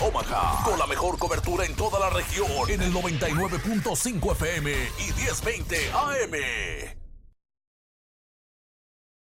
Omaha, 0.00 0.62
con 0.64 0.78
la 0.78 0.86
mejor 0.86 1.18
cobertura 1.18 1.66
en 1.66 1.74
toda 1.74 1.98
la 1.98 2.10
región 2.10 2.46
en 2.68 2.82
el 2.82 2.92
99.5 2.92 4.32
FM 4.32 4.70
y 4.70 5.12
1020 5.12 5.90
AM. 5.92 6.34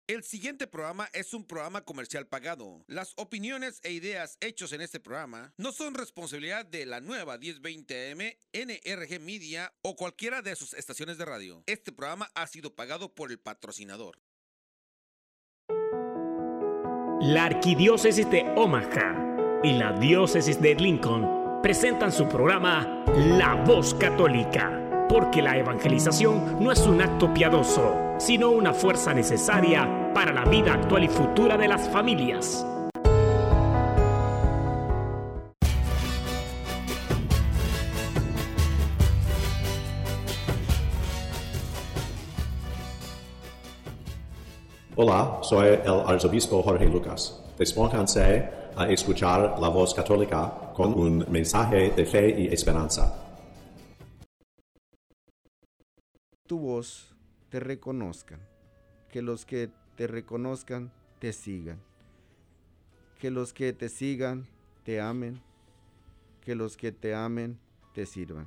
El 0.07 0.23
siguiente 0.23 0.67
programa 0.67 1.09
es 1.15 1.33
un 1.33 1.47
programa 1.47 1.81
comercial 1.83 2.27
pagado. 2.27 2.85
Las 2.89 3.15
opiniones 3.17 3.81
e 3.85 3.93
ideas 3.93 4.37
hechos 4.43 4.75
en 4.75 4.83
este 4.83 5.01
programa 5.01 5.55
no 5.57 5.73
son 5.73 5.95
responsabilidad 5.95 6.67
de 6.67 6.85
la 6.85 7.01
nueva 7.01 7.39
1020 7.39 8.13
AM, 8.13 8.19
NRG 8.53 9.21
Media 9.21 9.73
o 9.81 9.97
cualquiera 9.97 10.43
de 10.43 10.57
sus 10.57 10.75
estaciones 10.75 11.17
de 11.17 11.25
radio. 11.25 11.63
Este 11.67 11.91
programa 11.91 12.31
ha 12.35 12.47
sido 12.47 12.75
pagado 12.75 13.15
por 13.15 13.31
el 13.31 13.39
patrocinador. 13.39 14.21
La 17.23 17.45
Arquidiócesis 17.47 18.29
de 18.31 18.43
Omaha 18.57 19.34
y 19.65 19.73
la 19.73 19.93
Diócesis 19.93 20.61
de 20.61 20.75
Lincoln 20.75 21.61
presentan 21.63 22.13
su 22.13 22.29
programa 22.29 23.03
La 23.17 23.55
Voz 23.55 23.95
Católica, 23.95 25.07
porque 25.09 25.41
la 25.41 25.57
evangelización 25.57 26.63
no 26.63 26.71
es 26.71 26.87
un 26.87 27.01
acto 27.01 27.33
piadoso, 27.33 27.97
sino 28.19 28.51
una 28.51 28.75
fuerza 28.75 29.15
necesaria 29.15 30.13
para 30.13 30.35
la 30.35 30.45
vida 30.45 30.75
actual 30.75 31.05
y 31.05 31.09
futura 31.09 31.57
de 31.57 31.69
las 31.69 31.89
familias. 31.89 32.67
Hola, 44.97 45.39
soy 45.41 45.69
el 45.69 46.01
arzobispo 46.07 46.63
Jorge 46.63 46.85
Lucas. 46.85 47.41
Despónganse 47.57 48.64
a 48.77 48.89
escuchar 48.89 49.59
la 49.61 49.69
voz 49.69 49.95
católica 49.95 50.73
con 50.75 50.95
un 50.95 51.25
mensaje 51.31 51.91
de 51.91 52.07
fe 52.07 52.41
y 52.41 52.47
esperanza. 52.49 53.21
Tu 56.47 56.59
voz 56.59 57.15
te 57.49 57.61
reconozcan, 57.61 58.41
que 59.09 59.23
los 59.23 59.47
que 59.47 59.71
te 59.97 60.07
reconozcan 60.07 60.93
te 61.19 61.33
sigan, 61.33 61.81
que 63.19 63.31
los 63.31 63.53
que 63.53 63.73
te 63.73 63.89
sigan 63.89 64.47
te 64.85 65.01
amen, 65.01 65.41
que 66.43 66.55
los 66.55 66.77
que 66.77 66.93
te 66.93 67.15
amen 67.15 67.59
te 67.95 68.07
sirvan, 68.07 68.47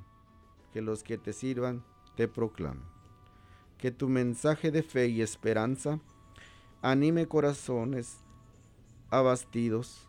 que 0.74 0.82
los 0.82 1.04
que 1.04 1.18
te 1.18 1.34
sirvan 1.34 1.84
te 2.16 2.28
proclamen. 2.28 2.84
Que 3.78 3.92
tu 3.92 4.10
mensaje 4.10 4.72
de 4.72 4.84
fe 4.84 5.08
y 5.08 5.22
esperanza 5.22 6.00
anime 6.82 7.28
corazones 7.28 8.18
abastidos, 9.10 10.07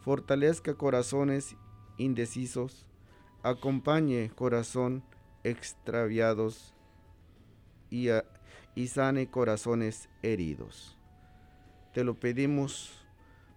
fortalezca 0.00 0.74
corazones 0.74 1.56
indecisos, 1.98 2.86
acompañe 3.42 4.30
corazón 4.34 5.02
extraviados 5.44 6.74
y, 7.90 8.08
y 8.74 8.86
sane 8.88 9.28
corazones 9.28 10.08
heridos. 10.22 10.96
Te 11.92 12.04
lo 12.04 12.14
pedimos 12.14 12.92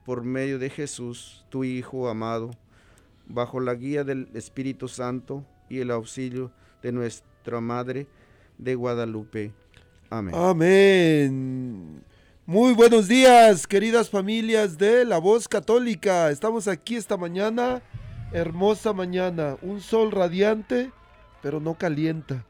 por 0.06 0.24
medio 0.24 0.60
de 0.60 0.70
Jesús, 0.70 1.46
tu 1.50 1.64
Hijo 1.64 2.10
amado, 2.10 2.52
bajo 3.28 3.60
la 3.60 3.76
guía 3.76 4.04
del 4.04 4.30
Espíritu 4.34 4.88
Santo 4.88 5.46
y 5.70 5.80
el 5.80 5.92
auxilio 5.92 6.52
de 6.82 6.92
nuestra 6.92 7.62
Madre 7.62 8.08
de 8.58 8.76
Guadalupe. 8.76 9.54
Amén. 10.10 10.36
Amén. 10.36 12.04
Muy 12.46 12.74
buenos 12.74 13.08
días, 13.08 13.66
queridas 13.68 14.10
familias 14.10 14.78
de 14.78 15.06
La 15.06 15.18
Voz 15.18 15.48
Católica. 15.48 16.30
Estamos 16.30 16.68
aquí 16.68 16.98
esta 16.98 17.16
mañana, 17.16 17.82
hermosa 18.34 18.92
mañana, 18.92 19.56
un 19.62 19.80
sol 19.80 20.12
radiante, 20.12 20.92
pero 21.42 21.62
no 21.62 21.76
calienta. 21.76 22.46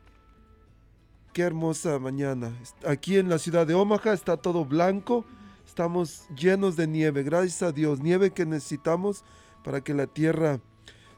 Qué 1.32 1.44
hermosa 1.44 2.00
mañana. 2.00 2.52
Aquí 2.88 3.20
en 3.20 3.30
la 3.30 3.38
ciudad 3.38 3.68
de 3.68 3.76
Omaha 3.76 4.14
está 4.14 4.36
todo 4.36 4.66
blanco, 4.66 5.26
estamos 5.64 6.28
llenos 6.36 6.76
de 6.76 6.88
nieve, 6.88 7.22
gracias 7.22 7.62
a 7.62 7.72
Dios, 7.72 8.00
nieve 8.00 8.32
que 8.32 8.48
necesitamos 8.48 9.24
para 9.64 9.84
que 9.84 9.94
la 9.94 10.08
tierra 10.08 10.60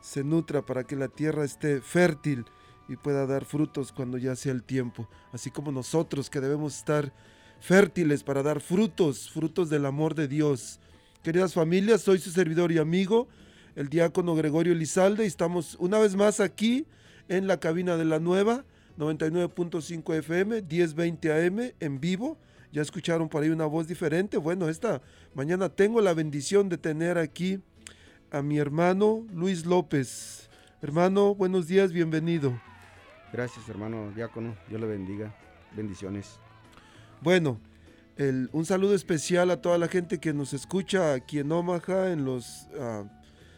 se 0.02 0.25
nutra, 0.25 0.66
para 0.66 0.84
que 0.84 0.97
la 0.97 1.08
tierra 1.08 1.46
esté 1.46 1.80
fértil 1.80 2.44
y 2.90 2.97
pueda 2.97 3.25
dar 3.25 3.46
frutos 3.46 3.94
cuando 3.94 4.18
ya 4.18 4.35
sea 4.35 4.52
el 4.52 4.64
tiempo, 4.64 5.08
así 5.31 5.50
como 5.50 5.72
nosotros 5.72 6.30
que 6.30 6.41
debemos 6.41 6.75
estar 6.75 7.14
fértiles 7.59 8.23
para 8.23 8.43
dar 8.43 8.61
frutos, 8.61 9.29
frutos 9.29 9.69
del 9.69 9.85
amor 9.85 10.16
de 10.16 10.27
Dios. 10.27 10.79
Queridas 11.23 11.53
familias, 11.53 12.01
soy 12.01 12.19
su 12.19 12.31
servidor 12.31 12.71
y 12.71 12.77
amigo, 12.77 13.27
el 13.75 13.89
diácono 13.89 14.35
Gregorio 14.35 14.73
Elizalde, 14.73 15.23
y 15.23 15.27
estamos 15.27 15.75
una 15.79 15.99
vez 15.99 16.16
más 16.16 16.39
aquí 16.39 16.85
en 17.27 17.47
la 17.47 17.59
cabina 17.59 17.97
de 17.97 18.05
la 18.05 18.19
nueva 18.19 18.63
99.5 18.97 20.16
FM, 20.16 20.61
1020 20.61 21.31
AM 21.31 21.71
en 21.79 21.99
vivo. 21.99 22.38
Ya 22.71 22.81
escucharon 22.81 23.29
por 23.29 23.43
ahí 23.43 23.49
una 23.49 23.66
voz 23.66 23.87
diferente. 23.87 24.37
Bueno, 24.37 24.69
esta 24.69 25.01
mañana 25.33 25.69
tengo 25.69 26.01
la 26.01 26.13
bendición 26.13 26.69
de 26.69 26.77
tener 26.77 27.17
aquí 27.17 27.59
a 28.31 28.41
mi 28.41 28.57
hermano 28.57 29.25
Luis 29.33 29.66
López. 29.66 30.49
Hermano, 30.81 31.35
buenos 31.35 31.67
días, 31.67 31.91
bienvenido. 31.91 32.59
Gracias, 33.31 33.67
hermano 33.69 34.11
diácono. 34.11 34.55
Dios 34.69 34.79
le 34.79 34.87
bendiga. 34.87 35.33
Bendiciones. 35.75 36.39
Bueno, 37.22 37.59
un 38.52 38.66
saludo 38.66 38.94
especial 38.94 39.50
a 39.52 39.62
toda 39.62 39.78
la 39.78 39.88
gente 39.88 40.20
que 40.20 40.34
nos 40.34 40.53
escucha 40.53 41.14
aquí 41.14 41.40
en 41.40 41.52
Omaha, 41.52 42.12
en 42.12 42.26
las 42.26 42.70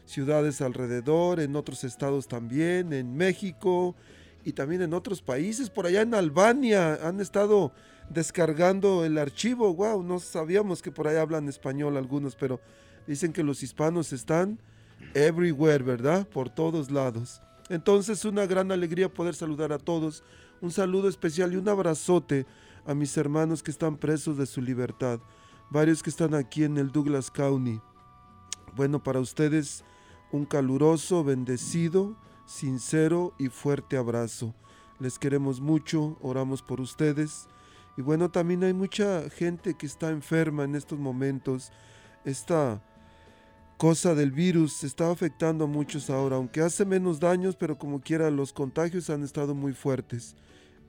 ciudades 0.06 0.62
alrededor, 0.62 1.40
en 1.40 1.56
otros 1.56 1.84
estados 1.84 2.28
también, 2.28 2.94
en 2.94 3.16
México 3.16 3.96
y 4.46 4.54
también 4.54 4.82
en 4.82 4.94
otros 4.94 5.22
países. 5.22 5.70
Por 5.70 5.86
allá 5.86 6.02
en 6.02 6.14
Albania 6.14 6.98
han 7.06 7.20
estado 7.20 7.74
descargando 8.10 9.04
el 9.04 9.18
archivo. 9.18 9.74
Wow, 9.74 10.02
no 10.02 10.20
sabíamos 10.20 10.82
que 10.82 10.92
por 10.92 11.08
allá 11.08 11.22
hablan 11.22 11.50
español 11.50 11.98
algunos, 11.98 12.36
pero 12.36 12.62
dicen 13.06 13.34
que 13.34 13.44
los 13.44 13.64
hispanos 13.64 14.14
están 14.14 14.60
everywhere, 15.14 15.84
¿verdad? 15.84 16.26
Por 16.26 16.50
todos 16.50 16.90
lados. 16.90 17.42
Entonces, 17.70 18.24
una 18.24 18.46
gran 18.46 18.72
alegría 18.72 19.14
poder 19.14 19.36
saludar 19.36 19.74
a 19.74 19.78
todos. 19.78 20.24
Un 20.62 20.72
saludo 20.72 21.10
especial 21.10 21.52
y 21.54 21.58
un 21.58 21.68
abrazote 21.68 22.46
a 22.88 22.96
mis 22.96 23.16
hermanos 23.18 23.62
que 23.62 23.70
están 23.70 23.98
presos 23.98 24.38
de 24.38 24.46
su 24.46 24.62
libertad, 24.62 25.20
varios 25.70 26.02
que 26.02 26.10
están 26.10 26.34
aquí 26.34 26.64
en 26.64 26.78
el 26.78 26.92
Douglas 26.92 27.30
County. 27.30 27.82
Bueno, 28.76 29.04
para 29.04 29.20
ustedes 29.20 29.84
un 30.32 30.46
caluroso, 30.46 31.24
bendecido, 31.24 32.16
sincero 32.46 33.34
y 33.38 33.50
fuerte 33.50 33.98
abrazo. 33.98 34.56
Les 35.00 35.20
queremos 35.20 35.60
mucho, 35.60 36.18
oramos 36.22 36.62
por 36.62 36.80
ustedes. 36.80 37.48
Y 37.98 38.02
bueno, 38.02 38.32
también 38.32 38.64
hay 38.64 38.74
mucha 38.74 39.30
gente 39.30 39.76
que 39.76 39.86
está 39.86 40.10
enferma 40.10 40.64
en 40.64 40.76
estos 40.76 40.98
momentos. 40.98 41.72
Esta 42.24 42.82
cosa 43.78 44.16
del 44.16 44.32
virus 44.32 44.86
está 44.86 45.12
afectando 45.12 45.66
a 45.66 45.68
muchos 45.68 46.10
ahora, 46.10 46.38
aunque 46.38 46.62
hace 46.62 46.86
menos 46.86 47.20
daños, 47.20 47.58
pero 47.58 47.78
como 47.78 48.00
quiera 48.00 48.32
los 48.32 48.54
contagios 48.54 49.10
han 49.10 49.24
estado 49.24 49.54
muy 49.54 49.74
fuertes 49.74 50.36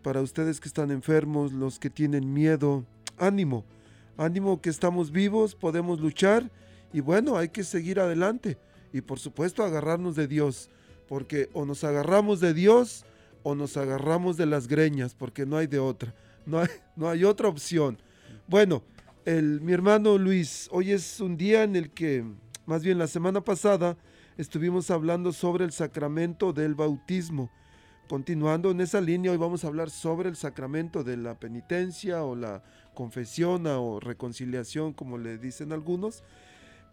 para 0.08 0.22
ustedes 0.22 0.58
que 0.58 0.68
están 0.68 0.90
enfermos, 0.90 1.52
los 1.52 1.78
que 1.78 1.90
tienen 1.90 2.32
miedo, 2.32 2.86
ánimo, 3.18 3.66
ánimo 4.16 4.58
que 4.62 4.70
estamos 4.70 5.10
vivos, 5.10 5.54
podemos 5.54 6.00
luchar 6.00 6.50
y 6.94 7.00
bueno, 7.00 7.36
hay 7.36 7.50
que 7.50 7.62
seguir 7.62 8.00
adelante 8.00 8.56
y 8.90 9.02
por 9.02 9.18
supuesto 9.18 9.62
agarrarnos 9.62 10.16
de 10.16 10.26
Dios, 10.26 10.70
porque 11.08 11.50
o 11.52 11.66
nos 11.66 11.84
agarramos 11.84 12.40
de 12.40 12.54
Dios 12.54 13.04
o 13.42 13.54
nos 13.54 13.76
agarramos 13.76 14.38
de 14.38 14.46
las 14.46 14.66
greñas, 14.66 15.12
porque 15.14 15.44
no 15.44 15.58
hay 15.58 15.66
de 15.66 15.78
otra, 15.78 16.14
no 16.46 16.60
hay, 16.60 16.68
no 16.96 17.10
hay 17.10 17.24
otra 17.24 17.48
opción. 17.48 17.98
Bueno, 18.46 18.82
el, 19.26 19.60
mi 19.60 19.74
hermano 19.74 20.16
Luis, 20.16 20.70
hoy 20.72 20.92
es 20.92 21.20
un 21.20 21.36
día 21.36 21.64
en 21.64 21.76
el 21.76 21.90
que, 21.90 22.24
más 22.64 22.82
bien 22.82 22.96
la 22.96 23.08
semana 23.08 23.42
pasada, 23.42 23.98
estuvimos 24.38 24.90
hablando 24.90 25.34
sobre 25.34 25.66
el 25.66 25.72
sacramento 25.72 26.54
del 26.54 26.74
bautismo 26.74 27.50
Continuando 28.08 28.70
en 28.70 28.80
esa 28.80 29.02
línea, 29.02 29.32
hoy 29.32 29.36
vamos 29.36 29.64
a 29.64 29.66
hablar 29.66 29.90
sobre 29.90 30.30
el 30.30 30.36
sacramento 30.36 31.04
de 31.04 31.18
la 31.18 31.38
penitencia 31.38 32.24
o 32.24 32.34
la 32.34 32.62
confesión 32.94 33.66
o 33.66 34.00
reconciliación, 34.00 34.94
como 34.94 35.18
le 35.18 35.36
dicen 35.36 35.72
algunos. 35.72 36.22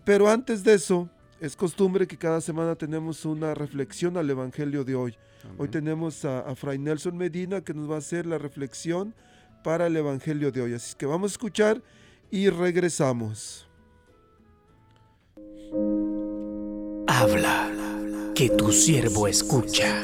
Pero 0.04 0.28
antes 0.28 0.66
de 0.66 0.74
eso, 0.74 1.10
es 1.40 1.56
costumbre 1.56 2.06
que 2.06 2.18
cada 2.18 2.42
semana 2.42 2.76
tenemos 2.76 3.24
una 3.24 3.54
reflexión 3.54 4.18
al 4.18 4.30
Evangelio 4.30 4.84
de 4.84 4.96
hoy. 4.96 5.16
Hoy 5.58 5.70
tenemos 5.70 6.26
a, 6.26 6.54
Fray 6.54 6.80
Nelson 6.80 7.16
Medina 7.16 7.62
que 7.62 7.74
nos 7.74 7.90
va 7.90 7.96
a 7.96 8.00
hacer 8.00 8.26
la 8.26 8.38
reflexión 8.38 9.16
para 9.64 9.88
el 9.88 9.96
Evangelio 9.96 10.52
de 10.52 10.62
hoy. 10.64 10.74
Así 10.74 10.96
que 10.98 11.06
vamos 11.06 11.32
a 11.32 11.34
escuchar 11.34 11.82
y 12.30 12.50
regresamos. 12.50 13.70
Habla, 17.08 17.72
que 18.36 18.50
tu 18.50 18.74
siervo 18.74 19.30
escucha 19.30 20.04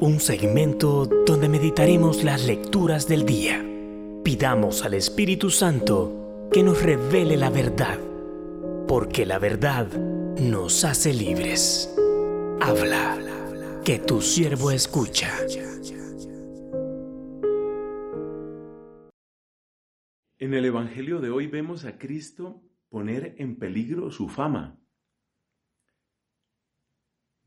un 0.00 0.20
segmento 0.20 1.06
donde 1.26 1.48
meditaremos 1.48 2.22
las 2.22 2.46
lecturas 2.46 3.08
del 3.08 3.26
día. 3.26 3.64
Pidamos 4.22 4.84
al 4.84 4.94
Espíritu 4.94 5.50
Santo 5.50 6.48
que 6.52 6.62
nos 6.62 6.80
revele 6.80 7.36
la 7.36 7.50
verdad, 7.50 7.98
porque 8.86 9.26
la 9.26 9.40
verdad 9.40 9.88
nos 10.40 10.84
hace 10.84 11.12
libres. 11.12 11.92
Habla, 12.60 13.18
que 13.84 13.98
tu 13.98 14.20
siervo 14.20 14.70
escucha. 14.70 15.32
En 20.38 20.54
el 20.54 20.64
Evangelio 20.64 21.20
de 21.20 21.30
hoy 21.30 21.48
vemos 21.48 21.84
a 21.84 21.98
Cristo 21.98 22.62
poner 22.88 23.34
en 23.38 23.56
peligro 23.56 24.12
su 24.12 24.28
fama. 24.28 24.78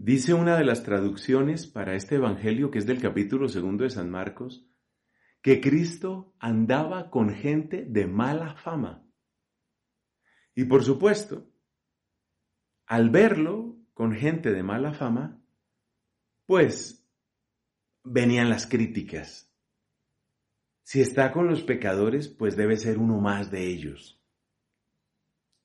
Dice 0.04 0.34
una 0.34 0.58
de 0.58 0.66
las 0.66 0.82
traducciones 0.82 1.68
para 1.68 1.94
este 1.94 2.16
Evangelio, 2.16 2.72
que 2.72 2.80
es 2.80 2.88
del 2.88 3.00
capítulo 3.00 3.48
segundo 3.48 3.84
de 3.84 3.92
San 3.92 4.10
Marcos, 4.10 4.68
que 5.44 5.62
Cristo 5.62 6.34
andaba 6.40 7.12
con 7.12 7.30
gente 7.30 7.86
de 7.88 8.08
mala 8.08 8.56
fama. 8.56 9.08
Y 10.56 10.64
por 10.64 10.84
supuesto, 10.84 11.54
al 12.88 13.12
verlo 13.12 13.78
con 13.94 14.14
gente 14.14 14.52
de 14.52 14.64
mala 14.64 14.96
fama, 14.96 15.40
pues 16.48 17.08
venían 18.04 18.50
las 18.50 18.66
críticas. 18.66 19.56
Si 20.82 21.00
está 21.00 21.32
con 21.32 21.46
los 21.46 21.62
pecadores, 21.62 22.28
pues 22.28 22.58
debe 22.58 22.78
ser 22.78 22.98
uno 22.98 23.22
más 23.22 23.52
de 23.52 23.68
ellos. 23.68 24.20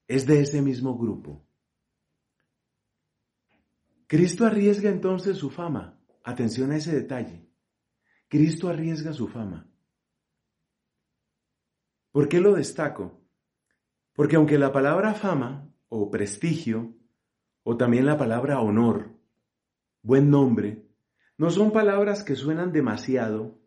Es 0.07 0.27
de 0.27 0.43
ese 0.43 0.61
mismo 0.61 0.99
grupo. 0.99 1.46
Cristo 4.07 4.47
arriesga 4.47 4.89
entonces 4.91 5.37
su 5.37 5.51
fama. 5.51 5.99
Atención 6.23 6.71
a 6.71 6.77
ese 6.77 6.95
detalle. 6.95 7.49
Cristo 8.29 8.69
arriesga 8.69 9.13
su 9.13 9.29
fama. 9.29 9.69
¿Por 12.13 12.29
qué 12.29 12.41
lo 12.41 12.55
destaco? 12.55 13.21
Porque 14.15 14.37
aunque 14.37 14.59
la 14.59 14.73
palabra 14.73 15.15
fama 15.15 15.69
o 15.89 16.11
prestigio, 16.11 16.97
o 17.63 17.77
también 17.77 18.07
la 18.07 18.17
palabra 18.17 18.61
honor, 18.61 19.17
buen 20.03 20.31
nombre, 20.31 20.87
no 21.37 21.51
son 21.51 21.73
palabras 21.73 22.25
que 22.25 22.35
suenan 22.35 22.73
demasiado 22.73 23.61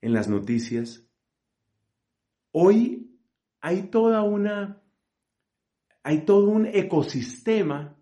en 0.00 0.12
las 0.12 0.28
noticias, 0.28 1.08
hoy 2.52 3.18
hay 3.60 3.84
toda 3.84 4.22
una, 4.22 4.82
hay 6.02 6.24
todo 6.24 6.50
un 6.50 6.66
ecosistema 6.66 7.97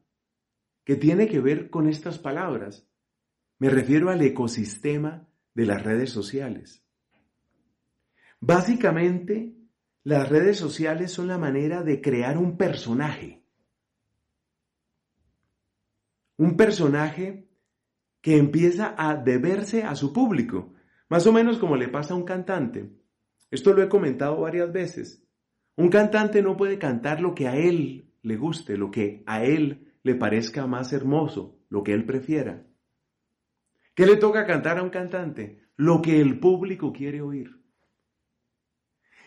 que 0.87 0.95
tiene 0.95 1.27
que 1.27 1.41
ver 1.41 1.69
con 1.69 1.89
estas 1.89 2.19
palabras. 2.21 2.89
Me 3.59 3.69
refiero 3.69 4.09
al 4.09 4.23
ecosistema 4.23 5.29
de 5.53 5.67
las 5.67 5.83
redes 5.83 6.11
sociales. 6.11 6.85
Básicamente, 8.39 9.57
las 10.05 10.29
redes 10.29 10.57
sociales 10.57 11.11
son 11.11 11.27
la 11.27 11.39
manera 11.39 11.83
de 11.83 12.01
crear 12.01 12.39
un 12.39 12.57
personaje. 12.57 13.43
Un 16.37 16.57
personaje 16.57 17.49
que 18.21 18.37
empieza 18.37 18.95
a 18.97 19.17
deberse 19.17 19.83
a 19.83 19.97
su 19.97 20.13
público, 20.13 20.73
más 21.09 21.27
o 21.27 21.33
menos 21.33 21.59
como 21.59 21.75
le 21.75 21.89
pasa 21.89 22.15
a 22.15 22.17
un 22.17 22.25
cantante. 22.25 22.93
Esto 23.51 23.73
lo 23.73 23.83
he 23.83 23.89
comentado 23.89 24.41
varias 24.41 24.73
veces. 24.73 25.27
Un 25.75 25.89
cantante 25.89 26.43
no 26.43 26.57
puede 26.57 26.79
cantar 26.79 27.21
lo 27.21 27.35
que 27.35 27.49
a 27.49 27.57
él 27.57 28.13
le 28.23 28.37
guste, 28.37 28.77
lo 28.77 28.93
que 28.93 29.25
a 29.27 29.43
él 29.43 29.86
le 30.07 30.15
parezca 30.15 30.69
más 30.69 30.93
hermoso, 30.93 31.59
lo 31.69 31.83
que 31.83 31.93
él 31.93 32.07
prefiera. 32.07 32.65
¿Qué 33.97 34.07
le 34.07 34.15
toca 34.15 34.47
cantar 34.47 34.79
a 34.79 34.85
un 34.85 34.91
cantante? 34.91 35.65
Lo 35.75 36.01
que 36.01 36.21
el 36.21 36.39
público 36.39 36.93
quiere 36.93 37.23
oír. 37.23 37.61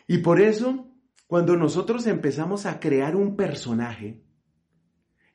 Y 0.08 0.20
por 0.20 0.40
eso, 0.40 0.90
cuando 1.28 1.58
nosotros 1.58 2.08
empezamos 2.08 2.66
a 2.66 2.80
crear 2.80 3.18
un 3.18 3.36
personaje, 3.36 4.24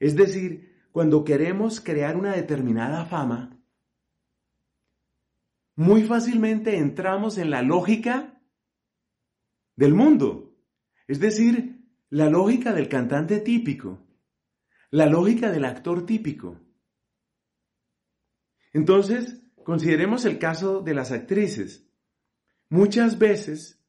es 0.00 0.16
decir, 0.16 0.82
cuando 0.92 1.24
queremos 1.24 1.78
crear 1.78 2.16
una 2.16 2.34
determinada 2.34 3.04
fama, 3.04 3.60
muy 5.76 6.04
fácilmente 6.04 6.78
entramos 6.78 7.36
en 7.36 7.50
la 7.50 7.60
lógica 7.60 8.40
del 9.76 9.92
mundo, 9.92 10.56
es 11.06 11.20
decir, 11.20 11.84
la 12.08 12.30
lógica 12.30 12.72
del 12.72 12.88
cantante 12.88 13.40
típico 13.40 14.03
la 14.90 15.06
lógica 15.06 15.50
del 15.50 15.64
actor 15.64 16.06
típico. 16.06 16.60
Entonces, 18.72 19.42
consideremos 19.64 20.24
el 20.24 20.38
caso 20.38 20.80
de 20.80 20.94
las 20.94 21.12
actrices. 21.12 21.88
Muchas 22.68 23.18
veces, 23.18 23.82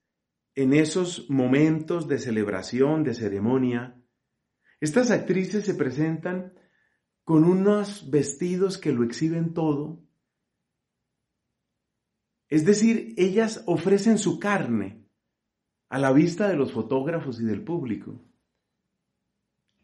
en 0.53 0.73
esos 0.73 1.29
momentos 1.29 2.07
de 2.07 2.19
celebración, 2.19 3.03
de 3.03 3.13
ceremonia, 3.13 4.01
estas 4.79 5.11
actrices 5.11 5.65
se 5.65 5.73
presentan 5.73 6.53
con 7.23 7.43
unos 7.43 8.09
vestidos 8.09 8.77
que 8.77 8.91
lo 8.91 9.03
exhiben 9.03 9.53
todo. 9.53 10.03
Es 12.49 12.65
decir, 12.65 13.13
ellas 13.17 13.63
ofrecen 13.65 14.17
su 14.17 14.39
carne 14.39 15.05
a 15.89 15.99
la 15.99 16.11
vista 16.11 16.47
de 16.47 16.55
los 16.55 16.71
fotógrafos 16.71 17.39
y 17.41 17.45
del 17.45 17.63
público. 17.63 18.24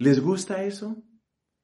¿Les 0.01 0.19
gusta 0.19 0.63
eso? 0.63 1.03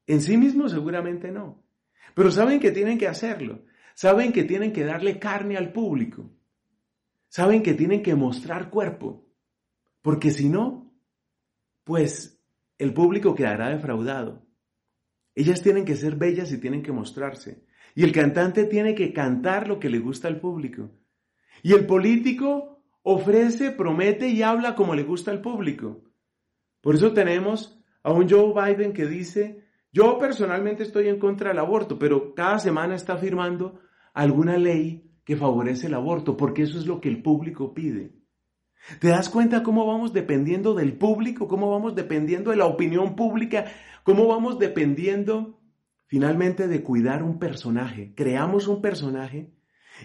En 0.06 0.22
sí 0.22 0.38
mismo 0.38 0.70
seguramente 0.70 1.32
no. 1.32 1.66
Pero 2.14 2.30
saben 2.30 2.60
que 2.60 2.70
tienen 2.70 3.00
que 3.00 3.08
hacerlo. 3.08 3.66
Saben 3.96 4.32
que 4.32 4.44
tienen 4.44 4.72
que 4.72 4.86
darle 4.86 5.18
carne 5.18 5.58
al 5.58 5.74
público. 5.74 6.30
Saben 7.30 7.64
que 7.64 7.74
tienen 7.74 8.04
que 8.04 8.14
mostrar 8.14 8.70
cuerpo. 8.70 9.28
Porque 10.04 10.30
si 10.30 10.50
no, 10.50 10.94
pues 11.84 12.40
el 12.78 12.94
público 12.94 13.34
quedará 13.34 13.70
defraudado. 13.70 14.46
Ellas 15.34 15.64
tienen 15.64 15.84
que 15.84 15.96
ser 15.96 16.16
bellas 16.16 16.52
y 16.52 16.60
tienen 16.60 16.84
que 16.84 16.92
mostrarse. 16.92 17.66
Y 17.96 18.04
el 18.04 18.12
cantante 18.12 18.66
tiene 18.66 18.94
que 18.94 19.14
cantar 19.14 19.68
lo 19.68 19.80
que 19.80 19.90
le 19.90 19.98
gusta 19.98 20.28
al 20.28 20.40
público. 20.40 20.92
Y 21.64 21.74
el 21.74 21.88
político 21.88 22.84
ofrece, 23.02 23.72
promete 23.72 24.30
y 24.30 24.44
habla 24.44 24.76
como 24.76 24.94
le 24.94 25.02
gusta 25.02 25.32
al 25.32 25.42
público. 25.42 26.04
Por 26.82 26.94
eso 26.94 27.14
tenemos 27.14 27.77
a 28.04 28.12
un 28.12 28.30
Joe 28.30 28.54
Biden 28.54 28.94
que 28.94 29.06
dice, 29.06 29.66
yo 29.92 30.18
personalmente 30.20 30.84
estoy 30.84 31.08
en 31.08 31.20
contra 31.20 31.50
del 31.50 31.60
aborto, 31.60 31.98
pero 31.98 32.34
cada 32.34 32.60
semana 32.60 32.96
está 32.96 33.18
firmando 33.18 33.80
alguna 34.14 34.58
ley 34.58 35.12
que 35.24 35.36
favorece 35.36 35.88
el 35.88 35.94
aborto, 35.94 36.38
porque 36.38 36.64
eso 36.64 36.78
es 36.78 36.86
lo 36.86 37.02
que 37.02 37.10
el 37.10 37.22
público 37.22 37.74
pide. 37.74 38.14
¿Te 39.00 39.10
das 39.10 39.30
cuenta 39.30 39.64
cómo 39.64 39.86
vamos 39.86 40.14
dependiendo 40.14 40.74
del 40.74 40.98
público? 40.98 41.48
¿Cómo 41.48 41.70
vamos 41.70 41.96
dependiendo 41.96 42.52
de 42.52 42.58
la 42.58 42.66
opinión 42.66 43.16
pública? 43.16 43.66
¿Cómo 44.04 44.28
vamos 44.28 44.60
dependiendo 44.60 45.60
finalmente 46.06 46.68
de 46.68 46.84
cuidar 46.84 47.24
un 47.24 47.40
personaje? 47.40 48.14
Creamos 48.16 48.68
un 48.68 48.82
personaje 48.82 49.54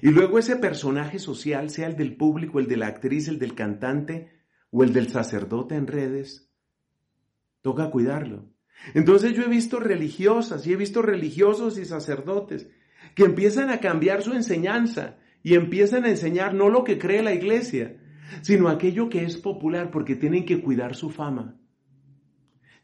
y 0.00 0.10
luego 0.10 0.38
ese 0.38 0.56
personaje 0.56 1.18
social, 1.18 1.70
sea 1.70 1.86
el 1.86 1.96
del 1.96 2.16
público, 2.16 2.58
el 2.58 2.66
de 2.66 2.76
la 2.76 2.86
actriz, 2.86 3.28
el 3.28 3.38
del 3.38 3.54
cantante 3.54 4.30
o 4.70 4.82
el 4.82 4.92
del 4.92 5.08
sacerdote 5.08 5.74
en 5.74 5.86
redes, 5.86 6.51
toca 7.62 7.90
cuidarlo. 7.90 8.52
Entonces 8.94 9.34
yo 9.34 9.44
he 9.44 9.48
visto 9.48 9.80
religiosas 9.80 10.66
y 10.66 10.72
he 10.72 10.76
visto 10.76 11.02
religiosos 11.02 11.78
y 11.78 11.84
sacerdotes 11.84 12.68
que 13.14 13.24
empiezan 13.24 13.70
a 13.70 13.80
cambiar 13.80 14.22
su 14.22 14.32
enseñanza 14.32 15.18
y 15.42 15.54
empiezan 15.54 16.04
a 16.04 16.10
enseñar 16.10 16.54
no 16.54 16.68
lo 16.68 16.84
que 16.84 16.98
cree 16.98 17.22
la 17.22 17.34
iglesia, 17.34 17.96
sino 18.42 18.68
aquello 18.68 19.08
que 19.08 19.24
es 19.24 19.36
popular 19.36 19.90
porque 19.90 20.16
tienen 20.16 20.44
que 20.44 20.60
cuidar 20.60 20.94
su 20.94 21.10
fama. 21.10 21.58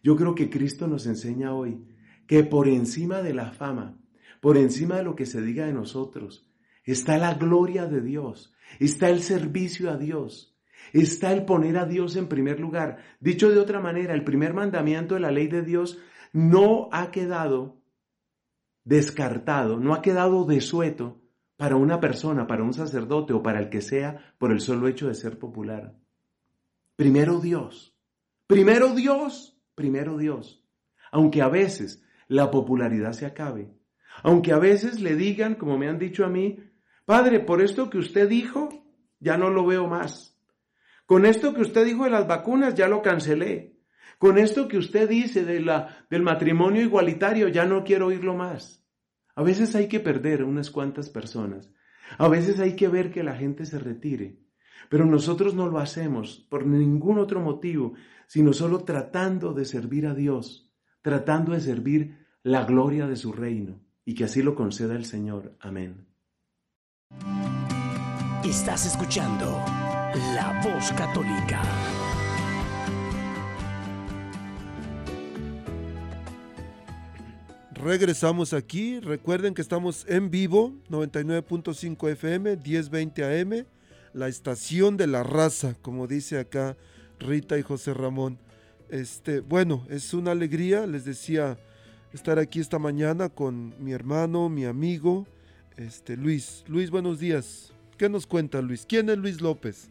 Yo 0.02 0.16
creo 0.16 0.35
que 0.35 0.50
Cristo 0.50 0.87
nos 0.87 1.06
enseña 1.06 1.54
hoy 1.54 1.85
que 2.26 2.44
por 2.44 2.68
encima 2.68 3.23
de 3.23 3.35
la 3.35 3.52
fama, 3.52 3.99
por 4.40 4.56
encima 4.56 4.97
de 4.97 5.04
lo 5.04 5.16
que 5.16 5.26
se 5.26 5.40
diga 5.40 5.66
de 5.66 5.73
nosotros, 5.73 6.49
está 6.85 7.18
la 7.18 7.35
gloria 7.35 7.87
de 7.87 8.00
Dios, 8.00 8.54
está 8.78 9.08
el 9.08 9.23
servicio 9.23 9.90
a 9.90 9.97
Dios, 9.97 10.58
está 10.92 11.33
el 11.33 11.45
poner 11.45 11.78
a 11.78 11.87
Dios 11.87 12.16
en 12.16 12.28
primer 12.28 12.61
lugar. 12.61 12.99
Dicho 13.21 13.50
de 13.50 13.59
otra 13.59 13.80
manera, 13.80 14.14
el 14.14 14.25
primer 14.25 14.54
mandamiento 14.54 15.14
de 15.14 15.21
la 15.21 15.30
ley 15.30 15.49
de 15.49 15.62
Dios 15.62 15.99
no 16.33 16.88
ha 16.92 17.11
quedado 17.11 17.78
descartado, 18.85 19.78
no 19.78 19.95
ha 19.95 20.02
quedado 20.02 20.45
desueto 20.45 21.21
para 21.57 21.76
una 21.76 22.00
persona, 22.00 22.47
para 22.47 22.62
un 22.62 22.73
sacerdote 22.73 23.33
o 23.33 23.42
para 23.42 23.59
el 23.59 23.68
que 23.68 23.80
sea 23.80 24.35
por 24.38 24.52
el 24.52 24.61
solo 24.61 24.88
hecho 24.88 25.09
de 25.09 25.14
ser 25.14 25.38
popular. 25.38 25.95
Primero 26.97 27.40
Dios, 27.40 27.97
primero 28.47 28.95
Dios, 28.95 29.61
primero 29.75 30.16
Dios. 30.16 30.64
Aunque 31.11 31.42
a 31.42 31.49
veces 31.49 32.02
la 32.28 32.50
popularidad 32.50 33.12
se 33.12 33.26
acabe, 33.26 33.71
aunque 34.23 34.52
a 34.52 34.59
veces 34.59 35.00
le 35.00 35.16
digan, 35.16 35.54
como 35.54 35.78
me 35.78 35.88
han 35.88 35.99
dicho 35.99 36.25
a 36.25 36.28
mí, 36.28 36.59
Padre, 37.04 37.40
por 37.40 37.62
esto 37.62 37.88
que 37.88 37.99
usted 37.99 38.28
dijo, 38.28 38.68
ya 39.21 39.37
no 39.37 39.50
lo 39.50 39.66
veo 39.66 39.87
más. 39.87 40.38
Con 41.09 41.25
esto 41.25 41.55
que 41.55 41.62
usted 41.62 41.87
dijo 41.87 42.05
de 42.05 42.11
las 42.11 42.29
vacunas, 42.29 42.75
ya 42.75 42.87
lo 42.87 43.00
cancelé. 43.00 43.79
Con 44.19 44.37
esto 44.37 44.69
que 44.69 44.77
usted 44.77 45.09
dice 45.09 45.43
de 45.43 45.59
la, 45.62 46.05
del 46.11 46.21
matrimonio 46.21 46.83
igualitario, 46.83 47.49
ya 47.49 47.65
no 47.65 47.83
quiero 47.83 48.09
oírlo 48.09 48.35
más. 48.35 48.85
A 49.35 49.43
veces 49.43 49.75
hay 49.75 49.88
que 49.88 50.00
perder 50.00 50.45
unas 50.45 50.71
cuantas 50.71 51.09
personas. 51.09 51.73
A 52.19 52.29
veces 52.29 52.61
hay 52.61 52.77
que 52.77 52.88
ver 52.88 53.11
que 53.11 53.23
la 53.23 53.35
gente 53.37 53.65
se 53.65 53.79
retire. 53.79 54.43
Pero 54.91 55.07
nosotros 55.07 55.55
no 55.55 55.67
lo 55.69 55.79
hacemos 55.79 56.47
por 56.50 56.67
ningún 56.67 57.19
otro 57.19 57.41
motivo, 57.41 57.95
sino 58.27 58.53
solo 58.53 58.85
tratando 58.85 59.55
de 59.55 59.65
servir 59.65 60.07
a 60.07 60.15
Dios, 60.15 60.71
tratando 61.00 61.53
de 61.53 61.62
servir 61.62 62.27
la 62.43 62.67
gloria 62.67 63.07
de 63.07 63.17
su 63.17 63.33
reino, 63.33 63.81
y 64.05 64.15
que 64.15 64.25
así 64.25 64.43
lo 64.43 64.55
conceda 64.55 64.95
el 64.95 65.07
Señor. 65.07 65.57
Amén. 65.59 66.07
Estás 68.45 68.85
escuchando 68.85 69.65
La 70.35 70.61
Voz 70.65 70.91
Católica. 70.95 71.63
Regresamos 77.73 78.53
aquí. 78.53 78.99
Recuerden 78.99 79.55
que 79.55 79.63
estamos 79.63 80.05
en 80.09 80.31
vivo, 80.31 80.75
99.5 80.91 82.11
FM, 82.11 82.57
1020 82.57 83.41
AM, 83.41 83.67
la 84.13 84.27
estación 84.27 84.97
de 84.97 85.07
la 85.07 85.23
raza, 85.23 85.77
como 85.83 86.09
dice 86.09 86.41
acá 86.41 86.77
Rita 87.21 87.57
y 87.57 87.63
José 87.63 87.95
Ramón. 87.95 88.39
Este, 88.89 89.39
bueno, 89.39 89.87
es 89.89 90.15
una 90.15 90.33
alegría, 90.33 90.87
les 90.89 91.05
decía, 91.05 91.59
estar 92.13 92.41
aquí 92.41 92.59
esta 92.59 92.81
mañana 92.81 93.29
con 93.29 93.73
mi 93.79 93.93
hermano, 93.93 94.49
mi 94.49 94.65
amigo, 94.65 95.29
este 95.77 96.17
Luis. 96.17 96.65
Luis, 96.67 96.91
buenos 96.91 97.21
días. 97.21 97.73
¿Qué 97.97 98.09
nos 98.09 98.27
cuenta 98.27 98.61
Luis? 98.61 98.85
¿Quién 98.85 99.11
es 99.11 99.19
Luis 99.19 99.41
López? 99.41 99.91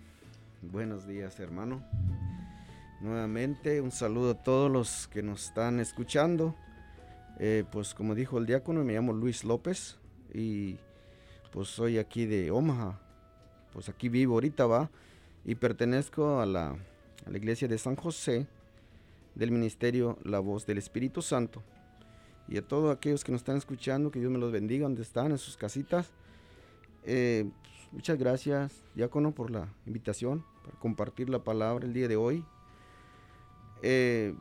Buenos 0.71 1.07
días, 1.07 1.39
hermano. 1.39 1.81
Nuevamente, 2.99 3.79
un 3.79 3.91
saludo 3.91 4.31
a 4.31 4.43
todos 4.43 4.69
los 4.69 5.07
que 5.07 5.23
nos 5.23 5.45
están 5.45 5.79
escuchando. 5.79 6.55
Eh, 7.39 7.63
pues 7.71 7.93
como 7.93 8.15
dijo 8.15 8.37
el 8.37 8.45
diácono, 8.45 8.83
me 8.83 8.93
llamo 8.93 9.13
Luis 9.13 9.45
López 9.45 9.97
y 10.33 10.75
pues 11.53 11.69
soy 11.69 11.97
aquí 11.97 12.25
de 12.25 12.51
Omaha. 12.51 12.99
Pues 13.71 13.87
aquí 13.87 14.09
vivo 14.09 14.33
ahorita, 14.33 14.65
va. 14.65 14.91
Y 15.45 15.55
pertenezco 15.55 16.41
a 16.41 16.45
la, 16.45 16.75
iglesia 17.33 17.69
de 17.69 17.77
San 17.77 17.95
José 17.95 18.45
del 19.35 19.51
ministerio 19.51 20.17
La 20.23 20.39
Voz 20.39 20.65
del 20.65 20.79
Espíritu 20.79 21.21
Santo. 21.21 21.63
Y 22.49 22.57
a 22.57 22.61
todos 22.61 22.93
aquellos 22.93 23.23
que 23.23 23.31
nos 23.31 23.39
están 23.39 23.55
escuchando, 23.55 24.11
que 24.11 24.19
Dios 24.19 24.31
me 24.31 24.37
los 24.37 24.51
bendiga 24.51 24.83
donde 24.83 25.03
están, 25.03 25.31
en 25.31 25.37
sus 25.37 25.55
casitas. 25.55 26.09
Eh, 27.05 27.49
muchas 27.97 28.19
gracias, 28.19 28.83
diácono, 28.93 29.33
por 29.33 29.49
la 29.49 29.73
invitación, 29.87 30.45
para 30.63 30.77
compartir 30.77 31.29
la 31.29 31.43
palabra 31.43 31.83
el 31.83 31.93
día 31.93 32.07
de 32.07 32.15
hoy. 32.15 32.45
Eh, 33.81 34.35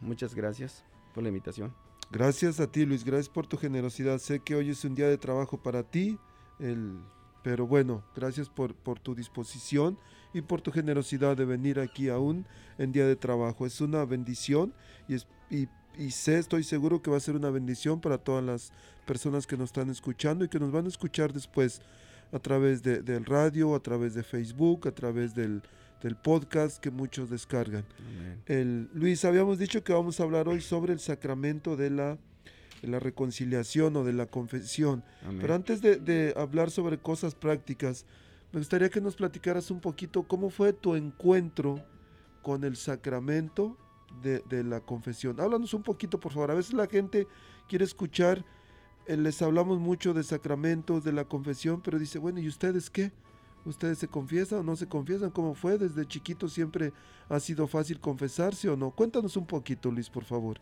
muchas 0.00 0.32
gracias 0.32 0.84
por 1.14 1.24
la 1.24 1.30
invitación. 1.30 1.74
Gracias 2.12 2.60
a 2.60 2.70
ti, 2.70 2.86
Luis. 2.86 3.04
Gracias 3.04 3.28
por 3.28 3.48
tu 3.48 3.56
generosidad. 3.56 4.18
Sé 4.18 4.38
que 4.38 4.54
hoy 4.54 4.70
es 4.70 4.84
un 4.84 4.94
día 4.94 5.08
de 5.08 5.18
trabajo 5.18 5.60
para 5.60 5.82
ti, 5.82 6.16
el, 6.60 7.00
pero 7.42 7.66
bueno, 7.66 8.04
gracias 8.14 8.48
por, 8.48 8.72
por 8.72 9.00
tu 9.00 9.16
disposición 9.16 9.98
y 10.32 10.42
por 10.42 10.60
tu 10.60 10.70
generosidad 10.70 11.36
de 11.36 11.44
venir 11.44 11.80
aquí 11.80 12.08
aún 12.08 12.46
en 12.78 12.92
día 12.92 13.04
de 13.04 13.16
trabajo. 13.16 13.66
Es 13.66 13.80
una 13.80 14.04
bendición 14.04 14.72
y, 15.08 15.14
es, 15.14 15.26
y, 15.50 15.66
y 15.98 16.12
sé, 16.12 16.38
estoy 16.38 16.62
seguro 16.62 17.02
que 17.02 17.10
va 17.10 17.16
a 17.16 17.20
ser 17.20 17.34
una 17.34 17.50
bendición 17.50 18.00
para 18.00 18.18
todas 18.18 18.44
las 18.44 18.72
personas 19.06 19.44
que 19.44 19.56
nos 19.56 19.70
están 19.70 19.90
escuchando 19.90 20.44
y 20.44 20.48
que 20.48 20.60
nos 20.60 20.70
van 20.70 20.84
a 20.84 20.88
escuchar 20.88 21.32
después 21.32 21.82
a 22.32 22.38
través 22.38 22.82
de, 22.82 23.02
del 23.02 23.24
radio, 23.24 23.74
a 23.74 23.80
través 23.80 24.14
de 24.14 24.22
Facebook, 24.22 24.88
a 24.88 24.92
través 24.92 25.34
del, 25.34 25.62
del 26.02 26.16
podcast 26.16 26.78
que 26.78 26.90
muchos 26.90 27.30
descargan. 27.30 27.84
El, 28.46 28.88
Luis, 28.94 29.24
habíamos 29.24 29.58
dicho 29.58 29.84
que 29.84 29.92
vamos 29.92 30.18
a 30.18 30.22
hablar 30.24 30.48
hoy 30.48 30.60
sobre 30.60 30.92
el 30.92 31.00
sacramento 31.00 31.76
de 31.76 31.90
la, 31.90 32.18
de 32.80 32.88
la 32.88 32.98
reconciliación 32.98 33.96
o 33.96 34.04
de 34.04 34.14
la 34.14 34.26
confesión. 34.26 35.04
Amén. 35.22 35.38
Pero 35.42 35.54
antes 35.54 35.82
de, 35.82 35.96
de 35.96 36.34
hablar 36.36 36.70
sobre 36.70 36.98
cosas 36.98 37.34
prácticas, 37.34 38.06
me 38.52 38.60
gustaría 38.60 38.88
que 38.88 39.00
nos 39.00 39.16
platicaras 39.16 39.70
un 39.70 39.80
poquito 39.80 40.24
cómo 40.24 40.50
fue 40.50 40.72
tu 40.72 40.94
encuentro 40.94 41.82
con 42.42 42.64
el 42.64 42.76
sacramento 42.76 43.78
de, 44.22 44.42
de 44.48 44.64
la 44.64 44.80
confesión. 44.80 45.40
Háblanos 45.40 45.72
un 45.74 45.82
poquito, 45.82 46.18
por 46.18 46.32
favor. 46.32 46.50
A 46.50 46.54
veces 46.54 46.74
la 46.74 46.86
gente 46.86 47.26
quiere 47.68 47.84
escuchar, 47.84 48.44
les 49.06 49.42
hablamos 49.42 49.78
mucho 49.78 50.14
de 50.14 50.22
sacramentos, 50.22 51.04
de 51.04 51.12
la 51.12 51.24
confesión, 51.24 51.80
pero 51.82 51.98
dice, 51.98 52.18
bueno, 52.18 52.40
¿y 52.40 52.48
ustedes 52.48 52.90
qué? 52.90 53.12
¿Ustedes 53.64 53.98
se 53.98 54.08
confiesan 54.08 54.60
o 54.60 54.62
no 54.62 54.76
se 54.76 54.88
confiesan? 54.88 55.30
¿Cómo 55.30 55.54
fue? 55.54 55.78
¿Desde 55.78 56.06
chiquito 56.06 56.48
siempre 56.48 56.92
ha 57.28 57.38
sido 57.38 57.66
fácil 57.66 58.00
confesarse 58.00 58.68
o 58.68 58.76
no? 58.76 58.90
Cuéntanos 58.90 59.36
un 59.36 59.46
poquito, 59.46 59.90
Luis, 59.90 60.10
por 60.10 60.24
favor. 60.24 60.58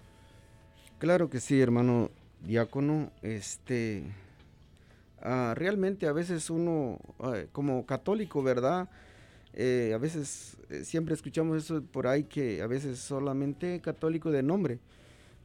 Claro 0.99 1.31
que 1.31 1.41
sí, 1.41 1.61
hermano 1.61 2.11
diácono. 2.45 3.11
Este, 3.23 4.05
ah, 5.23 5.55
realmente 5.57 6.07
a 6.07 6.13
veces 6.13 6.51
uno, 6.51 6.99
ah, 7.21 7.45
como 7.53 7.87
católico, 7.87 8.43
¿verdad? 8.43 8.91
Eh, 9.53 9.93
a 9.95 9.99
veces 9.99 10.57
eh, 10.69 10.85
siempre 10.85 11.15
escuchamos 11.15 11.65
eso 11.65 11.83
por 11.83 12.07
ahí 12.07 12.25
que 12.25 12.63
a 12.63 12.67
veces 12.67 12.99
solamente 12.99 13.81
católico 13.81 14.31
de 14.31 14.43
nombre, 14.43 14.79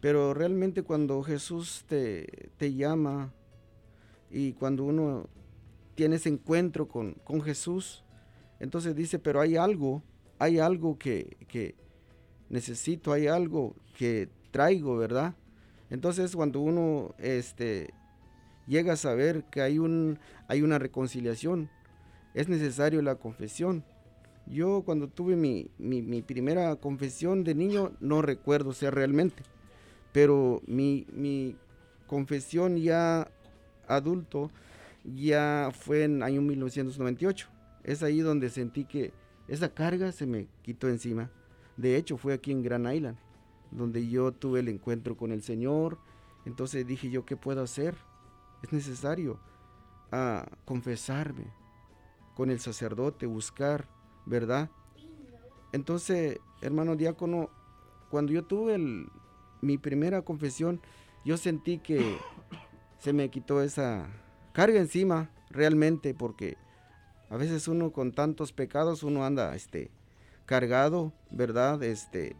pero 0.05 0.35
realmente 0.35 0.83
cuando 0.83 1.23
Jesús 1.23 1.83
te, 1.87 2.51
te 2.57 2.75
llama 2.75 3.33
y 4.29 4.53
cuando 4.53 4.83
uno 4.83 5.27
tiene 5.95 6.17
ese 6.17 6.29
encuentro 6.29 6.87
con, 6.87 7.13
con 7.23 7.41
Jesús, 7.41 8.03
entonces 8.59 8.95
dice, 8.95 9.17
pero 9.17 9.41
hay 9.41 9.55
algo, 9.55 10.03
hay 10.37 10.59
algo 10.59 10.99
que, 10.99 11.37
que 11.47 11.73
necesito, 12.49 13.13
hay 13.13 13.25
algo 13.25 13.73
que 13.97 14.29
traigo, 14.51 14.95
¿verdad? 14.95 15.33
Entonces 15.89 16.35
cuando 16.35 16.59
uno 16.59 17.15
este, 17.17 17.91
llega 18.67 18.93
a 18.93 18.97
saber 18.97 19.45
que 19.45 19.63
hay, 19.63 19.79
un, 19.79 20.19
hay 20.47 20.61
una 20.61 20.77
reconciliación, 20.77 21.71
es 22.35 22.47
necesario 22.47 23.01
la 23.01 23.15
confesión. 23.15 23.83
Yo 24.45 24.83
cuando 24.85 25.07
tuve 25.07 25.35
mi, 25.35 25.71
mi, 25.79 26.21
primera 26.21 26.75
confesión 26.75 27.43
de 27.43 27.55
niño 27.55 27.93
no 27.99 28.21
recuerdo 28.21 28.71
ser 28.71 28.93
realmente, 28.93 29.41
pero 30.15 30.61
mi, 30.65 31.05
mi 31.11 31.57
confesión 32.07 32.77
ya 32.77 33.29
adulto 33.85 34.49
ya 35.03 35.71
fue 35.77 36.05
en 36.05 36.23
año 36.23 36.41
1998. 36.41 37.49
Es 37.83 38.01
ahí 38.01 38.21
donde 38.21 38.49
sentí 38.49 38.85
que 38.85 39.11
esa 39.49 39.73
carga 39.73 40.13
se 40.13 40.25
me 40.25 40.47
quitó 40.61 40.87
encima. 40.87 41.29
De 41.75 41.97
hecho, 41.97 42.15
fue 42.15 42.33
aquí 42.33 42.53
en 42.53 42.63
Grand 42.63 42.89
Island, 42.89 43.17
donde 43.71 44.07
yo 44.07 44.31
tuve 44.31 44.61
el 44.61 44.69
encuentro 44.69 45.17
con 45.17 45.33
el 45.33 45.43
Señor. 45.43 45.97
Entonces 46.45 46.87
dije 46.87 47.09
yo, 47.09 47.25
¿qué 47.25 47.35
puedo 47.35 47.61
hacer? 47.61 47.97
Es 48.63 48.71
necesario 48.71 49.37
ah, 50.13 50.47
confesarme 50.63 51.47
con 52.35 52.49
el 52.49 52.61
sacerdote, 52.61 53.25
buscar, 53.25 53.89
¿verdad? 54.25 54.69
Entonces, 55.73 56.39
hermano 56.61 56.95
diácono, 56.95 57.49
cuando 58.09 58.31
yo 58.31 58.45
tuve 58.45 58.75
el- 58.75 59.09
mi 59.65 59.77
primera 59.77 60.21
confesión, 60.21 60.79
yo 61.25 61.37
sentí 61.37 61.79
que 61.79 62.17
se 62.99 63.13
me 63.13 63.29
quitó 63.29 63.61
esa 63.61 64.07
carga 64.53 64.79
encima, 64.79 65.29
realmente, 65.49 66.13
porque 66.13 66.57
a 67.29 67.37
veces 67.37 67.67
uno 67.67 67.91
con 67.91 68.11
tantos 68.11 68.53
pecados, 68.53 69.03
uno 69.03 69.25
anda 69.25 69.55
este, 69.55 69.89
cargado, 70.45 71.11
¿verdad? 71.31 71.81
Este, 71.83 72.35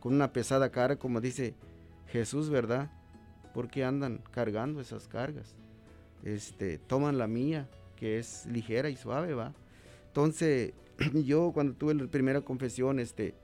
con 0.00 0.14
una 0.14 0.32
pesada 0.32 0.70
cara, 0.70 0.96
como 0.96 1.20
dice 1.20 1.54
Jesús, 2.08 2.50
¿verdad? 2.50 2.90
Porque 3.54 3.84
andan 3.84 4.22
cargando 4.30 4.80
esas 4.80 5.08
cargas. 5.08 5.54
Este, 6.24 6.78
toman 6.78 7.18
la 7.18 7.26
mía, 7.26 7.68
que 7.96 8.18
es 8.18 8.46
ligera 8.46 8.88
y 8.88 8.96
suave, 8.96 9.34
¿va? 9.34 9.52
Entonces, 10.06 10.72
yo 11.24 11.52
cuando 11.52 11.74
tuve 11.74 11.94
la 11.94 12.06
primera 12.06 12.40
confesión, 12.40 13.00
este, 13.00 13.34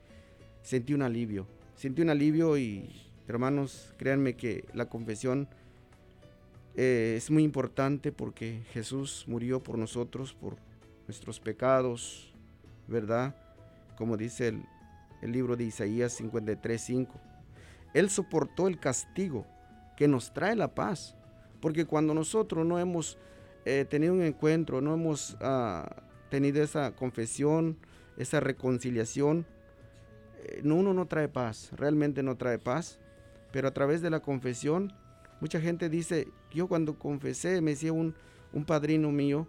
sentí 0.63 0.95
un 0.95 1.03
alivio. 1.03 1.47
Sentí 1.75 2.03
un 2.03 2.11
alivio 2.11 2.59
y, 2.59 3.08
hermanos, 3.29 3.95
créanme 3.99 4.35
que 4.35 4.65
la 4.73 4.89
confesión 4.89 5.49
eh, 6.75 7.15
es 7.17 7.31
muy 7.31 7.43
importante 7.43 8.13
porque 8.13 8.63
Jesús 8.73 9.25
murió 9.27 9.63
por 9.63 9.79
nosotros, 9.79 10.35
por 10.35 10.57
nuestros 11.07 11.41
pecados, 11.41 12.33
¿verdad? 12.87 13.35
Como 13.97 14.17
dice 14.17 14.49
el, 14.49 14.65
el 15.23 15.33
libro 15.33 15.57
de 15.57 15.65
Isaías 15.65 16.21
53:5. 16.21 17.09
Él 17.95 18.11
soportó 18.11 18.69
el 18.69 18.79
castigo 18.79 19.47
que 19.97 20.09
nos 20.09 20.33
trae 20.33 20.55
la 20.55 20.75
paz, 20.75 21.17
porque 21.61 21.85
cuando 21.85 22.15
nosotros 22.15 22.65
no 22.65 22.79
hemos 22.79 23.19
eh, 23.65 23.85
tenido 23.89 24.15
un 24.15 24.23
encuentro, 24.23 24.81
no 24.81 24.95
hemos 24.95 25.37
ah, 25.41 26.03
tenido 26.31 26.63
esa 26.63 26.95
confesión, 26.95 27.79
esa 28.17 28.41
reconciliación, 28.41 29.47
eh, 30.45 30.61
no, 30.63 30.77
uno 30.77 30.95
no 30.95 31.07
trae 31.07 31.29
paz, 31.29 31.71
realmente 31.73 32.23
no 32.23 32.37
trae 32.37 32.59
paz, 32.59 33.01
pero 33.53 33.69
a 33.69 33.75
través 33.75 34.03
de 34.03 34.11
la 34.11 34.21
confesión, 34.21 34.93
mucha 35.41 35.61
gente 35.61 35.89
dice, 35.89 36.29
yo 36.53 36.69
cuando 36.69 36.99
confesé, 36.99 37.61
me 37.61 37.73
decía 37.73 37.93
un, 37.93 38.15
un 38.53 38.65
padrino 38.65 39.11
mío, 39.11 39.47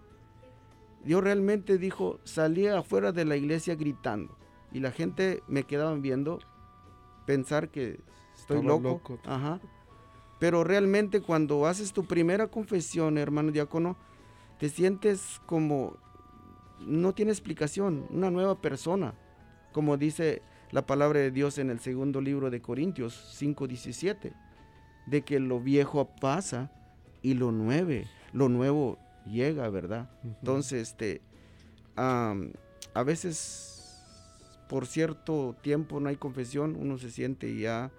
yo 1.06 1.22
realmente 1.22 1.77
dijo, 1.77 2.20
salía 2.24 2.77
afuera 2.77 3.12
de 3.12 3.25
la 3.25 3.36
iglesia 3.36 3.75
gritando 3.75 4.38
y 4.72 4.79
la 4.79 4.91
gente 4.91 5.41
me 5.48 5.63
quedaban 5.63 6.01
viendo, 6.01 6.39
pensar 7.25 7.70
que 7.70 8.00
estoy 8.36 8.58
Estaba 8.58 8.63
loco. 8.63 8.89
loco. 8.89 9.20
Ajá. 9.25 9.60
Pero 10.39 10.63
realmente 10.63 11.22
cuando 11.22 11.65
haces 11.65 11.94
tu 11.94 12.06
primera 12.06 12.48
confesión, 12.48 13.18
hermano 13.18 13.51
diácono, 13.51 13.98
te 14.58 14.70
sientes 14.70 15.41
como 15.46 15.98
no 16.79 17.13
tiene 17.13 17.32
explicación, 17.32 18.06
una 18.10 18.32
nueva 18.32 18.62
persona. 18.62 19.13
Como 19.74 19.98
dice 19.98 20.41
la 20.71 20.85
palabra 20.85 21.19
de 21.19 21.31
Dios 21.31 21.57
en 21.57 21.69
el 21.69 21.79
segundo 21.79 22.21
libro 22.21 22.49
de 22.49 22.61
Corintios 22.61 23.13
5:17, 23.39 24.33
de 25.05 25.21
que 25.21 25.39
lo 25.39 25.59
viejo 25.59 26.07
pasa 26.19 26.71
y 27.21 27.33
lo 27.33 27.51
nuevo, 27.51 28.05
lo 28.33 28.49
nuevo 28.49 28.99
llega, 29.25 29.69
¿verdad? 29.69 30.09
Entonces, 30.23 30.89
este, 30.89 31.21
a 31.95 33.03
veces 33.03 33.79
por 34.69 34.85
cierto 34.85 35.55
tiempo 35.61 35.99
no 35.99 36.09
hay 36.09 36.15
confesión, 36.15 36.77
uno 36.79 36.99
se 36.99 37.09
siente 37.09 37.57
ya 37.57 37.91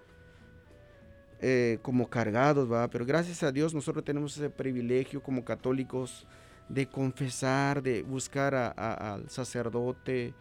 eh, 1.41 1.79
como 1.81 2.09
cargados, 2.09 2.71
¿va? 2.71 2.87
Pero 2.89 3.05
gracias 3.05 3.43
a 3.43 3.51
Dios 3.51 3.73
nosotros 3.73 4.05
tenemos 4.05 4.37
ese 4.37 4.49
privilegio 4.49 5.21
como 5.21 5.43
católicos 5.43 6.25
de 6.69 6.87
confesar, 6.87 7.83
de 7.83 8.03
buscar 8.03 8.55
al 8.55 9.29
sacerdote, 9.29 10.33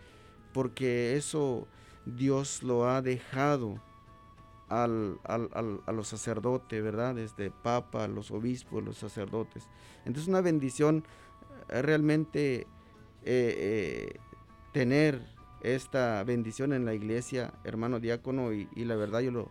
porque 0.52 1.16
eso 1.16 1.66
Dios 2.06 2.62
lo 2.62 2.88
ha 2.88 3.02
dejado 3.02 3.80
al, 4.68 5.18
a 5.24 5.92
los 5.92 6.08
sacerdotes, 6.08 6.82
¿verdad? 6.82 7.16
Desde 7.16 7.50
papa, 7.50 8.06
los 8.08 8.30
obispos, 8.30 8.82
los 8.82 8.98
sacerdotes. 8.98 9.68
Entonces 10.04 10.28
una 10.28 10.40
bendición 10.40 11.04
eh, 11.68 11.82
realmente 11.82 12.66
eh, 13.24 14.18
tener 14.72 15.20
esta 15.62 16.22
bendición 16.24 16.72
en 16.72 16.84
la 16.84 16.94
iglesia, 16.94 17.52
hermano 17.64 18.00
diácono, 18.00 18.52
y, 18.52 18.66
la 18.76 18.96
verdad 18.96 19.20
yo 19.20 19.30
lo 19.30 19.50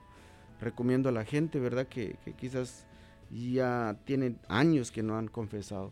recomiendo 0.59 1.09
a 1.09 1.11
la 1.11 1.25
gente, 1.25 1.59
¿verdad? 1.59 1.87
Que, 1.87 2.17
quizás 2.37 2.87
ya 3.29 3.97
tienen 4.05 4.39
años 4.47 4.91
que 4.91 5.03
no 5.03 5.17
han 5.17 5.27
confesado. 5.27 5.91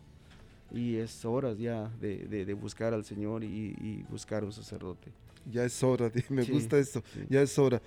Y 0.70 0.96
es 0.96 1.24
hora 1.24 1.52
ya 1.52 1.88
de, 2.00 2.54
buscar 2.60 2.94
al 2.94 3.04
Señor 3.04 3.44
y, 3.44 4.04
buscar 4.10 4.44
un 4.44 4.52
sacerdote. 4.52 5.12
Ya 5.50 5.64
es 5.64 5.82
hora, 5.82 6.10
me 6.28 6.44
gusta 6.44 6.78
esto, 6.78 7.02
ya 7.28 7.42
es 7.42 7.58
hora. 7.58 7.80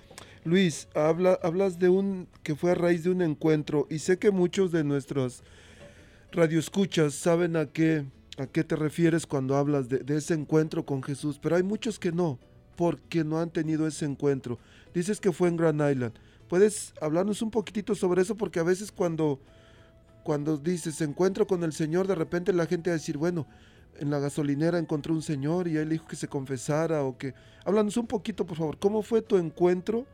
Luis, 0.44 0.88
habla, 0.94 1.38
hablas 1.42 1.78
de 1.78 1.88
un 1.88 2.28
que 2.42 2.56
fue 2.56 2.72
a 2.72 2.74
raíz 2.74 3.04
de 3.04 3.10
un 3.10 3.22
encuentro 3.22 3.86
y 3.88 4.00
sé 4.00 4.18
que 4.18 4.30
muchos 4.30 4.72
de 4.72 4.82
nuestros 4.82 5.44
radioescuchas 6.32 7.14
saben 7.14 7.56
a 7.56 7.66
qué 7.66 8.04
a 8.38 8.46
qué 8.46 8.64
te 8.64 8.76
refieres 8.76 9.26
cuando 9.26 9.56
hablas 9.56 9.88
de, 9.88 10.16
ese 10.16 10.34
encuentro 10.34 10.84
con 10.84 11.02
Jesús, 11.02 11.38
pero 11.40 11.56
hay 11.56 11.62
muchos 11.62 11.98
que 11.98 12.12
no, 12.12 12.38
porque 12.76 13.24
no 13.24 13.38
han 13.38 13.50
tenido 13.50 13.86
ese 13.86 14.04
encuentro. 14.04 14.58
Dices 14.94 15.20
que 15.20 15.32
fue 15.32 15.48
en 15.48 15.56
Grand 15.56 15.80
Island. 15.80 16.14
¿Puedes 16.48 16.94
hablarnos 17.00 17.42
un 17.42 17.50
poquitito 17.50 17.94
sobre 17.94 18.22
eso? 18.22 18.36
Porque 18.36 18.60
a 18.60 18.64
veces 18.64 18.92
cuando, 18.92 19.40
cuando 20.22 20.56
dices 20.56 21.00
encuentro 21.00 21.46
con 21.46 21.62
el 21.62 21.72
Señor, 21.72 22.06
de 22.06 22.14
repente 22.14 22.52
la 22.52 22.66
gente 22.66 22.90
va 22.90 22.94
a 22.94 22.98
decir, 22.98 23.18
bueno, 23.18 23.46
en 23.98 24.10
la 24.10 24.18
gasolinera 24.18 24.78
encontré 24.78 25.12
un 25.12 25.22
señor 25.22 25.68
y 25.68 25.76
él 25.76 25.90
dijo 25.90 26.06
que 26.06 26.16
se 26.16 26.28
confesara 26.28 27.02
o 27.04 27.16
que... 27.16 27.34
Háblanos 27.64 27.96
un 27.96 28.06
poquito, 28.06 28.46
por 28.46 28.56
favor, 28.56 28.78
¿cómo 28.78 29.02
fue 29.02 29.22
tu 29.22 29.36
encuentro 29.36 30.06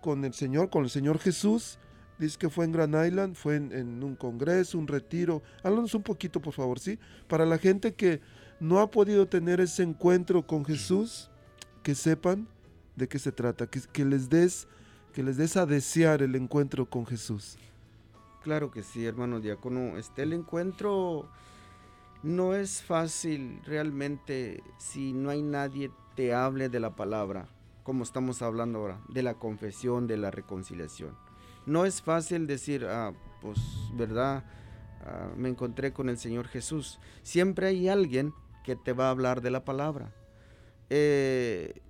con 0.00 0.24
el 0.24 0.34
Señor, 0.34 0.68
con 0.68 0.84
el 0.84 0.90
Señor 0.90 1.18
Jesús? 1.18 1.78
Dice 2.18 2.38
que 2.38 2.50
fue 2.50 2.66
en 2.66 2.72
Grand 2.72 3.06
Island, 3.06 3.34
fue 3.34 3.56
en, 3.56 4.04
un 4.04 4.14
congreso, 4.14 4.78
un 4.78 4.86
retiro. 4.86 5.42
Háblanos 5.62 5.94
un 5.94 6.02
poquito, 6.02 6.40
por 6.40 6.52
favor, 6.52 6.78
¿sí? 6.78 6.98
Para 7.26 7.46
la 7.46 7.58
gente 7.58 7.94
que 7.94 8.20
no 8.60 8.78
ha 8.78 8.90
podido 8.90 9.26
tener 9.26 9.60
ese 9.60 9.82
encuentro 9.82 10.46
con 10.46 10.64
Jesús, 10.64 11.30
que 11.82 11.94
sepan 11.94 12.46
de 12.94 13.08
qué 13.08 13.18
se 13.18 13.32
trata, 13.32 13.66
que, 13.66 14.04
les 14.04 14.28
des 14.28 14.68
que 15.12 15.22
les 15.22 15.36
des 15.36 15.56
a 15.56 15.66
desear 15.66 16.22
el 16.22 16.36
encuentro 16.36 16.88
con 16.88 17.06
Jesús. 17.06 17.56
Claro 18.42 18.70
que 18.70 18.82
sí, 18.82 19.04
hermano 19.04 19.40
diácono. 19.40 19.96
Este 19.96 20.22
el 20.22 20.32
encuentro 20.32 21.28
no 22.22 22.54
es 22.54 22.82
fácil 22.82 23.60
realmente 23.64 24.62
si 24.78 25.12
no 25.12 25.30
hay 25.30 25.42
nadie 25.42 25.90
te 26.14 26.34
hable 26.34 26.68
de 26.68 26.80
la 26.80 26.94
palabra, 26.94 27.48
como 27.82 28.04
estamos 28.04 28.42
hablando 28.42 28.78
ahora, 28.78 29.00
de 29.08 29.22
la 29.22 29.34
confesión, 29.34 30.06
de 30.06 30.16
la 30.16 30.30
reconciliación 30.30 31.16
no 31.66 31.84
es 31.84 32.02
fácil 32.02 32.46
decir, 32.46 32.86
ah, 32.86 33.12
pues, 33.40 33.58
¿verdad? 33.94 34.44
Ah, 35.04 35.30
me 35.36 35.48
encontré 35.48 35.92
con 35.92 36.08
el 36.08 36.18
Señor 36.18 36.48
Jesús. 36.48 36.98
Siempre 37.22 37.68
hay 37.68 37.88
alguien 37.88 38.32
que 38.64 38.76
te 38.76 38.92
va 38.92 39.06
a 39.06 39.10
hablar 39.10 39.40
de 39.40 39.50
la 39.50 39.64
palabra. 39.64 40.12
Eh, 40.90 41.80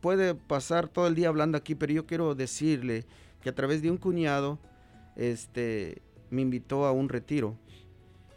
puede 0.00 0.34
pasar 0.34 0.88
todo 0.88 1.06
el 1.06 1.14
día 1.14 1.28
hablando 1.28 1.58
aquí, 1.58 1.74
pero 1.74 1.92
yo 1.92 2.06
quiero 2.06 2.34
decirle 2.34 3.06
que 3.40 3.50
a 3.50 3.54
través 3.54 3.82
de 3.82 3.90
un 3.90 3.98
cuñado, 3.98 4.58
este, 5.16 6.02
me 6.30 6.42
invitó 6.42 6.86
a 6.86 6.92
un 6.92 7.08
retiro. 7.08 7.56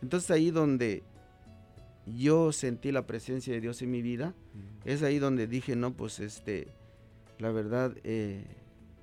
Entonces 0.01 0.31
ahí 0.31 0.51
donde 0.51 1.03
yo 2.15 2.51
sentí 2.51 2.91
la 2.91 3.05
presencia 3.05 3.53
de 3.53 3.61
Dios 3.61 3.81
en 3.81 3.91
mi 3.91 4.01
vida, 4.01 4.33
es 4.85 5.03
ahí 5.03 5.19
donde 5.19 5.47
dije, 5.47 5.75
no, 5.75 5.93
pues 5.93 6.19
este, 6.19 6.67
la 7.39 7.51
verdad, 7.51 7.93
eh, 8.03 8.45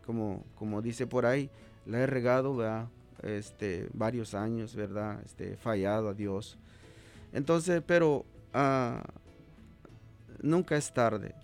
como, 0.04 0.44
como 0.54 0.82
dice 0.82 1.06
por 1.06 1.26
ahí, 1.26 1.50
la 1.86 2.00
he 2.00 2.06
regado, 2.06 2.56
¿verdad? 2.56 2.88
Este, 3.22 3.88
varios 3.92 4.34
años, 4.34 4.74
¿verdad? 4.74 5.20
Este, 5.24 5.56
fallado 5.56 6.08
a 6.08 6.14
Dios. 6.14 6.58
Entonces, 7.32 7.82
pero 7.86 8.24
ah, 8.54 9.02
nunca 10.40 10.76
es 10.76 10.92
tarde. 10.92 11.34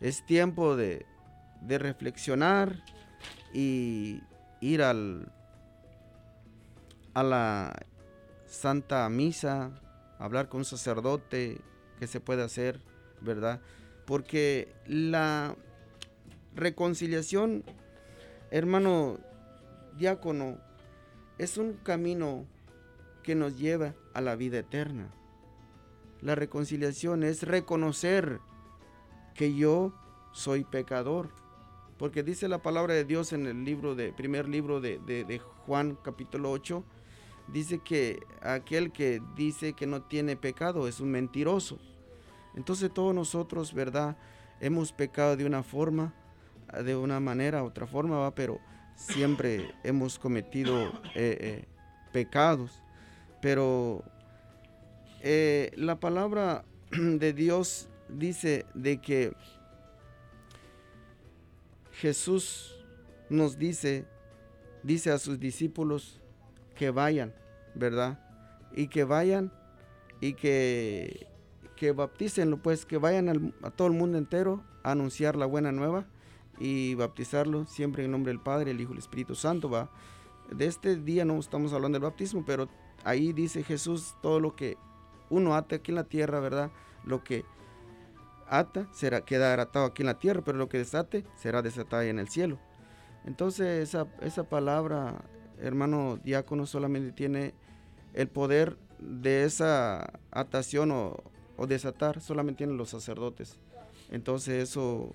Es 0.00 0.24
tiempo 0.26 0.76
de, 0.76 1.06
de 1.62 1.78
reflexionar 1.78 2.82
y 3.52 4.20
ir 4.60 4.82
al, 4.82 5.32
a 7.14 7.22
la 7.22 7.86
Santa 8.46 9.08
Misa, 9.08 9.70
hablar 10.18 10.48
con 10.48 10.58
un 10.58 10.64
sacerdote, 10.64 11.60
que 11.98 12.06
se 12.06 12.20
puede 12.20 12.42
hacer, 12.42 12.80
¿verdad? 13.20 13.60
Porque 14.04 14.74
la 14.86 15.56
reconciliación, 16.54 17.64
hermano, 18.50 19.18
diácono, 19.96 20.58
es 21.38 21.58
un 21.58 21.74
camino 21.74 22.46
que 23.22 23.34
nos 23.34 23.58
lleva 23.58 23.94
a 24.14 24.20
la 24.20 24.36
vida 24.36 24.58
eterna. 24.58 25.10
La 26.20 26.34
reconciliación 26.34 27.22
es 27.24 27.42
reconocer 27.42 28.40
que 29.34 29.54
yo 29.54 29.92
soy 30.32 30.64
pecador. 30.64 31.30
Porque 31.98 32.22
dice 32.22 32.46
la 32.48 32.62
palabra 32.62 32.94
de 32.94 33.04
Dios 33.04 33.32
en 33.32 33.46
el 33.46 33.64
libro 33.64 33.94
de, 33.94 34.12
primer 34.12 34.48
libro 34.48 34.80
de, 34.80 34.98
de 34.98 35.38
Juan 35.38 35.98
capítulo 36.02 36.50
8, 36.50 36.84
dice 37.48 37.78
que 37.78 38.20
aquel 38.42 38.92
que 38.92 39.22
dice 39.36 39.74
que 39.74 39.86
no 39.86 40.02
tiene 40.02 40.36
pecado 40.36 40.88
es 40.88 41.00
un 41.00 41.10
mentiroso. 41.10 41.78
Entonces 42.54 42.92
todos 42.92 43.14
nosotros, 43.14 43.74
¿verdad? 43.74 44.16
Hemos 44.60 44.92
pecado 44.92 45.36
de 45.36 45.44
una 45.44 45.62
forma, 45.62 46.14
de 46.84 46.96
una 46.96 47.20
manera, 47.20 47.64
otra 47.64 47.86
forma, 47.86 48.18
¿va? 48.18 48.34
Pero 48.34 48.60
siempre 48.96 49.74
hemos 49.84 50.18
cometido 50.18 50.86
eh, 51.14 51.36
eh, 51.40 51.64
pecados, 52.12 52.82
pero 53.42 54.02
eh, 55.20 55.70
la 55.76 56.00
palabra 56.00 56.64
de 56.90 57.32
Dios 57.32 57.88
dice 58.08 58.64
de 58.74 59.00
que 59.00 59.32
Jesús 61.92 62.74
nos 63.28 63.58
dice, 63.58 64.06
dice 64.82 65.10
a 65.10 65.18
sus 65.18 65.38
discípulos 65.38 66.20
que 66.76 66.90
vayan, 66.90 67.34
¿verdad? 67.74 68.20
Y 68.72 68.88
que 68.88 69.04
vayan 69.04 69.52
y 70.20 70.34
que, 70.34 71.26
que 71.74 71.92
bautícenlo, 71.92 72.58
pues 72.58 72.86
que 72.86 72.98
vayan 72.98 73.54
a 73.62 73.70
todo 73.70 73.88
el 73.88 73.94
mundo 73.94 74.18
entero 74.18 74.62
a 74.84 74.92
anunciar 74.92 75.34
la 75.34 75.46
buena 75.46 75.72
nueva 75.72 76.06
y 76.58 76.94
bautizarlo 76.94 77.66
siempre 77.66 78.04
en 78.04 78.12
nombre 78.12 78.30
del 78.30 78.40
Padre, 78.40 78.70
el 78.70 78.80
Hijo 78.80 78.92
y 78.92 78.94
el 78.94 79.00
Espíritu 79.00 79.34
Santo. 79.34 79.68
Va. 79.68 79.90
De 80.50 80.66
este 80.66 80.96
día 80.96 81.24
no 81.24 81.38
estamos 81.38 81.72
hablando 81.72 81.96
del 81.96 82.04
bautismo, 82.04 82.44
pero 82.46 82.68
ahí 83.04 83.32
dice 83.32 83.62
Jesús 83.62 84.14
todo 84.22 84.38
lo 84.40 84.54
que 84.54 84.76
uno 85.28 85.54
ata 85.54 85.76
aquí 85.76 85.90
en 85.90 85.96
la 85.96 86.04
tierra, 86.04 86.40
¿verdad? 86.40 86.70
Lo 87.04 87.24
que 87.24 87.44
ata 88.48 88.86
será 88.92 89.22
quedará 89.22 89.64
atado 89.64 89.86
aquí 89.86 90.02
en 90.02 90.06
la 90.06 90.18
tierra, 90.18 90.42
pero 90.44 90.56
lo 90.56 90.68
que 90.68 90.78
desate 90.78 91.24
será 91.34 91.62
desatado 91.62 92.02
en 92.02 92.18
el 92.18 92.28
cielo. 92.28 92.58
Entonces 93.24 93.88
esa, 93.88 94.06
esa 94.20 94.44
palabra, 94.44 95.24
hermano 95.60 96.18
diácono, 96.22 96.66
solamente 96.66 97.12
tiene 97.12 97.54
el 98.14 98.28
poder 98.28 98.76
de 98.98 99.44
esa 99.44 100.20
atación 100.30 100.90
o, 100.90 101.22
desatar, 101.66 102.20
solamente 102.20 102.58
tienen 102.58 102.76
los 102.76 102.90
sacerdotes. 102.90 103.56
Entonces 104.10 104.62
eso 104.62 105.10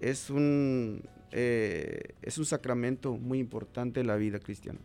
es 0.00 0.28
un, 0.30 1.02
eh, 1.30 2.14
es 2.22 2.38
un 2.38 2.44
sacramento 2.44 3.16
muy 3.16 3.38
importante 3.38 4.00
en 4.00 4.08
la 4.08 4.16
vida 4.16 4.38
cristiana. 4.40 4.80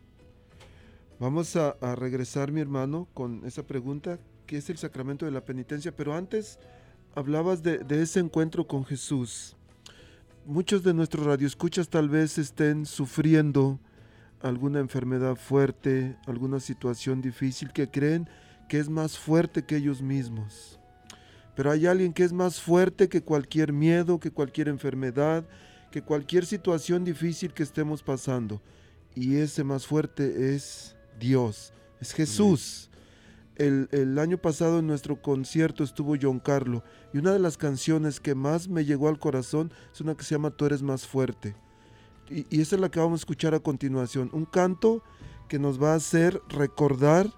Vamos 1.22 1.56
a, 1.56 1.76
regresar, 1.96 2.52
mi 2.52 2.62
hermano, 2.62 3.08
con 3.14 3.46
esa 3.46 3.62
pregunta, 3.62 4.18
¿qué 4.48 4.58
es 4.58 4.72
el 4.72 4.80
sacramento 4.80 5.24
de 5.24 5.32
la 5.32 5.46
penitencia? 5.46 5.96
Pero 5.96 6.16
antes 6.16 6.58
hablabas 7.14 7.62
de, 7.62 7.86
ese 7.90 8.20
encuentro 8.20 8.66
con 8.66 8.86
Jesús. 8.86 9.56
Muchos 10.48 10.82
de 10.82 10.96
nuestros 10.96 11.28
radioescuchas 11.28 11.90
tal 11.90 12.10
vez 12.10 12.40
estén 12.40 12.88
sufriendo 12.88 13.80
alguna 14.44 14.80
enfermedad 14.80 15.36
fuerte, 15.36 16.18
alguna 16.26 16.60
situación 16.60 17.22
difícil 17.22 17.72
que 17.72 17.90
creen 17.90 18.28
que 18.68 18.80
es 18.80 18.90
más 18.90 19.18
fuerte 19.18 19.64
que 19.66 19.78
ellos 19.78 20.02
mismos. 20.02 20.80
pero 21.56 21.70
hay 21.70 21.86
alguien 21.86 22.14
que 22.14 22.24
es 22.24 22.32
más 22.32 22.62
fuerte 22.62 23.10
que 23.10 23.22
cualquier 23.22 23.74
miedo, 23.74 24.20
que 24.20 24.32
cualquier 24.32 24.70
enfermedad, 24.70 25.46
que 25.92 26.02
cualquier 26.02 26.46
situación 26.46 27.04
difícil 27.04 27.54
que 27.54 27.64
estemos 27.64 28.02
pasando. 28.02 28.62
Y 29.14 29.36
ese 29.36 29.64
más 29.66 29.86
fuerte 29.86 30.56
es 30.56 30.96
Dios, 31.20 31.74
es 32.00 32.14
Jesús. 32.14 32.90
El, 33.58 33.90
el, 33.92 34.18
año 34.18 34.38
pasado 34.38 34.80
en 34.80 34.88
nuestro 34.88 35.22
concierto 35.22 35.84
estuvo 35.84 36.16
John 36.20 36.40
Carlo 36.40 36.84
y 37.14 37.18
una 37.18 37.34
de 37.34 37.40
las 37.40 37.58
canciones 37.58 38.22
que 38.22 38.34
más 38.34 38.70
me 38.70 38.86
llegó 38.86 39.10
al 39.10 39.20
corazón 39.20 39.72
es 39.94 40.00
una 40.00 40.16
que 40.16 40.24
se 40.24 40.36
llama 40.36 40.52
Tú 40.52 40.66
eres 40.66 40.82
más 40.82 41.06
fuerte. 41.06 41.54
Y, 42.32 42.48
y 42.50 42.62
esa 42.62 42.76
es 42.76 42.82
la 42.82 42.90
que 42.90 43.00
vamos 43.00 43.20
a 43.20 43.24
escuchar 43.24 43.54
a 43.54 43.60
continuación. 43.60 44.30
Un 44.34 44.46
canto 44.46 45.04
que 45.48 45.60
nos 45.60 45.82
va 45.82 45.94
a 45.94 45.96
hacer 45.96 46.42
recordar 46.50 47.32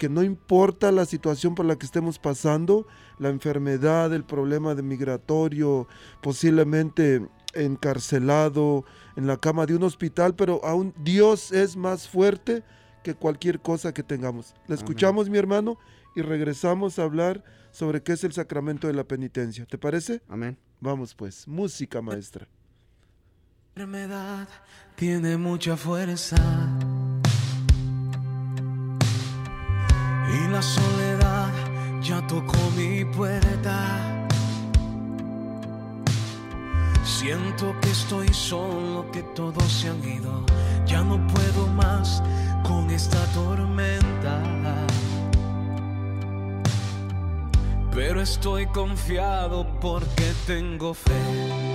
que 0.00 0.08
no 0.08 0.22
importa 0.22 0.92
la 0.92 1.04
situación 1.04 1.54
por 1.54 1.66
la 1.66 1.76
que 1.76 1.84
estemos 1.84 2.18
pasando, 2.18 2.86
la 3.18 3.28
enfermedad, 3.28 4.14
el 4.14 4.24
problema 4.24 4.74
de 4.74 4.82
migratorio, 4.82 5.88
posiblemente 6.22 7.28
encarcelado 7.52 8.86
en 9.16 9.26
la 9.26 9.36
cama 9.36 9.66
de 9.66 9.76
un 9.76 9.82
hospital, 9.82 10.34
pero 10.34 10.64
aún 10.64 10.94
Dios 11.04 11.52
es 11.52 11.76
más 11.76 12.08
fuerte 12.08 12.62
que 13.02 13.14
cualquier 13.14 13.60
cosa 13.60 13.92
que 13.92 14.02
tengamos. 14.02 14.54
La 14.68 14.74
escuchamos, 14.74 15.26
Amén. 15.26 15.32
mi 15.32 15.38
hermano, 15.38 15.76
y 16.16 16.22
regresamos 16.22 16.98
a 16.98 17.02
hablar 17.02 17.44
sobre 17.70 18.02
qué 18.02 18.12
es 18.12 18.24
el 18.24 18.32
sacramento 18.32 18.86
de 18.86 18.94
la 18.94 19.04
penitencia. 19.04 19.66
¿Te 19.66 19.76
parece? 19.76 20.22
Amén. 20.28 20.56
Vamos 20.80 21.14
pues, 21.14 21.46
música 21.46 22.00
maestra. 22.00 22.48
La 23.76 23.84
enfermedad 23.84 24.48
tiene 24.96 25.36
mucha 25.36 25.76
fuerza. 25.76 26.36
Y 30.28 30.48
la 30.50 30.60
soledad 30.60 31.50
ya 32.02 32.26
tocó 32.26 32.58
mi 32.76 33.04
puerta. 33.04 34.26
Siento 37.04 37.72
que 37.80 37.90
estoy 37.90 38.28
solo, 38.34 39.08
que 39.12 39.22
todos 39.34 39.72
se 39.72 39.88
han 39.88 40.04
ido. 40.04 40.44
Ya 40.84 41.04
no 41.04 41.24
puedo 41.28 41.68
más 41.68 42.22
con 42.64 42.90
esta 42.90 43.24
tormenta. 43.32 44.42
Pero 47.94 48.20
estoy 48.20 48.66
confiado 48.66 49.64
porque 49.80 50.32
tengo 50.46 50.92
fe. 50.92 51.69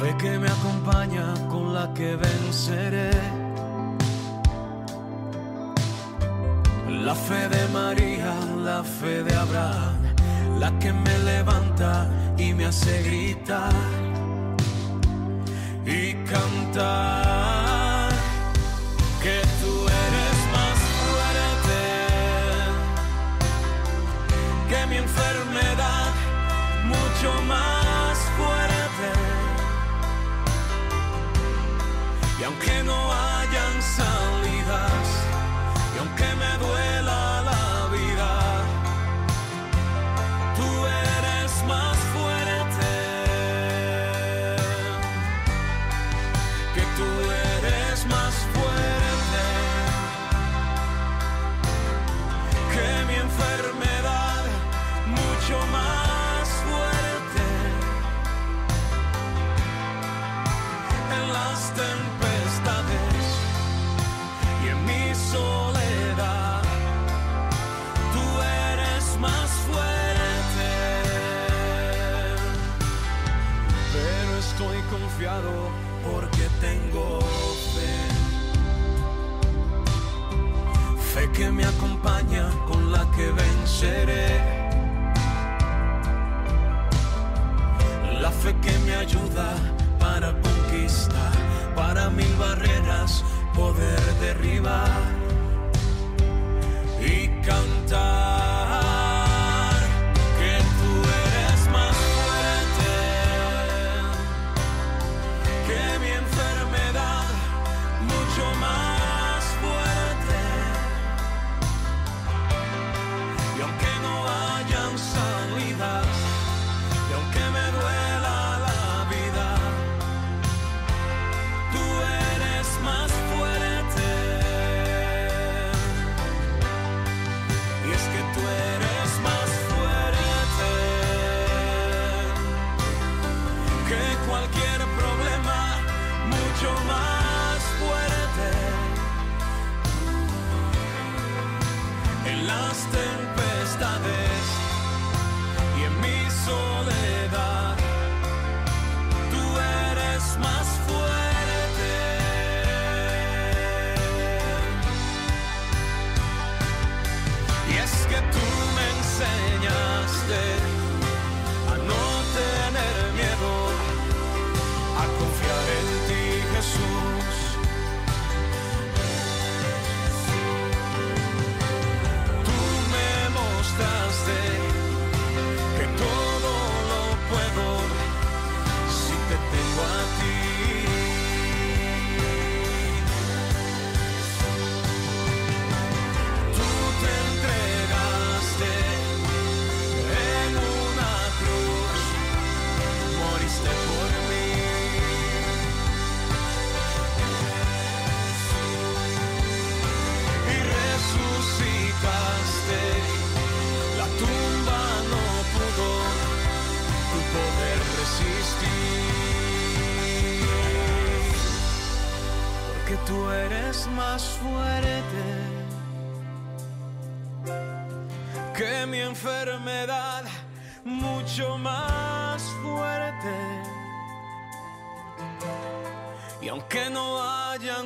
Fe 0.00 0.16
que 0.16 0.38
me 0.38 0.48
acompaña 0.48 1.34
con 1.50 1.74
la 1.74 1.92
que 1.92 2.16
venceré. 2.16 3.10
La 6.88 7.14
fe 7.14 7.48
de 7.50 7.68
María, 7.68 8.34
la 8.64 8.82
fe 8.82 9.22
de 9.22 9.34
Abraham, 9.34 9.98
la 10.58 10.70
que 10.78 10.90
me 10.90 11.18
levanta 11.18 12.08
y 12.38 12.54
me 12.54 12.64
hace 12.64 13.02
gritar 13.02 13.74
y 15.84 16.14
cantar 16.32 18.10
que 19.22 19.42
tú 19.60 19.72
eres 20.06 20.38
más 20.56 20.78
fuerte 21.00 21.80
que 24.70 24.86
mi 24.86 24.96
enfermedad, 24.96 26.10
mucho 26.86 27.42
más 27.42 27.69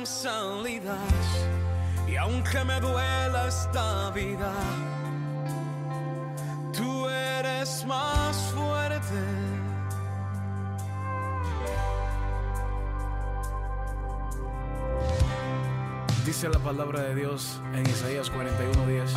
salidas, 0.05 0.97
y 2.07 2.15
aunque 2.15 2.63
me 2.63 2.79
duela 2.79 3.47
esta 3.47 4.11
vida, 4.11 4.51
tú 6.73 7.07
eres 7.07 7.85
más 7.85 8.35
fuerte. 8.53 9.55
Dice 16.25 16.49
la 16.49 16.59
palabra 16.59 17.01
de 17.01 17.15
Dios 17.15 17.61
en 17.73 17.87
Isaías 17.87 18.31
41:10. 18.31 19.13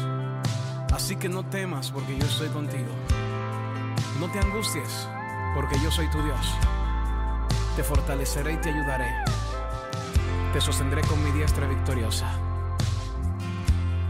Así 0.93 1.17
que 1.17 1.29
no 1.29 1.45
temas 1.45 1.91
porque 1.91 2.17
yo 2.19 2.27
estoy 2.27 2.49
contigo. 2.49 2.91
No 4.21 4.31
te 4.31 4.39
angusties 4.39 5.09
porque 5.55 5.77
yo 5.83 5.91
soy 5.91 6.09
tu 6.11 6.23
Dios. 6.23 6.55
Te 7.77 7.83
fortaleceré 7.83 8.53
y 8.53 8.57
te 8.59 8.71
ayudaré. 8.71 9.38
Te 10.53 10.63
sostendré 10.63 11.03
con 11.03 11.23
mi 11.23 11.31
diestra 11.31 11.69
victoriosa. 11.69 12.27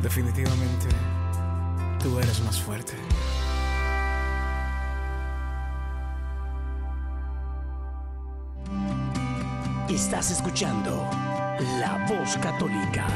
Definitivamente, 0.01 0.87
tú 2.01 2.19
eres 2.21 2.41
más 2.43 2.61
fuerte. 2.61 2.93
Estás 9.89 10.31
escuchando 10.31 11.11
La 11.81 12.07
Voz 12.09 12.37
Católica. 12.37 13.07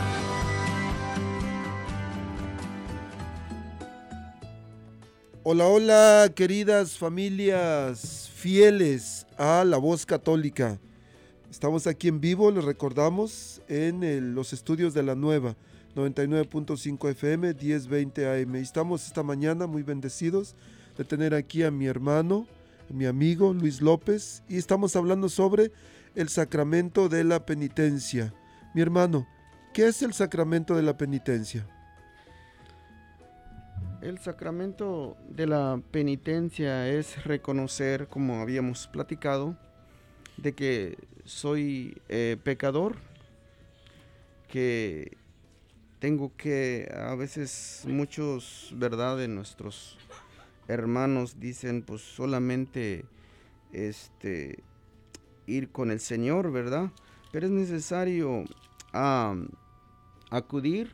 Hola, 5.44 5.66
hola, 5.66 6.32
queridas 6.34 6.98
familias 6.98 8.30
fieles 8.34 9.26
a 9.38 9.64
la 9.64 9.76
voz 9.76 10.06
católica. 10.06 10.80
Estamos 11.52 11.86
aquí 11.86 12.08
en 12.08 12.18
vivo, 12.18 12.50
les 12.50 12.64
recordamos, 12.64 13.60
en 13.68 14.34
los 14.34 14.54
estudios 14.54 14.94
de 14.94 15.02
la 15.02 15.14
nueva 15.14 15.54
99.5 15.94 17.10
FM, 17.10 17.52
1020 17.52 18.26
AM. 18.26 18.56
Estamos 18.56 19.06
esta 19.06 19.22
mañana 19.22 19.66
muy 19.66 19.82
bendecidos 19.82 20.56
de 20.96 21.04
tener 21.04 21.34
aquí 21.34 21.62
a 21.62 21.70
mi 21.70 21.84
hermano, 21.84 22.46
mi 22.88 23.04
amigo 23.04 23.52
Luis 23.52 23.82
López, 23.82 24.42
y 24.48 24.56
estamos 24.56 24.96
hablando 24.96 25.28
sobre 25.28 25.72
el 26.14 26.30
sacramento 26.30 27.10
de 27.10 27.22
la 27.22 27.44
penitencia. 27.44 28.32
Mi 28.74 28.80
hermano, 28.80 29.28
¿qué 29.74 29.88
es 29.88 30.00
el 30.00 30.14
sacramento 30.14 30.74
de 30.74 30.82
la 30.84 30.96
penitencia? 30.96 31.68
El 34.00 34.18
sacramento 34.20 35.18
de 35.28 35.46
la 35.46 35.82
penitencia 35.90 36.88
es 36.88 37.22
reconocer, 37.24 38.08
como 38.08 38.40
habíamos 38.40 38.86
platicado, 38.86 39.58
de 40.42 40.54
que 40.54 40.98
soy 41.24 41.96
eh, 42.08 42.36
pecador, 42.42 42.96
que 44.48 45.16
tengo 46.00 46.32
que, 46.36 46.92
a 46.94 47.14
veces 47.14 47.84
muchos, 47.86 48.74
¿verdad?, 48.76 49.16
de 49.16 49.28
nuestros 49.28 49.96
hermanos 50.66 51.38
dicen, 51.38 51.82
pues 51.82 52.02
solamente, 52.02 53.04
este, 53.72 54.64
ir 55.46 55.70
con 55.70 55.90
el 55.92 56.00
Señor, 56.00 56.50
¿verdad? 56.50 56.90
Pero 57.30 57.46
es 57.46 57.52
necesario 57.52 58.44
acudir 60.30 60.92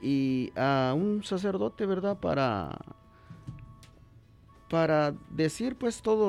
y 0.00 0.52
a 0.56 0.94
un 0.96 1.24
sacerdote, 1.24 1.86
¿verdad? 1.86 2.18
Para 2.18 2.78
para 4.70 5.12
decir 5.30 5.76
pues 5.76 6.00
todo 6.00 6.28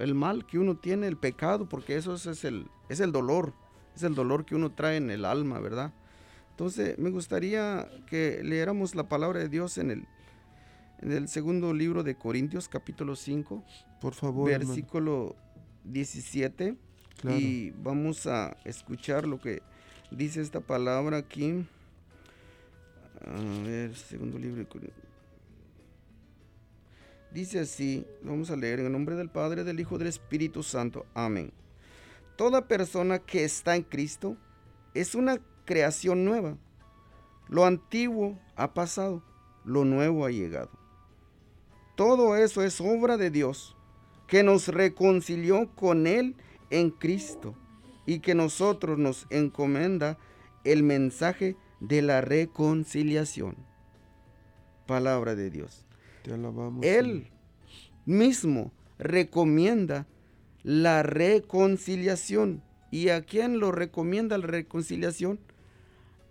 el- 0.00 0.14
mal 0.14 0.44
que 0.44 0.58
uno 0.58 0.76
tiene, 0.76 1.06
el 1.06 1.16
pecado, 1.16 1.68
porque 1.68 1.96
eso 1.96 2.12
es, 2.14 2.26
es 2.26 2.44
el 2.44 2.66
es 2.90 3.00
el 3.00 3.12
dolor, 3.12 3.54
es 3.94 4.02
el 4.02 4.14
dolor 4.14 4.44
que 4.44 4.54
uno 4.56 4.72
trae 4.72 4.96
en 4.96 5.10
el 5.10 5.24
alma, 5.24 5.60
¿verdad? 5.60 5.92
Entonces, 6.50 6.98
me 6.98 7.10
gustaría 7.10 7.88
que 8.08 8.42
leéramos 8.42 8.94
la 8.96 9.08
palabra 9.08 9.38
de 9.38 9.48
Dios 9.48 9.78
en 9.78 9.90
el 9.92 10.06
en 11.00 11.12
el 11.12 11.28
segundo 11.28 11.72
libro 11.72 12.02
de 12.02 12.16
Corintios, 12.16 12.68
capítulo 12.68 13.14
5, 13.14 13.62
Por 14.00 14.14
favor. 14.14 14.50
hermano. 14.50 14.68
versículo 14.74 15.36
17 15.84 16.76
Claro. 17.20 17.38
y 17.38 17.70
vamos 17.82 18.26
a 18.26 18.56
escuchar 18.64 19.24
lo 19.28 19.38
que 19.40 19.62
dice 20.10 20.40
esta 20.40 20.60
palabra 20.60 21.18
aquí. 21.18 21.64
A 23.24 23.62
ver, 23.64 23.94
segundo 23.94 24.38
libro 24.38 24.56
de 24.58 24.68
Corin- 24.68 24.92
Dice 27.32 27.60
así, 27.60 28.06
vamos 28.22 28.50
a 28.50 28.56
leer 28.56 28.80
en 28.80 28.86
el 28.86 28.92
nombre 28.92 29.14
del 29.14 29.28
Padre, 29.28 29.62
del 29.62 29.80
Hijo, 29.80 29.98
del 29.98 30.08
Espíritu 30.08 30.62
Santo. 30.62 31.04
Amén. 31.14 31.52
Toda 32.36 32.68
persona 32.68 33.18
que 33.18 33.44
está 33.44 33.76
en 33.76 33.82
Cristo 33.82 34.36
es 34.94 35.14
una 35.14 35.38
creación 35.64 36.24
nueva. 36.24 36.56
Lo 37.48 37.66
antiguo 37.66 38.38
ha 38.56 38.72
pasado, 38.72 39.22
lo 39.64 39.84
nuevo 39.84 40.24
ha 40.24 40.30
llegado. 40.30 40.70
Todo 41.96 42.36
eso 42.36 42.62
es 42.62 42.80
obra 42.80 43.16
de 43.16 43.30
Dios, 43.30 43.76
que 44.26 44.42
nos 44.42 44.68
reconcilió 44.68 45.74
con 45.74 46.06
Él 46.06 46.36
en 46.70 46.90
Cristo 46.90 47.54
y 48.06 48.20
que 48.20 48.34
nosotros 48.34 48.98
nos 48.98 49.26
encomienda 49.30 50.16
el 50.64 50.82
mensaje 50.82 51.56
de 51.80 52.02
la 52.02 52.20
reconciliación. 52.20 53.56
Palabra 54.86 55.34
de 55.34 55.50
Dios. 55.50 55.87
Te 56.22 56.32
alabamos. 56.32 56.84
Él 56.84 57.28
mismo 58.06 58.72
recomienda 58.98 60.06
la 60.62 61.02
reconciliación. 61.02 62.62
¿Y 62.90 63.10
a 63.10 63.22
quién 63.22 63.58
lo 63.60 63.70
recomienda 63.72 64.38
la 64.38 64.46
reconciliación? 64.46 65.38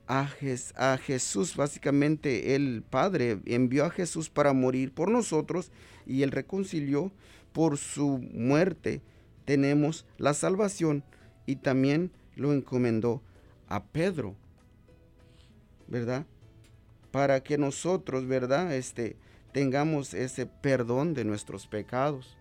A, 0.08 0.28
Jes- 0.28 0.74
a 0.78 0.98
Jesús, 0.98 1.56
básicamente 1.56 2.56
el 2.56 2.82
Padre 2.82 3.40
envió 3.46 3.86
a 3.86 3.90
Jesús 3.90 4.30
para 4.30 4.54
morir 4.54 4.94
por 4.94 5.12
nosotros 5.12 5.72
y 6.06 6.24
él 6.24 6.32
reconcilió 6.32 7.12
por 7.52 7.78
su 7.78 8.18
muerte. 8.34 9.02
Tenemos 9.46 10.06
la 10.18 10.34
salvación 10.34 11.04
y 11.46 11.58
también 11.58 12.12
lo 12.36 12.54
encomendó 12.54 13.22
a 13.68 13.84
Pedro, 13.84 14.36
¿verdad? 15.88 16.26
Para 17.12 17.42
que 17.44 17.58
nosotros, 17.58 18.28
¿verdad? 18.28 18.74
Este, 18.74 19.18
tengamos 19.52 20.14
ese 20.14 20.46
perdón 20.46 21.14
de 21.14 21.24
nuestros 21.24 21.68
pecados 21.68 22.38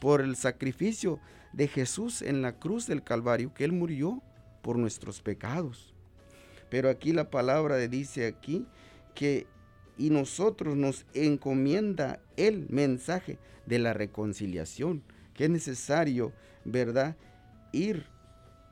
por 0.00 0.20
el 0.20 0.36
sacrificio 0.36 1.20
de 1.52 1.68
Jesús 1.68 2.22
en 2.22 2.42
la 2.42 2.58
cruz 2.58 2.86
del 2.86 3.02
Calvario, 3.02 3.52
que 3.54 3.64
Él 3.64 3.72
murió 3.72 4.22
por 4.62 4.78
nuestros 4.78 5.20
pecados. 5.20 5.94
Pero 6.70 6.90
aquí 6.90 7.12
la 7.12 7.30
palabra 7.30 7.76
dice 7.76 8.26
aquí 8.26 8.66
que 9.14 9.46
y 9.96 10.10
nosotros 10.10 10.76
nos 10.76 11.04
encomienda 11.12 12.20
el 12.36 12.68
mensaje 12.70 13.38
de 13.66 13.80
la 13.80 13.92
reconciliación, 13.92 15.02
que 15.34 15.44
es 15.44 15.50
necesario, 15.50 16.32
¿verdad? 16.64 17.16
Ir 17.72 18.06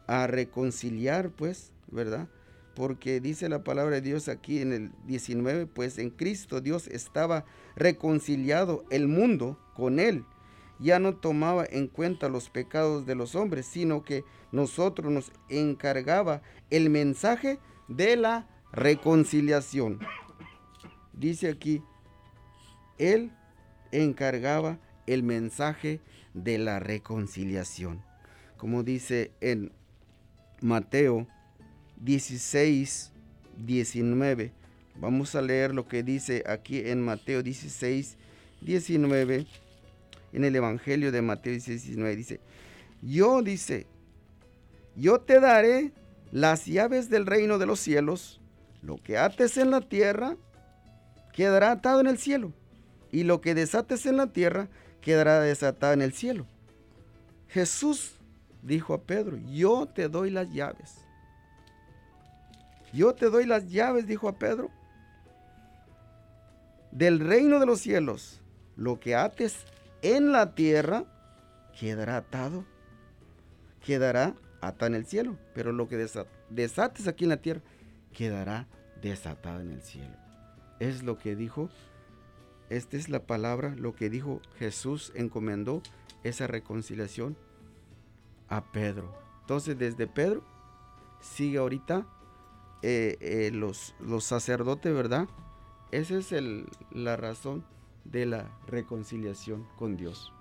a 0.07 0.29
reconciliar, 0.29 1.31
pues, 1.31 1.73
¿verdad? 1.89 2.29
Porque 2.77 3.21
dice 3.21 3.49
la 3.49 3.65
palabra 3.65 3.97
de 3.97 4.03
Dios 4.03 4.29
aquí 4.29 4.61
en 4.61 4.71
el 4.71 4.93
19, 5.07 5.67
pues 5.67 5.97
en 5.97 6.11
Cristo 6.11 6.61
Dios 6.61 6.89
estaba 6.89 7.47
reconciliado 7.75 8.85
el 8.91 9.09
mundo 9.09 9.59
con 9.75 9.99
Él. 9.99 10.27
Ya 10.79 10.99
no 10.99 11.17
tomaba 11.17 11.65
en 11.65 11.89
cuenta 11.89 12.29
los 12.29 12.51
pecados 12.51 13.07
de 13.07 13.15
los 13.15 13.35
hombres, 13.35 13.65
sino 13.65 14.03
que 14.05 14.25
nosotros 14.53 15.11
nos 15.11 15.33
encargaba 15.49 16.43
el 16.69 16.91
mensaje 16.91 17.59
de 17.89 18.15
la 18.17 18.47
reconciliación. 18.73 19.99
Dice 21.15 21.49
aquí, 21.49 21.83
Él 22.99 23.33
encargaba 23.91 24.79
el 25.07 25.23
mensaje 25.23 26.03
de 26.35 26.59
la 26.59 26.79
reconciliación. 26.79 28.03
Como 28.59 28.83
dice 28.83 29.33
en 29.41 29.73
Mateo 30.61 31.27
16, 32.03 33.13
19. 33.59 34.53
Vamos 34.97 35.35
a 35.35 35.43
leer 35.43 35.75
lo 35.75 35.87
que 35.89 36.03
dice 36.03 36.43
aquí 36.47 36.81
en 36.81 37.03
Mateo 37.03 37.43
16, 37.43 38.17
19. 38.61 39.47
En 40.33 40.45
el 40.45 40.57
Evangelio 40.57 41.13
de 41.13 41.23
Mateo 41.23 41.53
16, 41.53 41.85
19 41.85 42.17
dice, 42.17 42.41
yo 43.03 43.43
dice, 43.43 43.87
yo 44.97 45.21
te 45.21 45.41
daré 45.41 45.93
las 46.33 46.67
llaves 46.67 47.09
del 47.11 47.27
reino 47.27 47.59
de 47.59 47.67
los 47.67 47.81
cielos. 47.81 48.41
Lo 48.83 48.97
que 48.97 49.19
ates 49.19 49.57
en 49.57 49.71
la 49.71 49.81
tierra 49.81 50.37
quedará 51.33 51.73
atado 51.73 52.01
en 52.01 52.07
el 52.07 52.19
cielo. 52.19 52.53
Y 53.13 53.25
lo 53.25 53.41
que 53.41 53.55
desates 53.55 54.07
en 54.07 54.17
la 54.17 54.29
tierra 54.29 54.69
quedará 55.01 55.41
desatado 55.41 55.93
en 55.93 56.03
el 56.03 56.13
cielo. 56.13 56.47
Jesús 57.49 58.15
dijo 58.63 58.95
a 58.95 59.03
Pedro, 59.03 59.39
yo 59.53 59.87
te 59.87 60.09
doy 60.09 60.31
las 60.31 60.53
llaves. 60.53 60.97
Yo 62.97 63.15
te 63.15 63.29
doy 63.29 63.45
las 63.45 63.69
llaves, 63.69 64.07
dijo 64.07 64.27
a 64.27 64.39
Pedro, 64.39 64.71
del 66.93 67.21
reino 67.21 67.61
de 67.61 67.67
los 67.67 67.81
cielos. 67.81 68.41
Lo 68.75 68.99
que 69.01 69.15
ates 69.15 69.67
en 70.01 70.33
la 70.33 70.55
tierra 70.55 71.05
quedará 71.79 72.17
atado, 72.17 72.65
quedará 73.85 74.35
atado 74.63 74.87
en 74.87 74.95
el 74.95 75.05
cielo, 75.05 75.37
pero 75.55 75.73
lo 75.73 75.89
que 75.89 76.09
desates 76.49 77.07
aquí 77.07 77.25
en 77.25 77.31
la 77.31 77.37
tierra 77.37 77.61
quedará 78.15 78.67
desatado 79.03 79.61
en 79.61 79.73
el 79.73 79.83
cielo. 79.83 80.17
Es 80.81 81.03
lo 81.03 81.19
que 81.19 81.37
dijo, 81.37 81.69
esta 82.71 82.97
es 82.97 83.11
la 83.11 83.27
palabra, 83.27 83.75
lo 83.77 83.95
que 83.95 84.09
dijo 84.09 84.41
Jesús 84.59 85.13
encomendó 85.15 85.83
esa 86.25 86.47
reconciliación 86.47 87.37
a 88.49 88.73
Pedro. 88.73 89.15
Entonces 89.43 89.79
desde 89.79 90.07
Pedro 90.07 90.43
sigue 91.21 91.59
ahorita 91.59 92.07
eh, 92.83 93.17
eh, 93.21 93.51
los, 93.53 93.95
los 94.01 94.25
sacerdotes, 94.25 94.93
¿verdad? 94.95 95.29
Esa 95.93 96.19
es 96.19 96.33
el, 96.33 96.67
la 96.91 97.17
razón 97.17 97.65
de 98.05 98.27
la 98.27 98.51
reconciliación 98.67 99.67
con 99.77 99.97
Dios. 99.97 100.33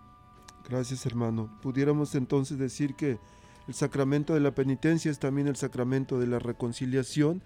Gracias 0.68 1.06
hermano. 1.06 1.50
Pudiéramos 1.62 2.16
entonces 2.16 2.58
decir 2.58 2.96
que 2.96 3.20
el 3.68 3.74
sacramento 3.74 4.34
de 4.34 4.40
la 4.40 4.54
penitencia 4.54 5.10
es 5.10 5.20
también 5.20 5.48
el 5.48 5.56
sacramento 5.56 6.20
de 6.20 6.28
la 6.28 6.40
reconciliación 6.40 7.42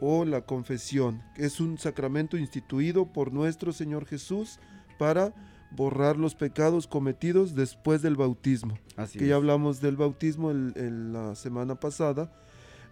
o 0.00 0.24
la 0.24 0.42
confesión. 0.42 1.22
Es 1.36 1.60
un 1.60 1.78
sacramento 1.78 2.36
instituido 2.36 3.12
por 3.12 3.32
nuestro 3.32 3.72
Señor 3.72 4.06
Jesús 4.06 4.58
para 4.98 5.34
borrar 5.70 6.16
los 6.16 6.34
pecados 6.34 6.86
cometidos 6.86 7.54
después 7.54 8.02
del 8.02 8.16
bautismo. 8.16 8.78
Así 8.96 9.18
que 9.18 9.28
ya 9.28 9.36
hablamos 9.36 9.80
del 9.80 9.96
bautismo 9.96 10.50
en 10.50 11.12
la 11.12 11.34
semana 11.34 11.76
pasada. 11.76 12.32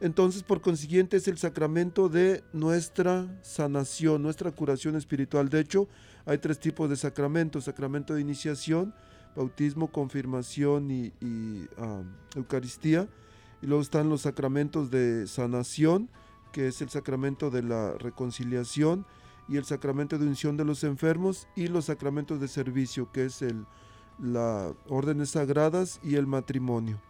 Entonces, 0.00 0.42
por 0.42 0.62
consiguiente, 0.62 1.18
es 1.18 1.28
el 1.28 1.36
sacramento 1.36 2.08
de 2.08 2.42
nuestra 2.54 3.28
sanación, 3.42 4.22
nuestra 4.22 4.50
curación 4.50 4.96
espiritual. 4.96 5.50
De 5.50 5.60
hecho, 5.60 5.88
hay 6.24 6.38
tres 6.38 6.58
tipos 6.58 6.88
de 6.88 6.96
sacramentos. 6.96 7.64
Sacramento 7.64 8.14
de 8.14 8.22
iniciación, 8.22 8.94
bautismo, 9.36 9.92
confirmación 9.92 10.90
y, 10.90 11.12
Eucaristía. 12.34 13.08
Y 13.60 13.66
luego 13.66 13.82
están 13.82 14.08
los 14.08 14.22
sacramentos 14.22 14.90
de 14.90 15.26
sanación, 15.26 16.08
que 16.50 16.68
es 16.68 16.80
el 16.80 16.88
sacramento 16.88 17.50
de 17.50 17.62
la 17.62 17.92
reconciliación 17.98 19.04
y 19.48 19.58
el 19.58 19.66
sacramento 19.66 20.16
de 20.16 20.26
unción 20.26 20.56
de 20.56 20.64
los 20.64 20.82
enfermos 20.82 21.46
y 21.56 21.66
los 21.66 21.86
sacramentos 21.86 22.40
de 22.40 22.48
servicio, 22.48 23.12
que 23.12 23.26
es 23.26 23.42
el, 23.42 23.66
la 24.18 24.72
órdenes 24.88 25.30
sagradas 25.30 26.00
y 26.02 26.14
el 26.14 26.26
matrimonio. 26.26 27.00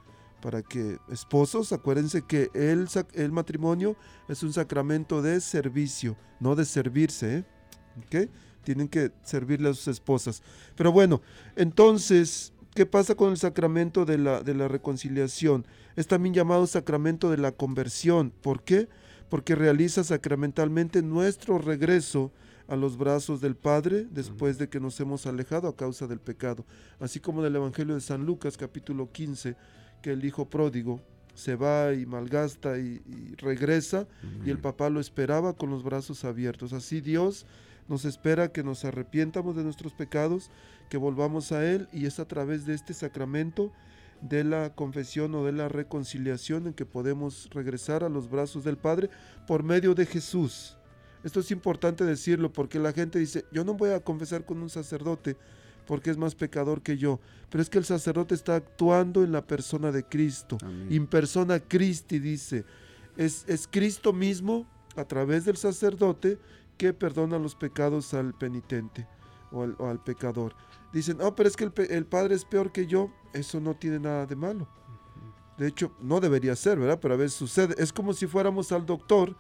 Para 0.41 0.63
que 0.63 0.99
esposos, 1.11 1.73
acuérdense 1.73 2.23
que 2.23 2.51
el, 2.55 2.89
el 3.15 3.33
matrimonio 3.33 3.97
es 4.29 4.43
un 4.43 4.53
sacramento 4.53 5.21
de 5.21 5.41
servicio, 5.41 6.17
no 6.41 6.57
de 6.57 6.65
servirse. 6.65 7.45
¿eh? 8.11 8.29
tienen 8.63 8.89
que 8.89 9.13
servirle 9.23 9.71
a 9.71 9.75
sus 9.75 9.89
esposas. 9.89 10.43
Pero 10.77 10.93
bueno, 10.93 11.21
entonces, 11.57 12.53
¿qué 12.75 12.87
pasa 12.87 13.15
con 13.15 13.31
el 13.31 13.37
sacramento 13.37 14.05
de 14.05 14.19
la, 14.19 14.43
de 14.43 14.55
la 14.55 14.69
reconciliación? 14.69 15.67
Es 15.97 16.07
también 16.07 16.35
llamado 16.35 16.67
sacramento 16.67 17.31
de 17.31 17.39
la 17.39 17.53
conversión. 17.53 18.33
¿Por 18.43 18.63
qué? 18.63 18.89
Porque 19.29 19.55
realiza 19.55 20.05
sacramentalmente 20.05 21.03
nuestro 21.03 21.59
regreso 21.59 22.33
a 22.69 22.77
los 22.77 22.97
brazos 22.97 23.41
del 23.41 23.57
Padre 23.57 24.07
después 24.11 24.57
de 24.57 24.69
que 24.69 24.79
nos 24.79 24.99
hemos 25.01 25.27
alejado 25.27 25.69
a 25.69 25.77
causa 25.77 26.07
del 26.07 26.21
pecado. 26.21 26.65
Así 27.01 27.19
como 27.19 27.41
en 27.41 27.47
el 27.47 27.57
Evangelio 27.57 27.97
de 27.97 28.01
San 28.01 28.25
Lucas 28.25 28.57
capítulo 28.57 29.11
15, 29.11 29.57
que 30.03 30.13
el 30.13 30.25
hijo 30.25 30.49
pródigo 30.49 31.01
se 31.35 31.57
va 31.57 31.95
y 31.95 32.07
malgasta 32.07 32.79
y, 32.79 33.01
regresa 33.39 34.07
y 34.45 34.51
el 34.51 34.59
papá 34.59 34.91
lo 34.91 35.01
esperaba 35.01 35.55
con 35.55 35.71
los 35.71 35.83
brazos 35.83 36.25
abiertos. 36.25 36.73
Así 36.73 37.01
Dios 37.01 37.47
nos 37.89 38.05
espera 38.05 38.53
que 38.53 38.63
nos 38.63 38.85
arrepientamos 38.85 39.57
de 39.57 39.65
nuestros 39.65 39.93
pecados, 39.93 40.51
que 40.89 40.97
volvamos 40.97 41.51
a 41.53 41.65
Él 41.67 41.89
y 41.93 42.07
es 42.07 42.21
a 42.21 42.29
través 42.29 42.67
de 42.67 42.75
este 42.75 42.95
sacramento 42.95 43.73
de 44.21 44.45
la 44.45 44.75
confesión 44.75 45.35
o 45.35 45.45
de 45.45 45.53
la 45.53 45.69
reconciliación 45.69 46.67
en 46.67 46.75
que 46.75 46.85
podemos 46.85 47.49
regresar 47.51 48.05
a 48.05 48.09
los 48.09 48.31
brazos 48.31 48.65
del 48.65 48.77
Padre 48.77 49.09
por 49.47 49.63
medio 49.63 49.95
de 49.95 50.07
Jesús. 50.07 50.77
Esto 51.25 51.41
es 51.41 51.51
importante 51.51 52.05
decirlo 52.05 52.53
porque 52.53 52.79
la 52.79 52.93
gente 52.93 53.19
dice, 53.19 53.45
yo 53.53 53.65
no 53.65 53.75
voy 53.75 53.91
a 53.91 54.01
confesar 54.01 54.45
con 54.45 54.63
un 54.63 54.71
sacerdote 54.71 55.37
porque 55.91 56.13
es 56.13 56.17
más 56.17 56.37
pecador 56.37 56.83
que 56.83 56.97
yo. 56.97 57.19
Pero 57.51 57.61
es 57.61 57.69
que 57.69 57.79
el 57.79 57.85
sacerdote 57.85 58.37
está 58.37 58.55
actuando 58.55 59.25
en 59.25 59.33
la 59.33 59.45
persona 59.45 59.91
de 59.91 60.05
Cristo. 60.05 60.57
In 60.89 61.09
persona 61.09 61.59
Christi 61.59 62.21
dice. 62.21 62.65
Es, 63.17 63.45
es 63.49 63.67
Cristo 63.67 64.13
mismo 64.13 64.69
a 64.95 65.03
través 65.05 65.47
del 65.47 65.57
sacerdote 65.57 66.39
que 66.79 66.93
perdona 66.93 67.41
los 67.41 67.57
pecados 67.57 68.15
al 68.15 68.35
penitente 68.35 69.09
o 69.51 69.65
al, 69.65 70.01
pecador. 70.05 70.55
Dicen, 70.93 71.19
oh, 71.21 71.35
pero 71.35 71.49
es 71.49 71.57
que 71.57 71.65
el, 71.65 72.07
Padre 72.07 72.37
es 72.37 72.45
peor 72.45 72.71
que 72.71 72.87
yo. 72.87 73.11
Eso 73.33 73.59
no 73.59 73.75
tiene 73.75 73.99
nada 73.99 74.27
de 74.27 74.37
malo. 74.37 74.69
De 75.59 75.67
hecho, 75.67 75.91
no 76.01 76.21
debería 76.21 76.55
ser, 76.55 76.79
¿verdad? 76.79 77.01
Pero 77.03 77.15
a 77.15 77.17
veces 77.17 77.33
sucede. 77.33 77.75
Es 77.79 77.93
como 77.93 78.13
si 78.13 78.29
fuéramos 78.29 78.71
al 78.71 78.87
doctor 78.87 79.35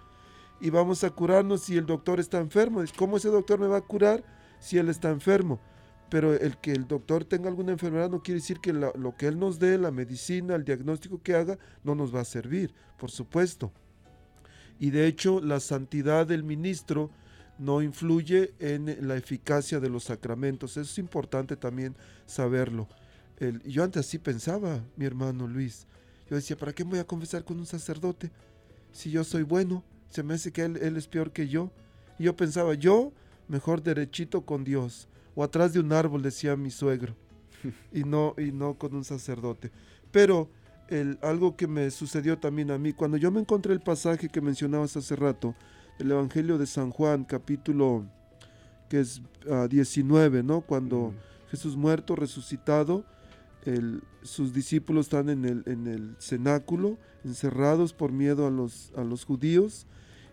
y 0.60 0.70
vamos 0.70 1.04
a 1.04 1.10
curarnos 1.10 1.60
si 1.60 1.76
el 1.76 1.86
doctor 1.86 2.18
está 2.18 2.40
enfermo. 2.40 2.82
¿Cómo 2.96 3.18
ese 3.18 3.28
doctor 3.28 3.60
me 3.60 3.68
va 3.68 3.76
a 3.76 3.82
curar 3.82 4.24
si 4.58 4.78
él 4.78 4.88
está 4.88 5.10
enfermo? 5.10 5.60
Pero 6.10 6.34
el 6.34 6.56
que 6.58 6.72
el 6.72 6.88
doctor 6.88 7.24
tenga 7.24 7.48
alguna 7.48 7.72
enfermedad 7.72 8.10
no 8.10 8.22
quiere 8.22 8.40
decir 8.40 8.58
que 8.60 8.72
lo 8.72 9.14
que 9.16 9.26
él 9.26 9.38
nos 9.38 9.58
dé, 9.58 9.78
la 9.78 9.90
medicina, 9.90 10.56
el 10.56 10.64
diagnóstico 10.64 11.22
que 11.22 11.34
haga, 11.34 11.58
no 11.84 11.94
nos 11.94 12.14
va 12.14 12.20
a 12.20 12.24
servir, 12.24 12.74
por 12.98 13.10
supuesto. 13.10 13.72
Y 14.80 14.90
de 14.90 15.06
hecho, 15.06 15.40
la 15.40 15.60
santidad 15.60 16.26
del 16.26 16.42
ministro 16.42 17.10
no 17.60 17.82
influye 17.82 18.54
en 18.58 19.06
la 19.06 19.16
eficacia 19.16 19.78
de 19.78 19.90
los 19.90 20.04
sacramentos. 20.04 20.72
Eso 20.72 20.90
es 20.90 20.98
importante 20.98 21.56
también 21.56 21.94
saberlo. 22.24 22.88
yo 23.66 23.84
antes 23.84 24.06
así 24.06 24.18
pensaba, 24.18 24.82
mi 24.96 25.04
hermano 25.04 25.46
Luis. 25.46 25.86
Yo 26.30 26.36
decía, 26.36 26.56
¿para 26.56 26.72
qué 26.72 26.82
voy 26.82 26.98
a 26.98 27.06
confesar 27.06 27.44
con 27.44 27.58
un 27.58 27.66
sacerdote? 27.66 28.30
Si 28.92 29.10
yo 29.10 29.24
soy 29.24 29.42
bueno, 29.42 29.84
se 30.08 30.22
me 30.22 30.34
hace 30.34 30.52
que 30.52 30.62
él, 30.62 30.96
es 30.96 31.06
peor 31.06 31.32
que 31.32 31.48
yo. 31.48 31.70
Y 32.18 32.24
yo 32.24 32.34
pensaba, 32.34 32.72
yo 32.72 33.12
mejor 33.46 33.82
derechito 33.82 34.46
con 34.46 34.64
Dios. 34.64 35.09
O 35.34 35.42
atrás 35.42 35.72
de 35.72 35.80
un 35.80 35.92
árbol, 35.92 36.22
decía 36.22 36.56
mi 36.56 36.70
suegro. 36.70 37.14
y, 37.92 38.04
no, 38.04 38.34
y 38.38 38.52
no 38.52 38.74
con 38.74 38.94
un 38.94 39.04
sacerdote. 39.04 39.70
Pero 40.10 40.48
el, 40.88 41.18
algo 41.22 41.56
que 41.56 41.66
me 41.66 41.90
sucedió 41.90 42.38
también 42.38 42.70
a 42.70 42.78
mí, 42.78 42.92
cuando 42.92 43.16
yo 43.16 43.30
me 43.30 43.40
encontré 43.40 43.72
el 43.72 43.80
pasaje 43.80 44.28
que 44.28 44.40
mencionabas 44.40 44.96
hace 44.96 45.16
rato, 45.16 45.54
el 45.98 46.10
Evangelio 46.10 46.58
de 46.58 46.66
San 46.66 46.90
Juan, 46.90 47.24
capítulo 47.24 48.06
que 48.88 49.00
es 49.00 49.22
19, 49.68 50.38
ah, 50.38 50.42
¿no? 50.42 50.62
Cuando 50.62 51.14
Jesús 51.50 51.76
muerto, 51.76 52.16
resucitado, 52.16 53.04
sus 54.22 54.52
discípulos 54.52 55.06
están 55.06 55.28
en 55.28 55.44
el, 55.44 55.62
en 55.66 55.86
el 55.86 56.16
cenáculo, 56.18 56.98
encerrados 57.24 57.92
por 57.92 58.10
miedo 58.10 58.46
a 58.46 58.50
los, 58.50 58.92
a 58.96 59.04
los 59.04 59.24
judíos, 59.24 59.86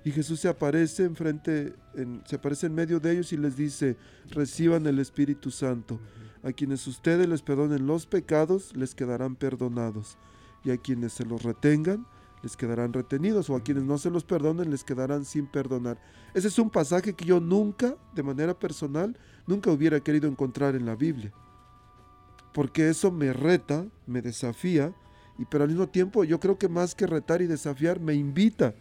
y 0.08 0.12
Jesús 0.14 0.40
se 0.40 0.48
aparece 0.48 1.04
en, 1.04 2.22
se 2.26 2.38
aparece 2.38 2.68
en 2.68 2.74
medio 2.74 3.02
de 3.02 3.12
ellos 3.12 3.34
y 3.34 3.38
les 3.38 3.58
dice, 3.58 3.98
reciban 4.30 4.88
el 4.88 5.00
Espíritu 5.00 5.52
Santo. 5.52 6.00
A 6.44 6.54
quienes 6.54 6.88
ustedes 6.88 7.28
les 7.28 7.42
perdonen 7.42 7.86
los 7.86 8.06
pecados, 8.06 8.74
les 8.74 8.96
quedarán 8.96 9.36
perdonados, 9.36 10.18
y 10.64 10.72
a 10.72 10.78
quienes 10.78 11.12
se 11.12 11.26
los 11.26 11.44
retengan, 11.44 12.08
les 12.42 12.56
quedarán 12.56 12.94
retenidos, 12.94 13.50
o 13.50 13.58
a 13.58 13.62
quienes 13.62 13.84
no 13.84 13.98
se 13.98 14.10
los 14.10 14.24
perdonen 14.24 14.72
les 14.72 14.86
quedarán 14.86 15.26
sin 15.26 15.46
perdonar. 15.46 16.00
Ese 16.34 16.48
es 16.48 16.58
un 16.58 16.70
pasaje 16.70 17.12
que 17.12 17.26
yo 17.26 17.42
nunca, 17.42 17.98
de 18.16 18.24
manera 18.24 18.58
personal, 18.58 19.18
nunca 19.46 19.72
hubiera 19.72 20.00
querido 20.00 20.30
encontrar 20.30 20.76
en 20.76 20.86
la 20.86 20.96
Biblia. 20.96 21.34
Porque 22.54 22.88
eso 22.88 23.12
me 23.12 23.34
reta, 23.34 23.86
me 24.06 24.22
desafía, 24.22 24.94
y 25.38 25.44
pero 25.44 25.66
al 25.66 25.70
mismo 25.70 25.90
tiempo 25.90 26.24
yo 26.24 26.40
creo 26.40 26.58
que 26.58 26.70
más 26.70 26.96
que 26.96 27.08
retar 27.08 27.42
y 27.42 27.48
desafiar, 27.48 28.00
me 28.00 28.14
invita 28.14 28.74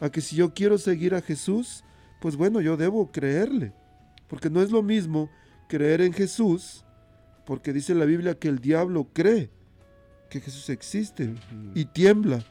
a 0.00 0.10
que 0.10 0.20
si 0.20 0.36
yo 0.36 0.54
quiero 0.54 0.78
seguir 0.78 1.14
a 1.14 1.22
Jesús, 1.22 1.84
pues 2.20 2.36
bueno, 2.36 2.60
yo 2.60 2.76
debo 2.76 3.10
creerle. 3.10 3.72
Porque 4.28 4.50
no 4.50 4.62
es 4.62 4.70
lo 4.70 4.82
mismo 4.82 5.30
creer 5.68 6.00
en 6.00 6.12
Jesús, 6.12 6.84
porque 7.44 7.72
dice 7.72 7.94
la 7.94 8.04
Biblia 8.04 8.38
que 8.38 8.48
el 8.48 8.58
diablo 8.58 9.08
cree 9.12 9.50
que 10.30 10.40
Jesús 10.40 10.68
existe 10.70 11.34
y 11.74 11.84
tiembla 11.84 12.44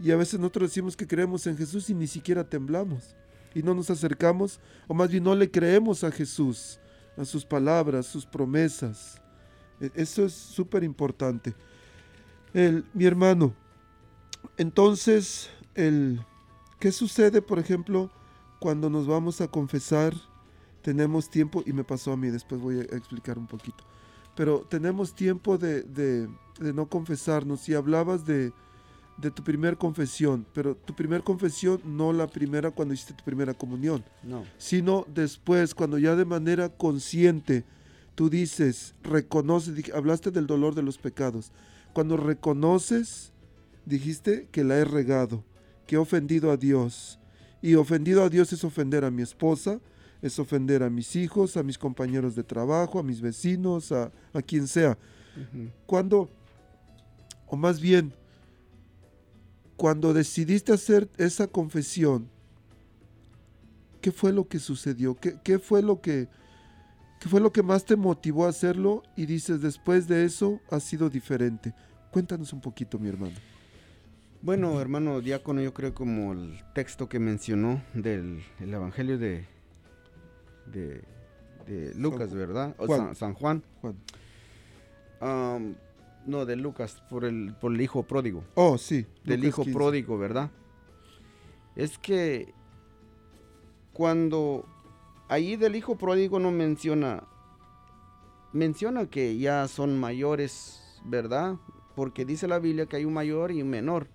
y 0.00 0.10
a 0.10 0.16
veces 0.16 0.40
nosotros 0.40 0.70
decimos 0.70 0.96
que 0.96 1.06
creemos 1.06 1.46
en 1.46 1.56
Jesús 1.56 1.88
y 1.90 1.94
ni 1.94 2.06
siquiera 2.06 2.44
temblamos. 2.44 3.14
Y 3.54 3.62
no 3.62 3.74
nos 3.74 3.90
acercamos, 3.90 4.58
o 4.88 4.94
más 4.94 5.10
bien 5.10 5.22
no 5.22 5.34
le 5.34 5.50
creemos 5.50 6.02
a 6.02 6.10
Jesús, 6.10 6.80
a 7.16 7.24
sus 7.24 7.44
palabras, 7.44 8.06
sus 8.06 8.26
promesas. 8.26 9.20
E, 9.80 9.90
eso 9.94 10.24
es 10.24 10.32
súper 10.32 10.82
importante. 10.82 11.54
Mi 12.92 13.04
hermano, 13.04 13.54
entonces, 14.56 15.50
el, 15.74 16.20
¿qué 16.84 16.92
sucede, 16.92 17.40
por 17.40 17.58
ejemplo, 17.58 18.10
cuando 18.60 18.90
nos 18.90 19.06
vamos 19.06 19.40
a 19.40 19.48
confesar? 19.48 20.12
Tenemos 20.82 21.30
tiempo, 21.30 21.62
y 21.64 21.72
me 21.72 21.82
pasó 21.82 22.12
a 22.12 22.16
mí, 22.18 22.28
después 22.28 22.60
voy 22.60 22.80
a 22.80 22.82
explicar 22.82 23.38
un 23.38 23.46
poquito, 23.46 23.82
pero 24.36 24.66
tenemos 24.68 25.14
tiempo 25.14 25.56
de, 25.56 25.80
de, 25.80 26.28
de 26.60 26.72
no 26.74 26.86
confesarnos. 26.90 27.60
Si 27.60 27.72
hablabas 27.72 28.26
de, 28.26 28.52
de 29.16 29.30
tu 29.30 29.42
primer 29.42 29.78
confesión, 29.78 30.44
pero 30.52 30.76
tu 30.76 30.94
primer 30.94 31.22
confesión 31.22 31.80
no 31.86 32.12
la 32.12 32.26
primera 32.26 32.70
cuando 32.70 32.92
hiciste 32.92 33.14
tu 33.14 33.24
primera 33.24 33.54
comunión, 33.54 34.04
No. 34.22 34.44
sino 34.58 35.06
después, 35.08 35.74
cuando 35.74 35.96
ya 35.96 36.14
de 36.16 36.26
manera 36.26 36.68
consciente 36.68 37.64
tú 38.14 38.28
dices, 38.28 38.94
reconoces, 39.02 39.90
hablaste 39.94 40.30
del 40.30 40.46
dolor 40.46 40.74
de 40.74 40.82
los 40.82 40.98
pecados, 40.98 41.50
cuando 41.94 42.18
reconoces, 42.18 43.32
dijiste 43.86 44.48
que 44.52 44.64
la 44.64 44.76
he 44.76 44.84
regado, 44.84 45.42
que 45.86 45.96
he 45.96 45.98
ofendido 45.98 46.50
a 46.50 46.56
Dios, 46.56 47.18
y 47.62 47.74
ofendido 47.76 48.22
a 48.22 48.28
Dios 48.28 48.52
es 48.52 48.62
ofender 48.62 49.04
a 49.04 49.10
mi 49.10 49.22
esposa, 49.22 49.80
es 50.20 50.38
ofender 50.38 50.82
a 50.82 50.90
mis 50.90 51.16
hijos, 51.16 51.56
a 51.56 51.62
mis 51.62 51.78
compañeros 51.78 52.34
de 52.34 52.44
trabajo, 52.44 52.98
a 52.98 53.02
mis 53.02 53.20
vecinos, 53.20 53.90
a, 53.92 54.10
a 54.32 54.42
quien 54.42 54.66
sea. 54.66 54.98
Cuando, 55.86 56.28
o 57.46 57.56
más 57.56 57.80
bien, 57.80 58.12
cuando 59.76 60.12
decidiste 60.12 60.72
hacer 60.72 61.10
esa 61.16 61.46
confesión, 61.46 62.28
¿qué 64.00 64.12
fue 64.12 64.32
lo 64.32 64.46
que 64.46 64.58
sucedió? 64.58 65.14
¿Qué, 65.14 65.36
qué 65.42 65.58
fue 65.58 65.82
lo 65.82 66.00
que, 66.00 66.28
qué 67.20 67.28
fue 67.28 67.40
lo 67.40 67.52
que 67.52 67.62
más 67.62 67.84
te 67.84 67.96
motivó 67.96 68.46
a 68.46 68.50
hacerlo? 68.50 69.02
Y 69.16 69.26
dices, 69.26 69.62
después 69.62 70.06
de 70.06 70.24
eso 70.24 70.60
ha 70.70 70.80
sido 70.80 71.10
diferente. 71.10 71.74
Cuéntanos 72.10 72.52
un 72.52 72.60
poquito, 72.60 72.98
mi 72.98 73.08
hermano. 73.08 73.34
Bueno, 74.44 74.78
hermano 74.78 75.22
diácono, 75.22 75.62
yo 75.62 75.72
creo 75.72 75.94
como 75.94 76.34
el 76.34 76.60
texto 76.74 77.08
que 77.08 77.18
mencionó 77.18 77.82
del 77.94 78.44
el 78.60 78.74
Evangelio 78.74 79.16
de, 79.16 79.46
de, 80.66 81.02
de 81.66 81.94
Lucas, 81.94 82.34
¿verdad? 82.34 82.74
O 82.76 82.86
Juan. 82.86 83.00
San, 83.00 83.16
San 83.16 83.34
Juan. 83.34 83.62
No, 86.26 86.44
de 86.44 86.56
Lucas, 86.56 87.02
por 87.08 87.24
el, 87.24 87.54
por 87.58 87.72
el 87.72 87.80
hijo 87.80 88.02
pródigo. 88.02 88.44
Oh, 88.54 88.76
sí. 88.76 89.06
Del 89.24 89.40
Lucas 89.40 89.48
hijo 89.48 89.62
15. 89.62 89.78
pródigo, 89.78 90.18
¿verdad? 90.18 90.50
Es 91.74 91.96
que 91.96 92.52
cuando 93.94 94.66
ahí 95.28 95.56
del 95.56 95.74
hijo 95.74 95.96
pródigo 95.96 96.38
no 96.38 96.50
menciona, 96.50 97.24
menciona 98.52 99.06
que 99.06 99.38
ya 99.38 99.68
son 99.68 99.98
mayores, 99.98 100.82
¿verdad? 101.06 101.56
Porque 101.94 102.24
dice 102.24 102.48
la 102.48 102.58
Biblia 102.58 102.86
que 102.86 102.96
hay 102.96 103.04
un 103.04 103.12
mayor 103.14 103.52
y 103.52 103.62
un 103.62 103.70
menor. 103.70 104.08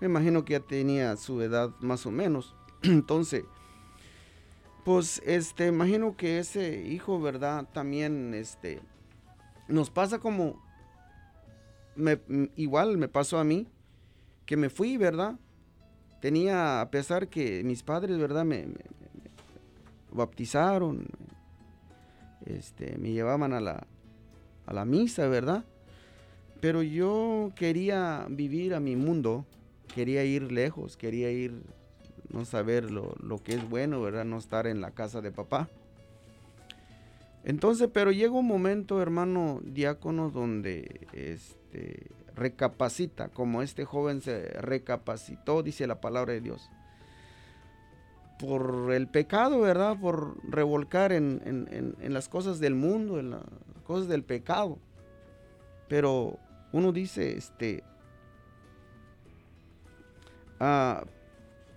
Me 0.00 0.06
imagino 0.06 0.44
que 0.44 0.54
ya 0.54 0.60
tenía 0.60 1.16
su 1.16 1.40
edad 1.42 1.70
más 1.80 2.06
o 2.06 2.10
menos. 2.10 2.54
Entonces, 2.82 3.44
pues, 4.84 5.20
este, 5.26 5.66
imagino 5.66 6.16
que 6.16 6.38
ese 6.38 6.82
hijo, 6.86 7.20
¿verdad? 7.20 7.66
También, 7.72 8.32
este, 8.34 8.80
nos 9.68 9.90
pasa 9.90 10.18
como, 10.18 10.62
me- 11.96 12.20
igual 12.56 12.96
me 12.96 13.08
pasó 13.08 13.38
a 13.38 13.44
mí, 13.44 13.66
que 14.46 14.56
me 14.56 14.70
fui, 14.70 14.96
¿verdad? 14.96 15.38
Tenía, 16.20 16.80
a 16.80 16.90
pesar 16.90 17.28
que 17.28 17.62
mis 17.64 17.82
padres, 17.82 18.16
¿verdad? 18.18 18.44
Me, 18.44 18.60
me- 18.60 18.66
me- 18.68 18.74
me 18.74 19.30
bautizaron, 20.12 21.06
este, 22.46 22.96
me 22.96 23.10
llevaban 23.10 23.52
a 23.52 23.60
la, 23.60 23.86
a 24.66 24.72
la 24.72 24.84
misa, 24.84 25.26
¿verdad? 25.28 25.64
Pero 26.60 26.82
yo 26.82 27.52
quería 27.54 28.26
vivir 28.28 28.74
a 28.74 28.80
mi 28.80 28.96
mundo, 28.96 29.44
quería 29.94 30.24
ir 30.24 30.50
lejos, 30.52 30.96
quería 30.96 31.30
ir, 31.30 31.62
no 32.30 32.44
saber 32.44 32.90
lo, 32.90 33.14
lo 33.22 33.38
que 33.42 33.54
es 33.54 33.68
bueno, 33.68 34.00
¿verdad? 34.00 34.24
No 34.24 34.38
estar 34.38 34.66
en 34.66 34.80
la 34.80 34.90
casa 34.90 35.20
de 35.20 35.30
papá. 35.32 35.68
Entonces, 37.44 37.88
pero 37.92 38.10
llega 38.10 38.32
un 38.32 38.46
momento, 38.46 39.00
hermano 39.00 39.60
diácono, 39.62 40.30
donde 40.30 41.06
este, 41.12 42.08
recapacita, 42.34 43.28
como 43.28 43.62
este 43.62 43.84
joven 43.84 44.20
se 44.20 44.48
recapacitó, 44.60 45.62
dice 45.62 45.86
la 45.86 46.00
palabra 46.00 46.32
de 46.32 46.40
Dios, 46.40 46.68
por 48.40 48.92
el 48.92 49.06
pecado, 49.06 49.60
¿verdad? 49.60 49.96
Por 50.00 50.36
revolcar 50.50 51.12
en, 51.12 51.40
en- 51.44 51.68
en- 51.70 51.96
en 52.00 52.12
las 52.12 52.28
cosas 52.28 52.58
del 52.58 52.74
mundo, 52.74 53.18
en 53.20 53.30
las 53.30 53.42
cosas 53.86 54.08
del 54.08 54.24
pecado. 54.24 54.78
Pero 55.88 56.38
uno 56.72 56.92
dice, 56.92 57.36
este, 57.36 57.84
ah, 60.60 61.04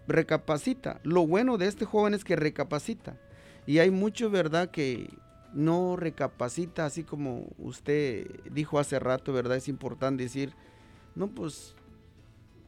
recapacita. 0.07 0.99
Lo 1.03 1.25
bueno 1.25 1.57
de 1.57 1.67
este 1.67 1.85
joven 1.85 2.13
es 2.13 2.23
que 2.23 2.35
recapacita. 2.35 3.17
Y 3.65 3.79
hay 3.79 3.91
mucho, 3.91 4.29
¿verdad? 4.29 4.71
Que 4.71 5.09
no 5.53 5.95
recapacita, 5.95 6.85
así 6.85 7.03
como 7.03 7.47
usted 7.57 8.27
dijo 8.51 8.79
hace 8.79 8.99
rato, 8.99 9.33
¿verdad? 9.33 9.57
Es 9.57 9.67
importante 9.67 10.23
decir, 10.23 10.53
no, 11.15 11.27
pues, 11.27 11.75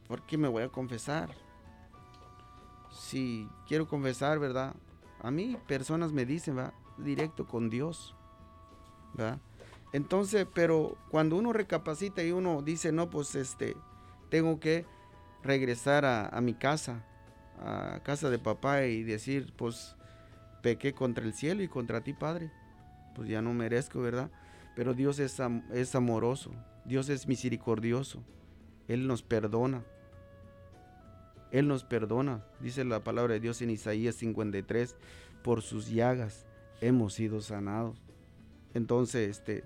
¿por 0.08 0.24
qué 0.26 0.36
me 0.36 0.48
voy 0.48 0.62
a 0.62 0.68
confesar? 0.68 1.30
Si 2.90 3.48
quiero 3.66 3.88
confesar, 3.88 4.38
¿verdad? 4.38 4.74
A 5.20 5.30
mí 5.30 5.56
personas 5.66 6.12
me 6.12 6.24
dicen, 6.26 6.56
¿verdad? 6.56 6.74
Directo 6.98 7.46
con 7.46 7.70
Dios, 7.70 8.14
¿verdad? 9.14 9.40
Entonces, 9.92 10.46
pero 10.54 10.96
cuando 11.10 11.36
uno 11.36 11.52
recapacita 11.52 12.22
y 12.22 12.32
uno 12.32 12.62
dice, 12.62 12.92
no, 12.92 13.10
pues, 13.10 13.34
este, 13.34 13.76
tengo 14.30 14.58
que 14.58 14.86
regresar 15.42 16.04
a, 16.04 16.40
mi 16.40 16.54
casa, 16.54 17.04
a 17.60 18.00
casa 18.02 18.30
de 18.30 18.38
papá 18.38 18.84
y 18.86 19.02
decir, 19.02 19.52
pues, 19.56 19.96
pequé 20.62 20.94
contra 20.94 21.24
el 21.24 21.34
cielo 21.34 21.62
y 21.62 21.68
contra 21.68 22.02
ti, 22.02 22.14
Padre. 22.14 22.50
Pues 23.14 23.28
ya 23.28 23.42
no 23.42 23.52
merezco, 23.52 24.00
¿verdad? 24.00 24.30
Pero 24.74 24.94
Dios 24.94 25.18
es, 25.18 25.38
es 25.72 25.94
amoroso, 25.94 26.50
Dios 26.86 27.10
es 27.10 27.28
misericordioso, 27.28 28.22
Él 28.88 29.06
nos 29.06 29.22
perdona. 29.22 29.84
Él 31.50 31.68
nos 31.68 31.84
perdona, 31.84 32.42
dice 32.60 32.82
la 32.82 33.04
palabra 33.04 33.34
de 33.34 33.40
Dios 33.40 33.60
en 33.60 33.68
Isaías 33.68 34.14
53, 34.14 34.96
por 35.44 35.60
sus 35.60 35.90
llagas 35.90 36.46
hemos 36.80 37.12
sido 37.12 37.42
sanados. 37.42 38.02
Entonces, 38.72 39.28
este, 39.28 39.62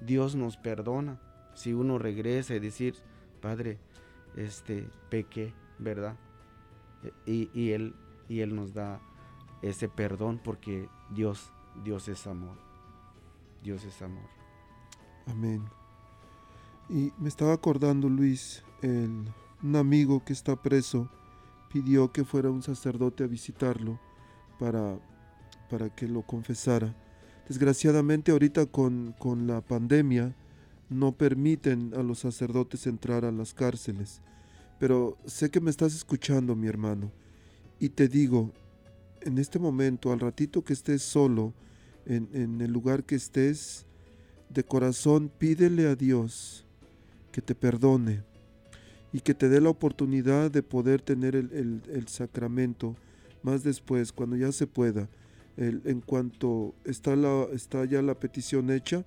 Dios 0.00 0.34
nos 0.34 0.56
perdona 0.56 1.20
si 1.54 1.72
uno 1.72 1.98
regresa 1.98 2.54
y 2.54 2.60
decir, 2.60 2.94
Padre, 3.40 3.78
este, 4.36 4.88
pequé, 5.10 5.54
¿verdad? 5.78 6.16
Y, 7.26 7.50
y 7.52 7.72
él, 7.72 7.94
y 8.28 8.40
él 8.40 8.54
nos 8.54 8.74
da 8.74 9.00
ese 9.62 9.88
perdón 9.88 10.40
porque 10.42 10.88
Dios, 11.10 11.52
Dios 11.84 12.08
es 12.08 12.26
amor. 12.26 12.56
Dios 13.62 13.84
es 13.84 14.00
amor. 14.02 14.28
Amén. 15.26 15.64
Y 16.88 17.12
me 17.18 17.28
estaba 17.28 17.52
acordando, 17.52 18.08
Luis, 18.08 18.62
el, 18.82 19.28
un 19.62 19.76
amigo 19.76 20.24
que 20.24 20.32
está 20.32 20.56
preso 20.56 21.08
pidió 21.72 22.12
que 22.12 22.24
fuera 22.24 22.50
un 22.50 22.62
sacerdote 22.62 23.24
a 23.24 23.26
visitarlo 23.26 23.98
para, 24.58 24.98
para 25.68 25.90
que 25.90 26.08
lo 26.08 26.22
confesara. 26.22 26.94
Desgraciadamente 27.48 28.30
ahorita 28.32 28.66
con, 28.66 29.14
con 29.18 29.46
la 29.46 29.60
pandemia 29.60 30.34
no 30.90 31.12
permiten 31.12 31.92
a 31.96 32.02
los 32.02 32.20
sacerdotes 32.20 32.86
entrar 32.86 33.24
a 33.24 33.32
las 33.32 33.54
cárceles. 33.54 34.20
Pero 34.78 35.16
sé 35.26 35.50
que 35.50 35.60
me 35.60 35.70
estás 35.70 35.94
escuchando, 35.94 36.54
mi 36.54 36.66
hermano. 36.68 37.10
Y 37.80 37.88
te 37.90 38.06
digo, 38.08 38.52
en 39.22 39.38
este 39.38 39.58
momento, 39.58 40.12
al 40.12 40.20
ratito 40.20 40.62
que 40.62 40.72
estés 40.72 41.02
solo, 41.02 41.52
en, 42.06 42.28
en 42.32 42.60
el 42.60 42.70
lugar 42.72 43.04
que 43.04 43.14
estés, 43.16 43.86
de 44.50 44.64
corazón 44.64 45.30
pídele 45.38 45.86
a 45.88 45.94
Dios 45.94 46.64
que 47.32 47.42
te 47.42 47.54
perdone 47.54 48.22
y 49.12 49.20
que 49.20 49.34
te 49.34 49.48
dé 49.48 49.60
la 49.60 49.68
oportunidad 49.68 50.50
de 50.50 50.62
poder 50.62 51.02
tener 51.02 51.36
el, 51.36 51.50
el- 51.52 51.82
el 51.92 52.08
sacramento 52.08 52.96
más 53.42 53.62
después, 53.62 54.12
cuando 54.12 54.36
ya 54.36 54.52
se 54.52 54.66
pueda. 54.66 55.08
En 55.58 56.00
cuanto 56.02 56.76
está 56.84 57.84
ya 57.84 58.00
la 58.00 58.14
petición 58.14 58.70
hecha, 58.70 59.04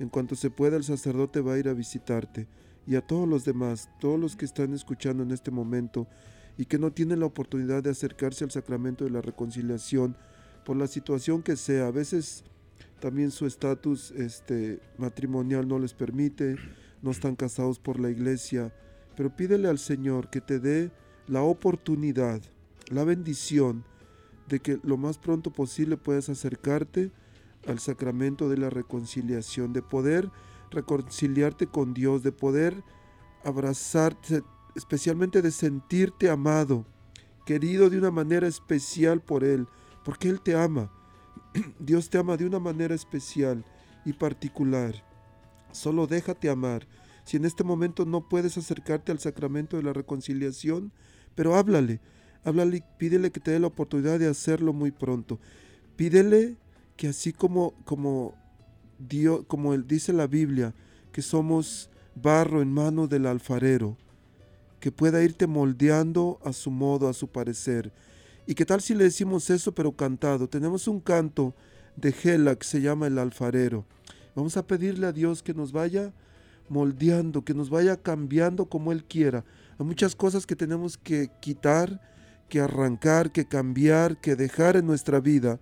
en 0.00 0.08
cuanto 0.08 0.34
se 0.34 0.50
pueda 0.50 0.76
el 0.76 0.82
sacerdote 0.82 1.40
va 1.40 1.54
a 1.54 1.58
ir 1.58 1.68
a 1.68 1.74
visitarte. 1.74 2.48
Y 2.88 2.96
a 2.96 3.06
todos 3.06 3.28
los 3.28 3.44
demás, 3.44 3.88
todos 4.00 4.18
los 4.18 4.34
que 4.34 4.44
están 4.44 4.74
escuchando 4.74 5.22
en 5.22 5.30
este 5.30 5.52
momento 5.52 6.08
y 6.58 6.64
que 6.64 6.78
no 6.78 6.92
tienen 6.92 7.20
la 7.20 7.26
oportunidad 7.26 7.84
de 7.84 7.90
acercarse 7.90 8.42
al 8.42 8.50
sacramento 8.50 9.04
de 9.04 9.10
la 9.10 9.22
reconciliación 9.22 10.16
por 10.64 10.76
la 10.76 10.88
situación 10.88 11.40
que 11.40 11.54
sea. 11.54 11.86
A 11.86 11.92
veces 11.92 12.42
también 12.98 13.30
su 13.30 13.46
estatus 13.46 14.10
este, 14.10 14.80
matrimonial 14.98 15.68
no 15.68 15.78
les 15.78 15.94
permite, 15.94 16.56
no 17.00 17.12
están 17.12 17.36
casados 17.36 17.78
por 17.78 18.00
la 18.00 18.10
iglesia, 18.10 18.74
pero 19.16 19.36
pídele 19.36 19.68
al 19.68 19.78
Señor 19.78 20.30
que 20.30 20.40
te 20.40 20.58
dé 20.58 20.90
la 21.28 21.42
oportunidad, 21.42 22.42
la 22.88 23.04
bendición 23.04 23.84
de 24.52 24.60
que 24.60 24.78
lo 24.82 24.98
más 24.98 25.16
pronto 25.16 25.50
posible 25.50 25.96
puedas 25.96 26.28
acercarte 26.28 27.10
al 27.66 27.78
sacramento 27.78 28.50
de 28.50 28.58
la 28.58 28.68
reconciliación, 28.68 29.72
de 29.72 29.80
poder 29.80 30.30
reconciliarte 30.70 31.66
con 31.66 31.94
Dios, 31.94 32.22
de 32.22 32.32
poder 32.32 32.84
abrazarte, 33.44 34.42
especialmente 34.76 35.40
de 35.40 35.50
sentirte 35.50 36.28
amado, 36.28 36.84
querido 37.46 37.88
de 37.88 37.96
una 37.96 38.10
manera 38.10 38.46
especial 38.46 39.22
por 39.22 39.42
Él, 39.42 39.66
porque 40.04 40.28
Él 40.28 40.42
te 40.42 40.54
ama. 40.54 40.92
Dios 41.78 42.10
te 42.10 42.18
ama 42.18 42.36
de 42.36 42.44
una 42.44 42.58
manera 42.58 42.94
especial 42.94 43.64
y 44.04 44.12
particular. 44.12 45.02
Solo 45.72 46.06
déjate 46.06 46.50
amar, 46.50 46.86
Si 47.24 47.38
en 47.38 47.46
este 47.46 47.64
momento 47.64 48.04
no 48.04 48.28
puedes 48.28 48.58
acercarte 48.58 49.12
al 49.12 49.18
sacramento 49.18 49.78
de 49.78 49.84
la 49.84 49.94
reconciliación, 49.94 50.92
pero 51.34 51.54
háblale, 51.54 52.00
háblale 52.44 52.82
pídele 52.98 53.30
que 53.30 53.40
te 53.40 53.50
dé 53.50 53.60
la 53.60 53.68
oportunidad 53.68 54.18
de 54.18 54.28
hacerlo 54.28 54.72
muy 54.72 54.90
pronto. 54.90 55.38
Pídele 55.96 56.56
que 56.96 57.08
así 57.08 57.32
como, 57.32 57.72
como, 57.84 58.34
Dios, 58.98 59.44
como 59.46 59.74
él 59.74 59.86
dice 59.86 60.12
la 60.12 60.26
Biblia, 60.26 60.74
que 61.12 61.22
somos 61.22 61.90
barro 62.14 62.62
en 62.62 62.72
mano 62.72 63.06
del 63.06 63.26
alfarero, 63.26 63.96
que 64.80 64.92
pueda 64.92 65.22
irte 65.22 65.46
moldeando 65.46 66.40
a 66.44 66.52
su 66.52 66.70
modo, 66.70 67.08
a 67.08 67.12
su 67.12 67.28
parecer. 67.28 67.92
¿Y 68.46 68.54
qué 68.54 68.66
tal 68.66 68.80
si 68.80 68.94
le 68.94 69.04
decimos 69.04 69.50
eso 69.50 69.72
pero 69.72 69.92
cantado? 69.92 70.48
Tenemos 70.48 70.88
un 70.88 71.00
canto 71.00 71.54
de 71.96 72.12
Gela 72.12 72.56
que 72.56 72.66
se 72.66 72.80
llama 72.80 73.06
El 73.06 73.18
alfarero. 73.18 73.84
Vamos 74.34 74.56
a 74.56 74.66
pedirle 74.66 75.06
a 75.06 75.12
Dios 75.12 75.42
que 75.42 75.54
nos 75.54 75.72
vaya 75.72 76.12
moldeando, 76.68 77.44
que 77.44 77.54
nos 77.54 77.70
vaya 77.70 77.96
cambiando 77.96 78.66
como 78.66 78.92
Él 78.92 79.04
quiera. 79.04 79.44
Hay 79.78 79.86
muchas 79.86 80.16
cosas 80.16 80.46
que 80.46 80.56
tenemos 80.56 80.96
que 80.96 81.30
quitar, 81.40 82.00
que 82.52 82.60
arrancar, 82.60 83.32
que 83.32 83.46
cambiar, 83.46 84.18
que 84.18 84.36
dejar 84.36 84.76
en 84.76 84.84
nuestra 84.84 85.20
vida, 85.20 85.58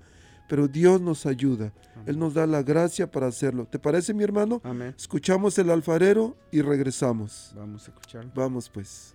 pero 0.48 0.66
Dios 0.66 1.00
nos 1.00 1.24
ayuda. 1.24 1.72
Él 2.04 2.18
nos 2.18 2.34
da 2.34 2.48
la 2.48 2.64
gracia 2.64 3.08
para 3.08 3.28
hacerlo. 3.28 3.64
¿Te 3.64 3.78
parece, 3.78 4.12
mi 4.12 4.24
hermano? 4.24 4.60
Amén. 4.64 4.92
Escuchamos 4.98 5.56
el 5.58 5.70
alfarero 5.70 6.36
y 6.50 6.62
regresamos. 6.62 7.52
Vamos 7.54 7.86
a 7.86 7.92
escucharlo. 7.92 8.32
Vamos 8.34 8.68
pues. 8.68 9.14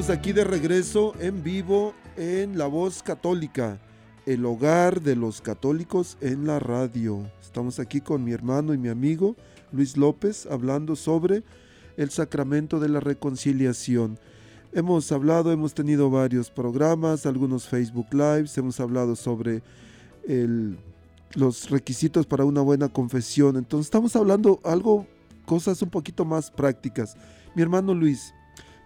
Estamos 0.00 0.18
aquí 0.18 0.32
de 0.32 0.44
regreso 0.44 1.12
en 1.20 1.42
vivo 1.42 1.92
en 2.16 2.56
La 2.56 2.66
Voz 2.66 3.02
Católica, 3.02 3.78
el 4.24 4.46
hogar 4.46 5.02
de 5.02 5.14
los 5.14 5.42
católicos 5.42 6.16
en 6.22 6.46
la 6.46 6.58
radio. 6.58 7.30
Estamos 7.42 7.78
aquí 7.78 8.00
con 8.00 8.24
mi 8.24 8.32
hermano 8.32 8.72
y 8.72 8.78
mi 8.78 8.88
amigo 8.88 9.36
Luis 9.72 9.98
López 9.98 10.46
hablando 10.46 10.96
sobre 10.96 11.42
el 11.98 12.08
sacramento 12.08 12.80
de 12.80 12.88
la 12.88 13.00
reconciliación. 13.00 14.18
Hemos 14.72 15.12
hablado, 15.12 15.52
hemos 15.52 15.74
tenido 15.74 16.08
varios 16.08 16.50
programas, 16.50 17.26
algunos 17.26 17.68
Facebook 17.68 18.08
Lives, 18.12 18.56
hemos 18.56 18.80
hablado 18.80 19.16
sobre 19.16 19.62
los 21.34 21.68
requisitos 21.68 22.24
para 22.24 22.46
una 22.46 22.62
buena 22.62 22.88
confesión. 22.88 23.58
Entonces 23.58 23.88
estamos 23.88 24.16
hablando 24.16 24.60
algo, 24.64 25.06
cosas 25.44 25.82
un 25.82 25.90
poquito 25.90 26.24
más 26.24 26.50
prácticas. 26.50 27.18
Mi 27.54 27.60
hermano 27.60 27.92
Luis, 27.92 28.32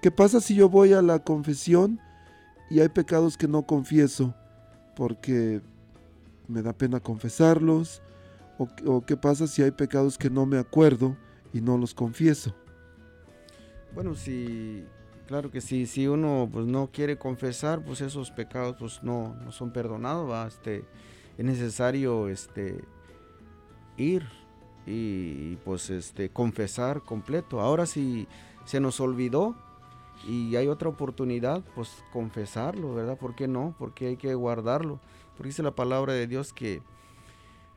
¿qué 0.05 0.11
pasa 0.11 0.39
si 0.39 0.55
yo 0.55 0.69
voy 0.69 0.93
a 0.93 1.01
la 1.01 1.21
confesión 1.21 1.99
y 2.69 2.81
hay 2.81 2.91
pecados 2.91 3.39
que 3.39 3.49
no 3.49 3.63
confieso 3.63 4.35
porque 4.95 5.63
me 6.47 6.61
da 6.61 6.75
pena 6.75 7.01
confesarlos? 7.01 8.03
¿O, 8.59 9.01
qué 9.01 9.17
pasa 9.17 9.47
si 9.47 9.63
hay 9.63 9.71
pecados 9.71 10.19
que 10.19 10.29
no 10.29 10.45
me 10.45 10.59
acuerdo 10.59 11.17
y 11.55 11.63
no 11.63 11.79
los 11.79 11.95
confieso? 11.95 12.55
Bueno, 13.95 14.15
si, 14.15 14.85
claro 15.27 15.51
que 15.51 15.63
sí, 15.63 15.87
si 15.87 16.07
uno 16.07 16.51
pues 16.53 16.67
no 16.67 16.91
quiere 16.93 17.17
confesar, 17.17 17.83
pues 17.83 18.03
esos 18.03 18.31
pecados 18.31 18.77
pues 18.79 19.03
no, 19.03 19.35
no 19.43 19.53
son 19.53 19.73
perdonados. 19.73 20.53
Este, 20.53 20.85
es 21.39 21.45
necesario 21.47 22.29
este, 22.29 22.85
ir 23.97 24.27
y, 24.85 25.57
pues 25.65 25.89
este, 25.89 26.29
confesar 26.29 27.01
completo. 27.01 27.63
Ahora 27.63 27.87
si 27.87 28.29
se 28.67 28.81
nos 28.81 29.01
olvidó 29.01 29.64
y 30.27 30.57
hay 30.57 30.69
otra 30.69 30.89
oportunidad, 30.89 31.63
pues 31.75 32.03
confesarlo, 32.13 32.95
¿verdad? 32.95 33.19
¿Por 33.19 33.35
qué 33.35 33.49
no? 33.49 33.75
Porque 33.79 34.09
hay 34.09 34.17
que 34.17 34.35
guardarlo. 34.35 35.01
Porque 35.37 35.49
dice 35.49 35.63
la 35.63 35.75
palabra 35.75 36.13
de 36.13 36.27
Dios 36.27 36.53
que, 36.53 36.83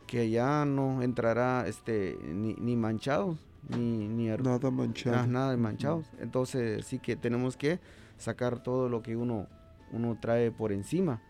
que 0.06 0.30
ya 0.30 0.66
no 0.66 1.02
entrará 1.02 1.68
este, 1.68 2.18
ni, 2.24 2.54
ni 2.54 2.76
manchado, 2.76 3.38
ni, 3.70 4.08
ni 4.08 4.28
Nada 4.28 4.72
manchado. 4.72 5.28
Nada 5.28 5.52
de 5.52 5.58
manchados. 5.58 6.06
Entonces 6.20 6.86
sí 6.86 7.00
que 7.00 7.16
tenemos 7.16 7.58
que 7.58 7.80
sacar 8.18 8.64
todo 8.64 8.88
lo 8.88 9.02
que 9.02 9.18
uno, 9.18 9.48
uno 9.92 10.18
trae 10.20 10.52
por 10.52 10.72
encima. 10.72 11.22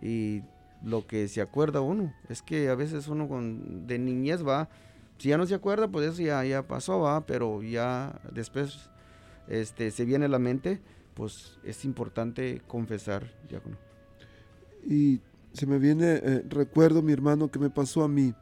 Y 0.00 0.42
lo 0.82 1.06
que 1.06 1.28
se 1.28 1.40
acuerda 1.40 1.80
uno. 1.80 2.14
Es 2.28 2.42
que 2.42 2.68
a 2.68 2.74
veces 2.74 3.08
uno 3.08 3.28
con, 3.28 3.86
de 3.86 3.98
niñez 3.98 4.46
va, 4.46 4.68
si 5.18 5.28
ya 5.30 5.38
no 5.38 5.46
se 5.46 5.54
acuerda, 5.54 5.88
pues 5.88 6.06
eso 6.06 6.22
ya, 6.22 6.44
ya 6.44 6.66
pasó, 6.66 7.00
va, 7.00 7.26
pero 7.26 7.62
ya 7.62 8.20
después 8.32 8.90
este, 9.48 9.90
se 9.90 10.04
viene 10.04 10.26
a 10.26 10.28
la 10.28 10.38
mente, 10.38 10.80
pues 11.14 11.58
es 11.64 11.84
importante 11.84 12.62
confesar, 12.66 13.32
diácono. 13.48 13.76
Y 14.84 15.20
se 15.52 15.66
me 15.66 15.78
viene, 15.78 16.20
eh, 16.22 16.44
recuerdo 16.48 17.02
mi 17.02 17.12
hermano 17.12 17.50
que 17.50 17.58
me 17.58 17.70
pasó 17.70 18.02
a 18.02 18.08
mí. 18.08 18.34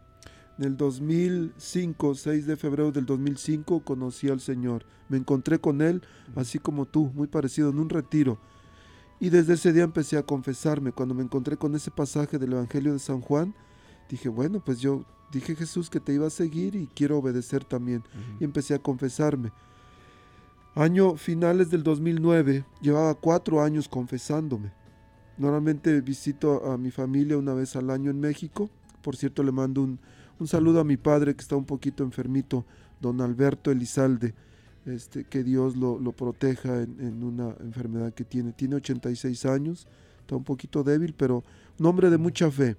En 0.58 0.64
el 0.64 0.76
2005, 0.76 2.14
6 2.14 2.46
de 2.46 2.56
febrero 2.56 2.92
del 2.92 3.06
2005, 3.06 3.84
conocí 3.84 4.28
al 4.28 4.40
Señor. 4.40 4.84
Me 5.08 5.16
encontré 5.16 5.58
con 5.58 5.82
Él, 5.82 6.02
así 6.36 6.58
como 6.58 6.86
tú, 6.86 7.10
muy 7.14 7.26
parecido, 7.26 7.70
en 7.70 7.78
un 7.78 7.88
retiro. 7.88 8.38
Y 9.20 9.30
desde 9.30 9.54
ese 9.54 9.72
día 9.72 9.84
empecé 9.84 10.18
a 10.18 10.22
confesarme. 10.22 10.92
Cuando 10.92 11.14
me 11.14 11.22
encontré 11.22 11.56
con 11.56 11.74
ese 11.74 11.90
pasaje 11.90 12.38
del 12.38 12.54
Evangelio 12.54 12.92
de 12.92 12.98
San 12.98 13.20
Juan, 13.20 13.54
dije, 14.08 14.28
bueno, 14.28 14.62
pues 14.64 14.80
yo 14.80 15.04
dije 15.30 15.54
Jesús 15.54 15.88
que 15.88 16.00
te 16.00 16.12
iba 16.12 16.26
a 16.26 16.30
seguir 16.30 16.74
y 16.74 16.86
quiero 16.88 17.18
obedecer 17.18 17.64
también. 17.64 18.02
Y 18.40 18.44
empecé 18.44 18.74
a 18.74 18.78
confesarme. 18.78 19.52
Año 20.74 21.16
finales 21.16 21.68
del 21.70 21.82
2009, 21.82 22.64
llevaba 22.80 23.14
cuatro 23.14 23.62
años 23.62 23.88
confesándome. 23.88 24.72
Normalmente 25.36 26.00
visito 26.00 26.70
a 26.70 26.78
mi 26.78 26.90
familia 26.90 27.36
una 27.36 27.52
vez 27.52 27.76
al 27.76 27.90
año 27.90 28.10
en 28.10 28.18
México. 28.20 28.70
Por 29.02 29.16
cierto, 29.16 29.42
le 29.42 29.52
mando 29.52 29.82
un, 29.82 29.98
un 30.38 30.48
saludo 30.48 30.80
a 30.80 30.84
mi 30.84 30.96
padre 30.96 31.34
que 31.34 31.42
está 31.42 31.56
un 31.56 31.66
poquito 31.66 32.04
enfermito, 32.04 32.64
don 33.00 33.20
Alberto 33.20 33.70
Elizalde. 33.70 34.34
Este, 34.86 35.24
que 35.24 35.44
Dios 35.44 35.76
lo, 35.76 35.98
lo 36.00 36.12
proteja 36.12 36.82
en, 36.82 36.98
en 37.00 37.22
una 37.22 37.54
enfermedad 37.60 38.12
que 38.14 38.24
tiene. 38.24 38.52
Tiene 38.52 38.76
86 38.76 39.44
años, 39.46 39.86
está 40.20 40.36
un 40.36 40.44
poquito 40.44 40.82
débil, 40.82 41.14
pero 41.14 41.44
un 41.78 41.86
hombre 41.86 42.08
de 42.08 42.18
mucha 42.18 42.50
fe. 42.50 42.76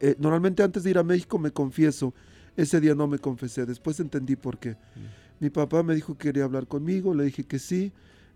Eh, 0.00 0.14
normalmente 0.18 0.62
antes 0.62 0.84
de 0.84 0.90
ir 0.90 0.98
a 0.98 1.02
México 1.02 1.38
me 1.38 1.50
confieso, 1.50 2.14
ese 2.56 2.80
día 2.80 2.94
no 2.94 3.06
me 3.06 3.18
confesé, 3.18 3.66
después 3.66 3.98
entendí 4.00 4.36
por 4.36 4.58
qué. 4.58 4.76
Mi 5.42 5.50
papá 5.50 5.82
me 5.82 5.96
dijo 5.96 6.16
que 6.16 6.28
quería 6.28 6.44
hablar 6.44 6.68
conmigo, 6.68 7.14
le 7.14 7.24
dije 7.24 7.42
que 7.42 7.58
sí. 7.58 7.92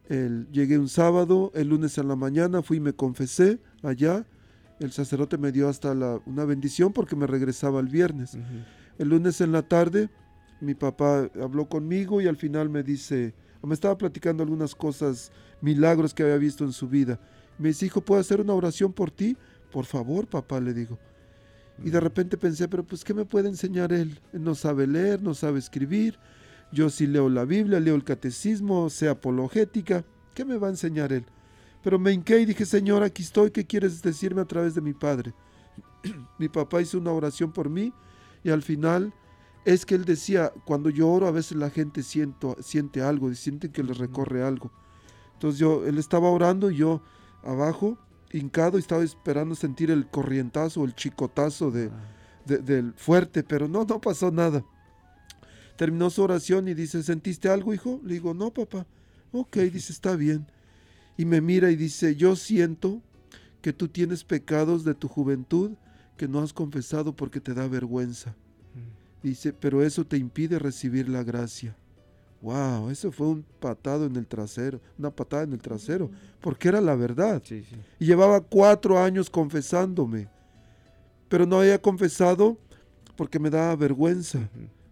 El- 0.09 0.49
llegué 0.51 0.77
un 0.77 0.89
sábado, 0.89 1.53
el 1.55 1.69
lunes 1.69 1.97
en 1.99 2.09
la 2.09 2.17
mañana 2.17 2.63
fui 2.63 2.79
y 2.79 2.81
me 2.81 2.95
confesé 2.95 3.61
allá. 3.85 4.27
El 4.81 4.91
sacerdote 4.91 5.39
me 5.39 5.53
dio 5.53 5.69
hasta 5.69 5.95
la- 5.95 6.21
una 6.27 6.45
bendición 6.45 6.93
porque 6.93 7.15
me 7.15 7.29
regresaba 7.29 7.79
el 7.79 7.87
viernes. 7.87 8.37
El 8.99 9.09
lunes 9.11 9.41
en 9.41 9.53
la 9.53 9.63
tarde 9.63 10.11
mi 10.61 10.75
papá 10.75 11.31
habló 11.41 11.69
conmigo 11.69 12.21
y 12.21 12.27
al 12.27 12.37
final 12.37 12.71
me 12.71 12.83
dice, 12.83 13.35
me 13.63 13.75
estaba 13.75 13.97
platicando 13.97 14.43
algunas 14.43 14.75
cosas, 14.75 15.31
milagros 15.61 16.13
que 16.13 16.25
había 16.25 16.39
visto 16.39 16.65
en 16.65 16.73
su 16.73 16.89
vida. 16.89 17.21
Me 17.57 17.69
dice, 17.69 17.87
hijo, 17.87 18.01
¿puedo 18.01 18.21
hacer 18.21 18.41
una 18.41 18.53
oración 18.53 18.93
por 18.93 19.13
ti? 19.13 19.37
Por 19.71 19.85
favor, 19.85 20.27
papá, 20.27 20.59
le 20.61 20.75
digo. 20.75 20.99
Y 21.85 21.91
de 21.91 22.01
repente 22.01 22.37
pensé, 22.37 22.67
pero 22.67 22.83
pues, 22.85 23.05
¿qué 23.05 23.15
me 23.15 23.25
puede 23.25 23.49
enseñar 23.49 23.93
él? 23.93 24.19
Él 24.33 24.43
no 24.43 24.57
sabe 24.57 24.89
leer, 24.89 25.23
no 25.23 25.35
sabe 25.35 25.61
escribir. 25.61 26.19
Yo 26.73 26.91
sí 26.91 27.07
leo 27.07 27.29
la 27.29 27.45
Biblia, 27.45 27.81
leo 27.81 27.95
el 27.95 28.05
catecismo, 28.05 28.91
sé 28.91 29.09
apologética. 29.09 30.05
¿Qué 30.35 30.45
me 30.45 30.59
va 30.59 30.67
a 30.69 30.71
enseñar 30.71 31.13
él? 31.13 31.25
Pero 31.83 31.99
me 31.99 32.13
hinqué 32.13 32.41
y 32.41 32.47
dije, 32.47 32.67
Señor, 32.67 33.03
aquí 33.03 33.23
estoy, 33.23 33.51
¿qué 33.51 33.67
quieres 33.67 34.03
decirme 34.03 34.41
a 34.43 34.47
través 34.47 34.75
de 34.75 34.81
mi 34.81 34.93
padre? 34.93 35.35
mi 36.39 36.49
papá 36.49 36.83
hizo 36.83 36.99
una 36.99 37.13
oración 37.13 37.53
por 37.53 37.71
mí 37.71 37.93
y 38.43 38.51
al 38.51 38.63
final 38.63 39.15
es 39.65 39.87
que 39.87 39.95
él 39.95 40.05
decía, 40.05 40.53
cuando 40.65 40.91
yo 40.91 41.09
oro 41.09 41.27
a 41.27 41.33
veces 41.33 41.57
la 41.57 41.71
gente 41.71 42.03
siento, 42.03 42.57
siente 42.61 43.03
algo, 43.03 43.33
sienten 43.35 43.73
que 43.73 43.83
les 43.83 43.99
recorre 43.99 44.43
algo. 44.43 44.73
Entonces 45.35 45.59
yo, 45.59 45.87
él 45.87 45.99
estaba 45.99 46.31
orando 46.31 46.71
y 46.71 46.77
yo 46.77 47.03
abajo, 47.43 47.99
hincado, 48.33 48.79
y 48.79 48.81
estaba 48.81 49.03
esperando 49.03 49.55
sentir 49.55 49.91
el 49.91 50.09
corrientazo, 50.09 50.85
el 50.85 50.95
chicotazo 50.95 51.71
de, 51.71 51.91
de- 52.45 52.59
del 52.59 52.95
fuerte, 52.95 53.43
pero 53.43 53.69
no, 53.69 53.85
no 53.85 54.01
pasó 54.01 54.31
nada. 54.31 54.65
Terminó 55.77 56.11
su 56.11 56.23
oración 56.23 56.69
y 56.69 56.75
dice, 56.75 57.03
¿sentiste 57.03 57.49
algo, 57.49 57.75
hijo? 57.75 58.01
Le 58.05 58.15
digo, 58.15 58.35
no, 58.35 58.53
papá. 58.53 58.87
Ok, 59.33 59.59
dice, 59.59 59.93
está 59.93 60.17
bien. 60.17 60.47
Y 61.19 61.25
me 61.25 61.41
mira 61.41 61.71
y 61.71 61.77
dice, 61.77 62.17
yo 62.17 62.37
siento 62.37 63.03
que 63.61 63.73
tú 63.73 63.89
tienes 63.89 64.25
pecados 64.25 64.85
de 64.85 64.95
tu 64.95 65.09
juventud 65.09 65.73
que 66.17 66.29
no 66.29 66.41
has 66.41 66.53
confesado 66.53 67.15
porque 67.15 67.41
te 67.41 67.55
da 67.55 67.69
vergüenza. 67.69 68.35
Dice, 69.23 69.53
pero 69.53 69.83
eso 69.83 70.05
te 70.07 70.17
impide 70.17 70.59
recibir 70.59 71.09
la 71.09 71.25
gracia. 71.25 71.77
Wow, 72.43 72.91
eso 72.91 73.11
fue 73.11 73.27
un 73.27 73.45
patado 73.61 74.07
en 74.07 74.15
el 74.17 74.27
trasero, 74.27 74.81
una 74.99 75.11
patada 75.11 75.43
en 75.43 75.53
el 75.53 75.61
trasero, 75.61 76.11
porque 76.41 76.69
era 76.69 76.81
la 76.81 76.95
verdad. 76.95 77.43
Sí, 77.45 77.65
sí. 77.65 77.77
Y 77.99 78.07
llevaba 78.07 78.41
cuatro 78.41 78.99
años 79.03 79.29
confesándome, 79.29 80.29
pero 81.29 81.45
no 81.45 81.61
había 81.61 81.81
confesado 81.81 82.57
porque 83.17 83.39
me 83.39 83.51
daba 83.51 83.75
vergüenza, 83.75 84.49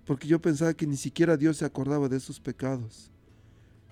porque 0.07 0.29
yo 0.29 0.41
pensaba 0.41 0.75
que 0.75 0.87
ni 0.87 0.97
siquiera 0.97 1.37
Dios 1.37 1.59
se 1.59 1.65
acordaba 1.65 2.09
de 2.09 2.17
esos 2.17 2.41
pecados. 2.41 3.11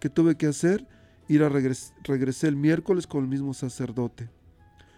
¿Qué 0.01 0.09
tuve 0.09 0.37
que 0.37 0.47
hacer? 0.47 0.87
Ir 1.29 1.43
a 1.43 1.49
regres 1.49 1.95
regresé 2.05 2.49
el 2.49 2.57
miércoles 2.57 3.07
con 3.07 3.23
el 3.23 3.29
mismo 3.31 3.55
sacerdote. 3.55 4.29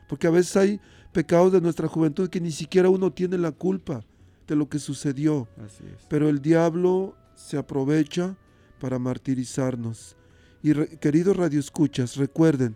Porque 0.09 0.27
a 0.27 0.31
veces 0.31 0.57
hay 0.57 0.81
pecados 1.13 1.53
de 1.53 1.61
nuestra 1.61 1.89
juventud 1.89 2.29
que 2.29 2.41
ni 2.41 2.51
siquiera 2.51 2.89
uno 2.89 3.13
tiene 3.13 3.39
la 3.39 3.53
culpa 3.53 4.05
de 4.47 4.57
lo 4.57 4.69
que 4.69 4.79
sucedió. 4.79 5.49
Así 5.65 5.85
es. 5.85 6.07
Pero 6.09 6.29
el 6.29 6.41
diablo 6.43 7.17
se 7.35 7.57
aprovecha 7.57 8.37
para 8.81 8.99
martirizarnos. 8.99 10.17
Y 10.63 10.73
re- 10.73 10.99
queridos 10.99 11.37
radioescuchas, 11.37 12.17
recuerden, 12.17 12.75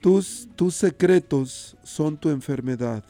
tus, 0.00 0.48
tus 0.56 0.74
secretos 0.74 1.76
son 1.82 2.16
tu 2.16 2.30
enfermedad. 2.30 3.04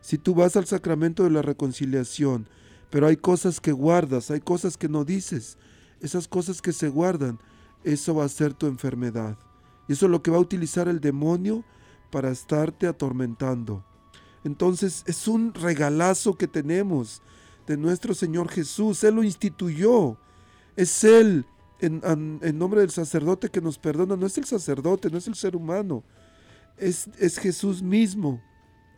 Si 0.00 0.18
tú 0.18 0.34
vas 0.34 0.56
al 0.56 0.66
sacramento 0.66 1.24
de 1.24 1.30
la 1.30 1.42
reconciliación, 1.42 2.48
pero 2.92 3.06
hay 3.06 3.16
cosas 3.16 3.58
que 3.58 3.72
guardas, 3.72 4.30
hay 4.30 4.40
cosas 4.40 4.76
que 4.76 4.86
no 4.86 5.02
dices, 5.02 5.56
esas 6.02 6.28
cosas 6.28 6.60
que 6.60 6.72
se 6.72 6.90
guardan, 6.90 7.38
eso 7.84 8.14
va 8.14 8.26
a 8.26 8.28
ser 8.28 8.52
tu 8.52 8.66
enfermedad. 8.66 9.38
Y 9.88 9.94
eso 9.94 10.04
es 10.04 10.12
lo 10.12 10.22
que 10.22 10.30
va 10.30 10.36
a 10.36 10.40
utilizar 10.40 10.88
el 10.88 11.00
demonio 11.00 11.64
para 12.10 12.30
estarte 12.30 12.86
atormentando. 12.86 13.82
Entonces 14.44 15.04
es 15.06 15.26
un 15.26 15.54
regalazo 15.54 16.36
que 16.36 16.46
tenemos 16.46 17.22
de 17.66 17.78
nuestro 17.78 18.12
Señor 18.12 18.50
Jesús. 18.50 19.02
Él 19.04 19.14
lo 19.14 19.22
instituyó. 19.22 20.18
Es 20.76 21.02
Él, 21.02 21.46
en, 21.80 22.02
nombre 22.58 22.82
del 22.82 22.90
sacerdote 22.90 23.48
que 23.48 23.62
nos 23.62 23.78
perdona. 23.78 24.16
No 24.16 24.26
es 24.26 24.36
el 24.36 24.44
sacerdote, 24.44 25.08
no 25.08 25.16
es 25.16 25.26
el 25.28 25.34
ser 25.34 25.56
humano. 25.56 26.04
Es, 26.76 27.08
es 27.18 27.38
Jesús 27.38 27.82
mismo 27.82 28.42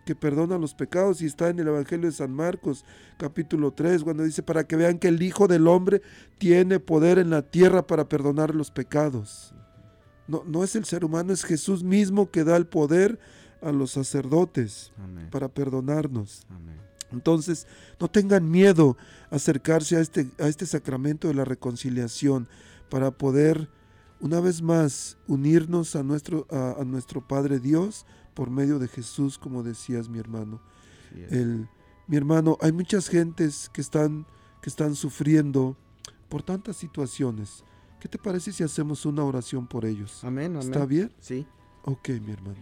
que 0.05 0.15
perdona 0.15 0.59
los 0.59 0.75
pecados 0.75 1.21
y 1.23 1.27
está 1.27 1.49
en 1.49 1.59
el 1.59 1.69
Evangelio 1.69 2.07
de 2.07 2.17
San 2.17 2.33
Marcos, 2.33 2.85
capítulo 3.17 3.73
3, 3.73 4.05
cuando 4.05 4.23
dice, 4.23 4.43
para 4.43 4.65
que 4.65 4.77
vean 4.77 4.99
que 4.99 5.09
el 5.09 5.23
Hijo 5.23 5.49
del 5.49 5.67
Hombre 5.67 6.03
tiene 6.39 6.79
poder 6.79 7.19
en 7.19 7.31
la 7.31 7.43
tierra 7.43 7.87
para 7.87 8.09
perdonar 8.09 8.55
los 8.55 8.71
pecados. 8.71 9.55
No, 10.29 10.43
no 10.47 10.63
es 10.63 10.77
el 10.77 10.85
ser 10.85 11.05
humano, 11.05 11.33
es 11.33 11.45
Jesús 11.45 11.83
mismo 11.83 12.31
que 12.31 12.45
da 12.45 12.57
el 12.57 12.67
poder 12.67 13.19
a 13.61 13.73
los 13.73 13.93
sacerdotes 13.93 14.93
Amén. 15.03 15.29
para 15.31 15.49
perdonarnos. 15.49 16.47
Amén. 16.51 16.79
Entonces, 17.11 17.67
no 18.01 18.09
tengan 18.09 18.51
miedo 18.51 18.97
a 19.31 19.37
acercarse 19.37 19.97
a 19.97 20.01
este, 20.01 20.29
a 20.39 20.49
este 20.49 20.67
sacramento 20.67 21.29
de 21.29 21.35
la 21.35 21.45
reconciliación 21.45 22.49
para 22.91 23.11
poder, 23.11 23.69
una 24.21 24.41
vez 24.41 24.63
más, 24.63 25.17
unirnos 25.27 25.97
a 25.97 26.03
nuestro, 26.03 26.47
a, 26.51 26.81
a 26.81 26.85
nuestro 26.85 27.27
Padre 27.27 27.61
Dios 27.61 28.05
por 28.35 28.51
medio 28.51 28.79
de 28.79 28.89
Jesús, 28.89 29.39
como 29.39 29.63
decías, 29.63 30.09
mi 30.09 30.19
hermano. 30.19 30.61
El, 31.31 31.69
mi 32.07 32.17
hermano, 32.17 32.59
hay 32.61 32.73
muchas 32.73 33.09
gentes 33.09 33.71
que 33.73 33.81
están, 33.81 34.27
que 34.61 34.69
están 34.69 34.95
sufriendo 34.95 35.77
por 36.29 36.43
tantas 36.43 36.77
situaciones. 36.77 37.65
¿Qué 38.01 38.09
te 38.09 38.19
parece 38.19 38.53
si 38.53 38.63
hacemos 38.63 39.07
una 39.07 39.25
oración 39.25 39.67
por 39.67 39.87
ellos? 39.87 40.23
Amén, 40.25 40.57
amén. 40.57 40.63
¿Está 40.63 40.85
bien? 40.85 41.13
Sí. 41.21 41.47
Ok, 41.85 42.11
mi 42.21 42.33
hermano. 42.33 42.59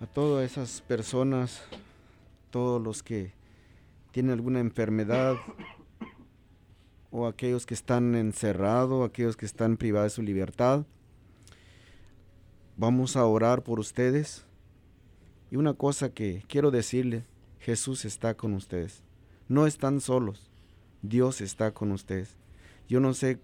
A 0.00 0.06
todas 0.06 0.50
esas 0.50 0.80
personas, 0.80 1.62
todos 2.50 2.80
los 2.80 3.02
que 3.02 3.32
tienen 4.12 4.32
alguna 4.32 4.60
enfermedad 4.60 5.36
o 7.10 7.26
aquellos 7.26 7.66
que 7.66 7.74
están 7.74 8.14
encerrados, 8.14 9.06
aquellos 9.06 9.36
que 9.36 9.46
están 9.46 9.76
privados 9.76 10.12
de 10.12 10.16
su 10.16 10.22
libertad, 10.22 10.86
vamos 12.76 13.16
a 13.16 13.24
orar 13.24 13.62
por 13.62 13.80
ustedes. 13.80 14.44
Y 15.50 15.56
una 15.56 15.74
cosa 15.74 16.10
que 16.10 16.44
quiero 16.48 16.70
decirle, 16.70 17.24
Jesús 17.58 18.04
está 18.04 18.34
con 18.34 18.54
ustedes. 18.54 19.02
No 19.48 19.66
están 19.66 20.00
solos, 20.00 20.50
Dios 21.02 21.40
está 21.40 21.72
con 21.72 21.92
ustedes. 21.92 22.36
Yo 22.88 23.00
no 23.00 23.14
sé 23.14 23.40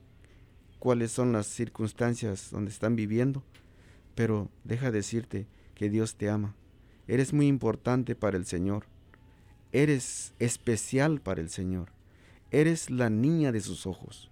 cuáles 0.78 1.12
son 1.12 1.32
las 1.32 1.46
circunstancias 1.46 2.50
donde 2.50 2.70
están 2.70 2.96
viviendo, 2.96 3.42
pero 4.14 4.50
deja 4.64 4.90
decirte 4.90 5.46
que 5.74 5.88
Dios 5.88 6.16
te 6.16 6.28
ama. 6.28 6.54
Eres 7.06 7.32
muy 7.32 7.46
importante 7.46 8.14
para 8.14 8.36
el 8.36 8.46
Señor. 8.46 8.86
Eres 9.72 10.34
especial 10.38 11.20
para 11.20 11.40
el 11.40 11.48
Señor. 11.48 11.90
Eres 12.50 12.90
la 12.90 13.10
niña 13.10 13.52
de 13.52 13.60
sus 13.60 13.86
ojos. 13.86 14.30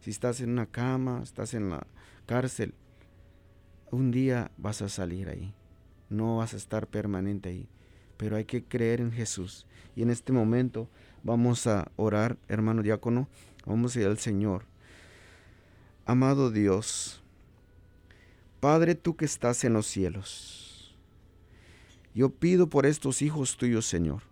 Si 0.00 0.10
estás 0.10 0.40
en 0.40 0.50
una 0.50 0.66
cama, 0.66 1.20
estás 1.22 1.54
en 1.54 1.70
la 1.70 1.86
cárcel, 2.26 2.74
un 3.92 4.10
día 4.10 4.50
vas 4.56 4.82
a 4.82 4.88
salir 4.88 5.28
ahí. 5.28 5.54
No 6.08 6.38
vas 6.38 6.54
a 6.54 6.56
estar 6.56 6.88
permanente 6.88 7.50
ahí. 7.50 7.68
Pero 8.16 8.36
hay 8.36 8.44
que 8.44 8.64
creer 8.64 9.00
en 9.00 9.12
Jesús. 9.12 9.66
Y 9.94 10.02
en 10.02 10.10
este 10.10 10.32
momento 10.32 10.88
vamos 11.22 11.66
a 11.66 11.90
orar, 11.96 12.36
hermano 12.48 12.82
diácono. 12.82 13.28
Vamos 13.66 13.94
a 13.94 14.00
ir 14.00 14.06
al 14.06 14.18
Señor. 14.18 14.64
Amado 16.04 16.50
Dios, 16.50 17.22
Padre 18.58 18.94
tú 18.94 19.16
que 19.16 19.24
estás 19.24 19.64
en 19.64 19.72
los 19.72 19.86
cielos, 19.86 20.96
yo 22.14 22.30
pido 22.30 22.68
por 22.68 22.86
estos 22.86 23.22
hijos 23.22 23.56
tuyos, 23.56 23.86
Señor. 23.86 24.22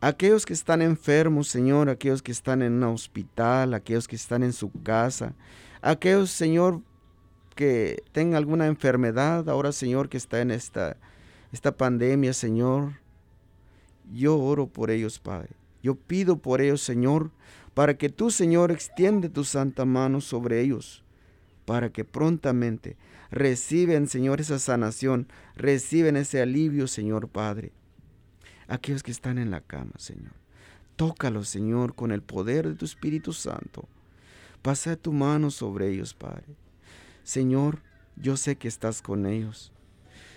Aquellos 0.00 0.44
que 0.44 0.52
están 0.52 0.82
enfermos, 0.82 1.48
Señor, 1.48 1.88
aquellos 1.88 2.22
que 2.22 2.32
están 2.32 2.62
en 2.62 2.74
un 2.74 2.84
hospital, 2.84 3.72
aquellos 3.72 4.06
que 4.06 4.16
están 4.16 4.42
en 4.42 4.52
su 4.52 4.70
casa, 4.82 5.34
aquellos, 5.80 6.30
Señor, 6.30 6.82
que 7.56 8.04
tengan 8.12 8.36
alguna 8.36 8.66
enfermedad, 8.66 9.48
ahora, 9.48 9.72
Señor, 9.72 10.08
que 10.08 10.18
está 10.18 10.40
en 10.40 10.52
esta, 10.52 10.96
esta 11.50 11.76
pandemia, 11.76 12.32
Señor. 12.32 13.00
Yo 14.12 14.38
oro 14.38 14.68
por 14.68 14.92
ellos, 14.92 15.18
Padre. 15.18 15.50
Yo 15.82 15.96
pido 15.96 16.36
por 16.36 16.60
ellos, 16.60 16.82
Señor, 16.82 17.32
para 17.74 17.96
que 17.98 18.10
tú, 18.10 18.30
Señor, 18.30 18.70
extiende 18.70 19.28
tu 19.28 19.42
santa 19.42 19.84
mano 19.84 20.20
sobre 20.20 20.60
ellos, 20.60 21.02
para 21.64 21.90
que 21.90 22.04
prontamente 22.04 22.96
reciben, 23.30 24.06
Señor, 24.06 24.40
esa 24.40 24.58
sanación, 24.58 25.26
reciben 25.56 26.16
ese 26.16 26.40
alivio, 26.40 26.86
Señor 26.86 27.28
Padre. 27.28 27.72
Aquellos 28.68 29.02
que 29.02 29.10
están 29.10 29.38
en 29.38 29.50
la 29.50 29.62
cama, 29.62 29.92
Señor. 29.96 30.32
Tócalos, 30.96 31.48
Señor, 31.48 31.94
con 31.94 32.12
el 32.12 32.22
poder 32.22 32.68
de 32.68 32.74
tu 32.74 32.84
Espíritu 32.84 33.32
Santo. 33.32 33.88
Pasa 34.62 34.96
tu 34.96 35.12
mano 35.12 35.50
sobre 35.50 35.88
ellos, 35.88 36.14
Padre. 36.14 36.65
Señor, 37.26 37.82
yo 38.14 38.36
sé 38.36 38.56
que 38.56 38.68
estás 38.68 39.02
con 39.02 39.26
ellos. 39.26 39.72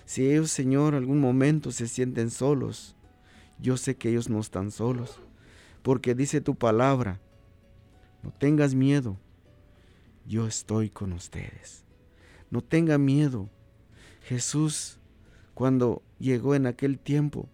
Si 0.06 0.28
ellos, 0.28 0.50
Señor, 0.50 0.96
algún 0.96 1.20
momento 1.20 1.70
se 1.70 1.86
sienten 1.86 2.32
solos, 2.32 2.96
yo 3.60 3.76
sé 3.76 3.94
que 3.94 4.08
ellos 4.08 4.28
no 4.28 4.40
están 4.40 4.72
solos, 4.72 5.20
porque 5.82 6.16
dice 6.16 6.40
tu 6.40 6.56
palabra, 6.56 7.20
no 8.24 8.32
tengas 8.32 8.74
miedo, 8.74 9.16
yo 10.26 10.48
estoy 10.48 10.90
con 10.90 11.12
ustedes. 11.12 11.84
No 12.50 12.60
tenga 12.60 12.98
miedo. 12.98 13.48
Jesús, 14.22 14.98
cuando 15.54 16.02
llegó 16.18 16.56
en 16.56 16.66
aquel 16.66 16.98
tiempo, 16.98 17.48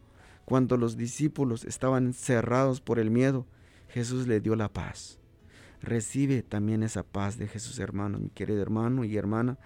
cuando 0.46 0.78
los 0.78 0.96
discípulos 0.96 1.66
estaban 1.66 2.14
cerrados 2.14 2.80
por 2.80 2.98
el 2.98 3.10
miedo, 3.10 3.44
Jesús 3.88 4.26
le 4.26 4.40
dio 4.40 4.56
la 4.56 4.72
paz. 4.72 5.20
Recibe 5.86 6.42
también 6.42 6.82
esa 6.82 7.04
paz 7.04 7.38
de 7.38 7.46
Jesús, 7.46 7.78
hermano, 7.78 8.18
mi 8.18 8.28
querido 8.28 8.60
hermano 8.60 9.04
y 9.04 9.16
hermana 9.16 9.56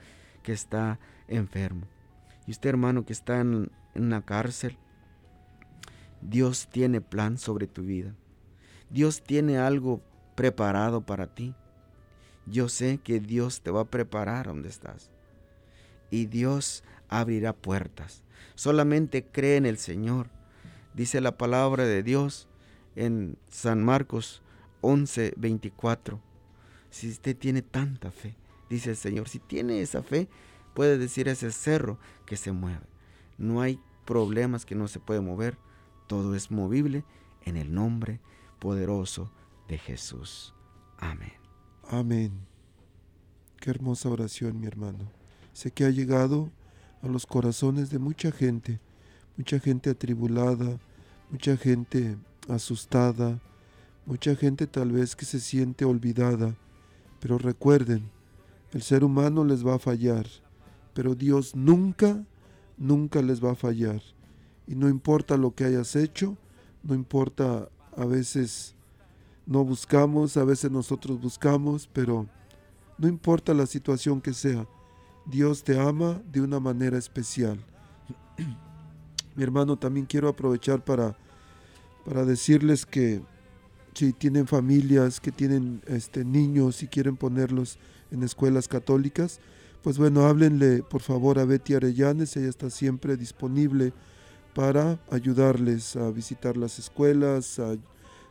que 0.43 0.53
está 0.53 1.01
enfermo. 1.29 1.87
Y 2.47 2.51
usted, 2.51 2.69
hermano, 2.69 3.07
que 3.07 3.15
está 3.15 3.41
en, 3.41 3.71
en 3.95 4.11
la 4.11 4.21
cárcel, 4.21 4.77
Dios 6.21 6.69
tiene 6.71 7.01
plan 7.01 7.39
sobre 7.39 7.67
tu 7.67 7.85
vida. 7.85 8.15
Dios 8.91 9.23
tiene 9.23 9.57
algo 9.57 10.03
preparado 10.35 11.01
para 11.07 11.35
ti. 11.35 11.55
Yo 12.45 12.69
sé 12.69 12.99
que 12.99 13.19
Dios 13.19 13.63
te 13.63 13.71
va 13.71 13.81
a 13.81 13.91
preparar 13.91 14.49
donde 14.49 14.69
estás. 14.69 15.11
Y 16.11 16.27
Dios 16.27 16.85
abrirá 17.09 17.55
puertas. 17.55 18.25
Solamente 18.57 19.25
cree 19.25 19.57
en 19.57 19.65
el 19.65 19.79
Señor. 19.79 20.29
Dice 20.93 21.23
la 21.23 21.39
palabra 21.39 21.85
de 21.87 22.03
Dios 22.03 22.47
en 22.95 23.39
San 23.49 23.83
Marcos 23.83 24.43
11, 24.81 25.35
24. 25.37 26.21
Si 26.91 27.09
usted 27.09 27.37
tiene 27.37 27.63
tanta 27.63 28.11
fe, 28.11 28.35
dice 28.69 28.91
el 28.91 28.97
Señor, 28.97 29.29
si 29.29 29.39
tiene 29.39 29.81
esa 29.81 30.03
fe, 30.03 30.29
puede 30.75 30.99
decir 30.99 31.29
ese 31.29 31.53
cerro 31.53 31.99
que 32.27 32.37
se 32.37 32.53
mueve. 32.53 32.87
No 33.39 33.61
hay 33.61 33.81
problemas 34.05 34.67
que 34.67 34.75
no 34.75 34.89
se 34.89 35.01
puede 35.01 35.21
mover. 35.21 35.57
Todo 36.07 36.35
es 36.35 36.51
movible 36.51 37.05
en 37.45 37.57
el 37.57 37.73
nombre 37.73 38.21
poderoso 38.59 39.31
de 39.69 39.79
Jesús. 39.79 40.55
Amén. 40.99 41.33
Amén. 41.89 42.33
Qué 43.61 43.71
hermosa 43.71 44.09
oración, 44.09 44.61
mi 44.61 44.67
hermano. 44.67 45.11
Sé 45.53 45.71
que 45.71 45.85
ha 45.85 45.91
llegado 45.91 46.51
a 47.03 47.09
los 47.09 47.27
corazones 47.27 47.91
de 47.91 47.99
mucha 47.99 48.33
gente, 48.33 48.81
mucha 49.37 49.59
gente 49.59 49.91
atribulada, 49.91 50.79
mucha 51.31 51.57
gente 51.57 52.17
asustada, 52.49 53.41
mucha 54.07 54.35
gente 54.35 54.67
tal 54.67 54.93
vez 54.93 55.15
que 55.17 55.25
se 55.25 55.41
siente 55.41 55.85
olvidada. 55.85 56.57
Pero 57.21 57.39
recuerden, 57.39 58.11
el 58.73 58.83
ser 58.83 59.05
humano 59.05 59.45
les 59.45 59.67
va 59.67 59.75
a 59.75 59.79
fallar, 59.79 60.27
pero 60.95 61.15
Dios 61.15 61.55
nunca, 61.55 62.25
nunca 62.79 63.21
les 63.23 63.45
va 63.45 63.53
a 63.53 63.57
fallar. 63.57 64.01
Y 64.67 64.75
no 64.75 64.89
importa 64.89 65.37
lo 65.37 65.55
que 65.55 65.65
hayas 65.65 65.97
hecho, 65.97 66.37
no 66.83 66.95
importa 66.95 67.69
a 67.97 68.05
veces 68.05 68.75
no 69.47 69.65
buscamos, 69.65 70.37
a 70.37 70.45
veces 70.45 70.71
nosotros 70.71 71.21
buscamos, 71.21 71.89
pero 71.93 72.27
no 72.99 73.09
importa 73.09 73.53
la 73.53 73.67
situación 73.67 74.21
que 74.21 74.33
sea, 74.33 74.67
Dios 75.27 75.65
te 75.65 75.79
ama 75.79 76.23
de 76.31 76.41
una 76.41 76.61
manera 76.61 76.97
especial. 76.97 77.59
Mi 79.37 79.43
hermano, 79.43 79.77
también 79.77 80.07
quiero 80.07 80.29
aprovechar 80.29 80.85
para, 80.85 81.17
para 82.05 82.25
decirles 82.25 82.87
que 82.87 83.23
si 83.95 84.13
tienen 84.13 84.47
familias, 84.47 85.21
que 85.21 85.33
tienen 85.33 85.83
este, 85.87 86.25
niños 86.25 86.83
y 86.83 86.87
quieren 86.87 87.17
ponerlos 87.17 87.79
en 88.11 88.23
escuelas 88.23 88.69
católicas, 88.69 89.41
pues 89.83 89.99
bueno, 89.99 90.27
háblenle 90.27 90.83
por 90.83 91.01
favor 91.01 91.39
a 91.39 91.45
Betty 91.45 91.75
Arellanes, 91.75 92.37
ella 92.37 92.49
está 92.49 92.71
siempre 92.71 93.17
disponible 93.17 93.93
para 94.55 94.99
ayudarles 95.11 95.97
a 95.97 96.11
visitar 96.11 96.57
las 96.57 96.79
escuelas, 96.79 97.61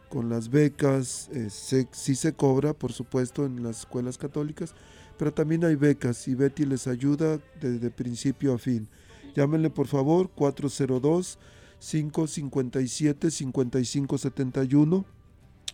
con 0.09 0.29
las 0.29 0.49
becas, 0.49 1.29
eh, 1.31 1.49
se, 1.49 1.87
sí 1.91 2.15
se 2.15 2.33
cobra, 2.33 2.73
por 2.73 2.91
supuesto, 2.91 3.45
en 3.45 3.63
las 3.63 3.81
escuelas 3.81 4.17
católicas, 4.17 4.73
pero 5.17 5.33
también 5.33 5.63
hay 5.65 5.75
becas 5.75 6.27
y 6.27 6.35
Betty 6.35 6.65
les 6.65 6.87
ayuda 6.87 7.39
desde 7.61 7.91
principio 7.91 8.53
a 8.53 8.57
fin. 8.57 8.87
Llámenle 9.35 9.69
por 9.69 9.87
favor 9.87 10.29
402 10.31 11.37
557 11.79 13.31
5571 13.31 15.18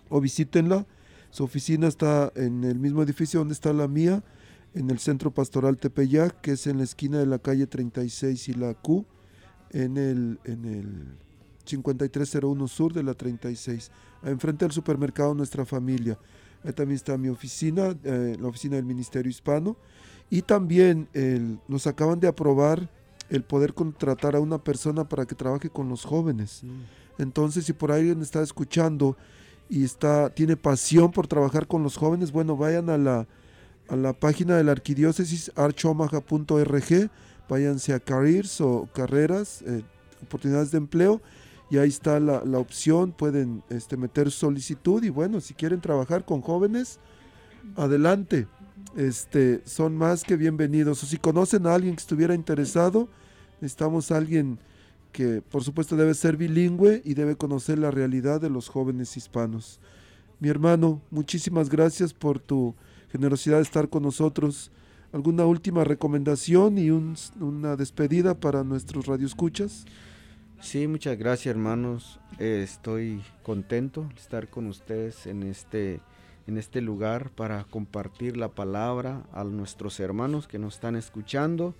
o 0.10 0.22
visítenla. 0.22 0.86
Su 1.30 1.44
oficina 1.44 1.88
está 1.88 2.32
en 2.36 2.64
el 2.64 2.80
mismo 2.80 3.04
edificio 3.04 3.40
donde 3.40 3.54
está 3.54 3.74
la 3.74 3.88
mía, 3.88 4.24
en 4.74 4.90
el 4.90 5.00
Centro 5.00 5.32
Pastoral 5.32 5.78
Tepeyac, 5.78 6.42
que 6.42 6.52
es 6.52 6.68
en 6.68 6.78
la 6.78 6.84
esquina 6.84 7.20
de 7.20 7.26
la 7.26 7.40
calle 7.40 7.68
36 7.68 8.50
y 8.50 8.54
la 8.54 8.74
Q, 8.74 9.06
en 9.72 9.98
el, 9.98 10.40
en 10.44 10.66
el 10.66 11.18
5301 11.66 12.68
sur 12.68 12.94
de 12.94 13.04
la 13.04 13.14
36, 13.14 13.92
enfrente 14.24 14.66
del 14.66 14.72
supermercado 14.72 15.34
Nuestra 15.34 15.66
Familia. 15.66 16.18
Ahí 16.64 16.74
también 16.74 16.96
está 16.96 17.18
mi 17.18 17.30
oficina, 17.30 17.96
eh, 18.04 18.36
la 18.40 18.48
oficina 18.48 18.76
del 18.76 18.86
Ministerio 18.86 19.30
Hispano. 19.30 19.78
Y 20.30 20.42
también 20.42 21.08
el, 21.14 21.60
nos 21.68 21.86
acaban 21.86 22.20
de 22.20 22.28
aprobar 22.28 22.90
el 23.30 23.44
poder 23.44 23.74
contratar 23.74 24.36
a 24.36 24.40
una 24.40 24.64
persona 24.64 25.08
para 25.08 25.26
que 25.26 25.36
trabaje 25.36 25.70
con 25.70 25.90
los 25.90 26.04
jóvenes. 26.04 26.64
Entonces, 27.18 27.66
si 27.66 27.74
por 27.74 27.92
ahí 27.92 28.02
alguien 28.02 28.22
está 28.22 28.42
escuchando 28.42 29.18
y 29.70 29.84
está, 29.84 30.30
tiene 30.30 30.56
pasión 30.56 31.12
por 31.12 31.28
trabajar 31.28 31.68
con 31.68 31.84
los 31.84 31.98
jóvenes, 31.98 32.32
bueno, 32.32 32.56
vayan 32.56 32.90
a 32.90 32.98
la, 32.98 33.28
a 33.88 33.96
la 33.96 34.14
página 34.14 34.58
de 34.58 34.64
la 34.64 34.72
arquidiócesis 34.72 35.52
archomaja.org, 35.56 37.10
váyanse 37.50 37.94
a 37.94 38.00
careers 38.00 38.62
o 38.62 38.88
carreras, 38.94 39.62
eh, 39.64 39.84
oportunidades 40.24 40.72
de 40.72 40.78
empleo, 40.78 41.22
y 41.70 41.78
ahí 41.78 41.90
está 41.90 42.20
la, 42.20 42.44
la 42.46 42.60
opción, 42.60 43.12
pueden 43.12 43.64
este, 43.70 43.98
meter 43.98 44.32
solicitud 44.32 45.04
y 45.04 45.10
bueno, 45.10 45.42
si 45.42 45.54
quieren 45.54 45.82
trabajar 45.82 46.24
con 46.24 46.42
jóvenes, 46.42 47.00
adelante 47.76 48.48
este, 48.96 49.62
son 49.66 49.98
más 49.98 50.24
que 50.24 50.38
bienvenidos. 50.38 51.04
O 51.04 51.06
si 51.06 51.18
conocen 51.18 51.68
a 51.68 51.74
alguien 51.74 51.96
que 51.96 52.02
estuviera 52.02 52.36
interesado, 52.36 53.10
necesitamos 53.62 54.12
a 54.12 54.18
alguien 54.18 54.60
que 55.16 55.42
por 55.42 55.64
supuesto 55.64 55.96
debe 55.96 56.14
ser 56.14 56.36
bilingüe 56.36 57.02
y 57.06 57.14
debe 57.14 57.38
conocer 57.38 57.80
la 57.80 57.90
realidad 57.90 58.42
de 58.42 58.50
los 58.50 58.68
jóvenes 58.68 59.16
hispanos. 59.16 59.80
Mi 60.42 60.50
hermano, 60.50 61.02
muchísimas 61.10 61.70
gracias 61.70 62.14
por 62.14 62.38
tu 62.38 62.76
generosidad 63.14 63.56
de 63.56 63.64
estar 63.64 63.88
con 63.88 64.04
nosotros. 64.04 64.72
¿Alguna 65.14 65.46
última 65.46 65.86
recomendación 65.86 66.78
y 66.78 66.90
una 66.90 67.78
despedida 67.78 68.38
para 68.38 68.66
nuestros 68.66 69.06
radioescuchas? 69.06 69.86
Sí, 70.60 70.86
muchas 70.86 71.18
gracias 71.18 71.56
hermanos. 71.56 72.20
estoy 72.38 73.24
contento 73.42 74.10
de 74.14 74.20
estar 74.20 74.50
con 74.50 74.68
ustedes 74.68 75.28
en 75.28 75.44
este 75.44 76.02
en 76.46 76.58
este 76.58 76.82
lugar 76.82 77.30
para 77.30 77.64
compartir 77.64 78.36
la 78.36 78.50
palabra 78.50 79.24
a 79.32 79.46
nuestros 79.46 79.98
hermanos 80.02 80.46
que 80.46 80.60
nos 80.60 80.76
están 80.76 80.98
escuchando. 80.98 81.74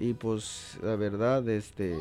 Y 0.00 0.14
pues 0.14 0.78
la 0.82 0.96
verdad, 0.96 1.46
este, 1.50 1.98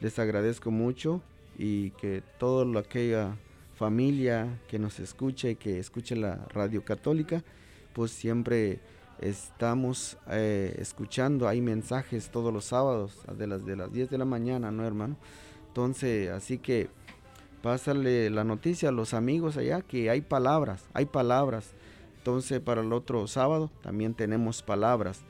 les 0.00 0.18
agradezco 0.18 0.70
mucho 0.70 1.22
y 1.58 1.90
que 1.92 2.22
toda 2.38 2.80
aquella 2.80 3.36
familia 3.74 4.58
que 4.68 4.78
nos 4.78 5.00
escuche, 5.00 5.56
que 5.56 5.78
escuche 5.78 6.16
la 6.16 6.36
radio 6.52 6.84
católica, 6.84 7.42
pues 7.92 8.10
siempre 8.10 8.80
estamos 9.20 10.16
eh, 10.30 10.76
escuchando, 10.78 11.48
hay 11.48 11.60
mensajes 11.60 12.30
todos 12.30 12.52
los 12.52 12.66
sábados, 12.66 13.18
de 13.36 13.46
las, 13.46 13.64
de 13.64 13.76
las 13.76 13.92
10 13.92 14.10
de 14.10 14.18
la 14.18 14.24
mañana, 14.24 14.70
¿no 14.70 14.86
hermano? 14.86 15.16
Entonces, 15.68 16.30
así 16.30 16.58
que 16.58 16.88
pásale 17.62 18.30
la 18.30 18.44
noticia 18.44 18.88
a 18.88 18.92
los 18.92 19.14
amigos 19.14 19.56
allá 19.56 19.82
que 19.82 20.10
hay 20.10 20.20
palabras, 20.20 20.84
hay 20.92 21.06
palabras. 21.06 21.72
Entonces 22.18 22.60
para 22.60 22.82
el 22.82 22.92
otro 22.92 23.26
sábado 23.26 23.70
también 23.82 24.14
tenemos 24.14 24.62
palabras, 24.62 25.22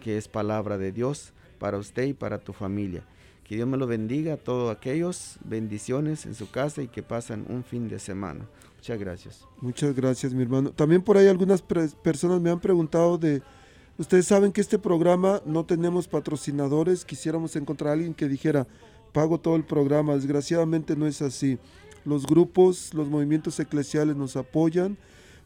que 0.00 0.16
es 0.16 0.28
palabra 0.28 0.78
de 0.78 0.92
Dios 0.92 1.32
para 1.58 1.78
usted 1.78 2.04
y 2.04 2.12
para 2.12 2.38
tu 2.38 2.52
familia. 2.52 3.04
Que 3.44 3.56
Dios 3.56 3.68
me 3.68 3.76
lo 3.76 3.86
bendiga 3.86 4.34
a 4.34 4.36
todos 4.38 4.74
aquellos, 4.74 5.36
bendiciones 5.44 6.24
en 6.24 6.34
su 6.34 6.50
casa 6.50 6.82
y 6.82 6.88
que 6.88 7.02
pasen 7.02 7.44
un 7.48 7.62
fin 7.62 7.88
de 7.88 7.98
semana. 7.98 8.46
Muchas 8.76 8.98
gracias. 8.98 9.46
Muchas 9.60 9.94
gracias, 9.94 10.32
mi 10.32 10.42
hermano. 10.42 10.70
También 10.70 11.02
por 11.02 11.18
ahí 11.18 11.26
algunas 11.26 11.62
personas 11.62 12.40
me 12.40 12.50
han 12.50 12.60
preguntado 12.60 13.18
de, 13.18 13.42
ustedes 13.98 14.26
saben 14.26 14.50
que 14.50 14.62
este 14.62 14.78
programa 14.78 15.42
no 15.44 15.64
tenemos 15.64 16.08
patrocinadores, 16.08 17.04
quisiéramos 17.04 17.54
encontrar 17.56 17.90
a 17.90 17.92
alguien 17.92 18.14
que 18.14 18.28
dijera, 18.28 18.66
pago 19.12 19.38
todo 19.38 19.56
el 19.56 19.64
programa. 19.64 20.14
Desgraciadamente 20.14 20.96
no 20.96 21.06
es 21.06 21.22
así. 21.22 21.58
Los 22.04 22.26
grupos, 22.26 22.92
los 22.92 23.08
movimientos 23.08 23.58
eclesiales 23.60 24.16
nos 24.16 24.36
apoyan, 24.36 24.98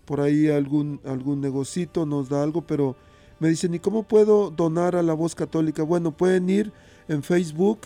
por 0.05 0.21
ahí 0.21 0.49
algún, 0.49 1.01
algún 1.05 1.41
negocito 1.41 2.07
nos 2.07 2.29
da 2.29 2.43
algo, 2.43 2.63
pero 2.63 2.97
me 3.39 3.49
dicen, 3.49 3.75
¿y 3.75 3.79
cómo 3.79 4.05
puedo 4.05 4.51
donar 4.51 4.97
a 4.97 5.03
la 5.03 5.15
voz 5.15 5.35
católica? 5.35 5.83
Bueno, 5.83 6.17
pueden 6.17 6.49
ir 6.49 6.73
en 7.09 7.23
Facebook, 7.23 7.81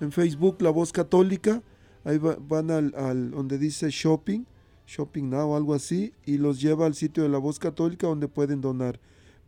en 0.00 0.12
Facebook 0.12 0.60
La 0.60 0.70
Voz 0.70 0.92
Católica, 0.92 1.62
ahí 2.04 2.18
van 2.18 2.70
al, 2.70 2.94
al, 2.96 3.30
donde 3.30 3.58
dice 3.58 3.88
shopping, 3.90 4.44
shopping 4.86 5.30
now 5.30 5.54
algo 5.54 5.74
así, 5.74 6.12
y 6.24 6.38
los 6.38 6.60
lleva 6.60 6.86
al 6.86 6.94
sitio 6.94 7.22
de 7.22 7.28
La 7.28 7.38
Voz 7.38 7.58
Católica 7.58 8.06
donde 8.06 8.28
pueden 8.28 8.60
donar 8.60 8.98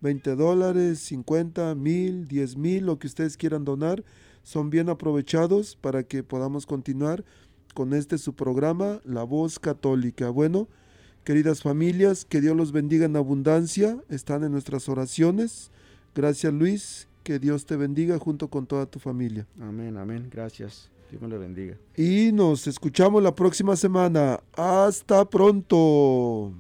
20 0.01 0.37
dólares, 0.37 0.99
50, 1.01 1.75
mil, 1.75 2.29
10 2.29 2.57
mil, 2.57 2.87
lo 2.87 2.99
que 2.99 3.07
ustedes 3.07 3.37
quieran 3.37 3.65
donar 3.65 4.05
son 4.43 4.69
bien 4.69 4.91
aprovechados 4.91 5.77
para 5.77 6.03
que 6.03 6.23
podamos 6.23 6.67
continuar 6.67 7.25
con 7.73 7.95
este 7.95 8.19
su 8.19 8.35
programa, 8.35 9.01
La 9.05 9.25
Voz 9.25 9.59
Católica. 9.59 10.29
Bueno, 10.29 10.69
queridas 11.25 11.63
familias, 11.63 12.25
que 12.25 12.41
Dios 12.41 12.55
los 12.55 12.71
bendiga 12.71 13.07
en 13.07 13.17
abundancia, 13.17 13.99
están 14.11 14.45
en 14.45 14.53
nuestras 14.53 14.89
oraciones. 14.89 15.71
Gracias 16.15 16.53
Luis, 16.53 17.09
que 17.25 17.41
Dios 17.41 17.67
te 17.67 17.77
bendiga 17.77 18.19
junto 18.19 18.49
con 18.49 18.67
toda 18.67 18.87
tu 18.87 19.01
familia. 19.01 19.47
Amén, 19.61 19.97
amén, 19.97 20.29
gracias. 20.31 20.91
Dios 21.11 21.21
me 21.21 21.29
lo 21.29 21.39
bendiga. 21.39 21.77
Y 21.97 22.31
nos 22.33 22.67
escuchamos 22.67 23.23
la 23.23 23.35
próxima 23.35 23.75
semana. 23.75 24.41
Hasta 24.57 25.25
pronto. 25.25 26.53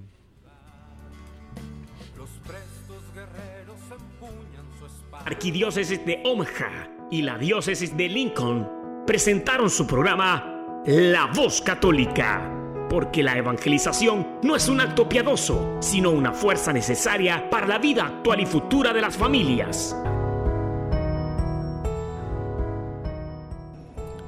Arquidiócesis 5.24 6.04
de 6.04 6.22
Omaha 6.24 6.90
y 7.10 7.22
la 7.22 7.38
diócesis 7.38 7.96
de 7.96 8.08
Lincoln 8.08 8.68
presentaron 9.06 9.70
su 9.70 9.86
programa 9.86 10.82
La 10.86 11.30
Voz 11.34 11.62
Católica, 11.62 12.86
porque 12.90 13.22
la 13.22 13.36
evangelización 13.36 14.38
no 14.42 14.54
es 14.54 14.68
un 14.68 14.80
acto 14.80 15.08
piadoso, 15.08 15.78
sino 15.80 16.10
una 16.10 16.32
fuerza 16.32 16.72
necesaria 16.72 17.48
para 17.48 17.66
la 17.66 17.78
vida 17.78 18.06
actual 18.06 18.40
y 18.40 18.46
futura 18.46 18.92
de 18.92 19.00
las 19.00 19.16
familias. 19.16 19.96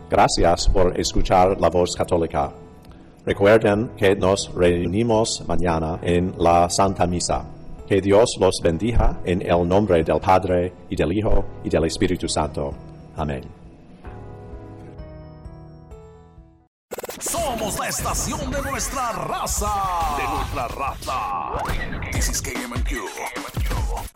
Gracias 0.08 0.68
por 0.68 0.98
escuchar 0.98 1.60
la 1.60 1.68
voz 1.68 1.94
católica. 1.96 2.52
Recuerden 3.24 3.90
que 3.96 4.14
nos 4.14 4.54
reunimos 4.54 5.42
mañana 5.48 5.98
en 6.00 6.32
la 6.38 6.70
Santa 6.70 7.06
Misa. 7.06 7.44
Que 7.88 8.00
Dios 8.00 8.36
los 8.38 8.60
bendiga 8.62 9.20
en 9.24 9.42
el 9.42 9.66
nombre 9.68 10.02
del 10.04 10.20
Padre 10.20 10.72
y 10.88 10.96
del 10.96 11.12
Hijo 11.12 11.44
y 11.64 11.68
del 11.68 11.84
Espíritu 11.84 12.28
Santo. 12.28 12.72
Amén. 13.16 13.42
Somos 17.18 17.78
la 17.78 17.88
estación 17.88 18.50
de 18.50 18.62
nuestra 18.62 19.10
raza. 19.12 19.72
De 20.18 20.36
nuestra 20.36 20.68
raza. 20.68 22.10
This 22.12 22.28
is 22.28 22.40
KMQ. 22.40 23.65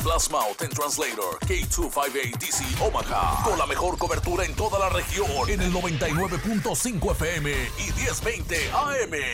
Plasmouth 0.01 0.63
and 0.63 0.73
Translator 0.73 1.39
K258 1.47 2.39
DC 2.39 2.65
Omaha. 2.81 3.45
Con 3.45 3.59
la 3.59 3.67
mejor 3.67 3.99
cobertura 3.99 4.45
en 4.45 4.55
toda 4.55 4.79
la 4.79 4.89
región. 4.89 5.29
En 5.49 5.61
el 5.61 5.73
99.5 5.73 7.13
FM 7.13 7.51
y 7.79 7.93
1020 7.93 8.71
AM. 8.73 9.21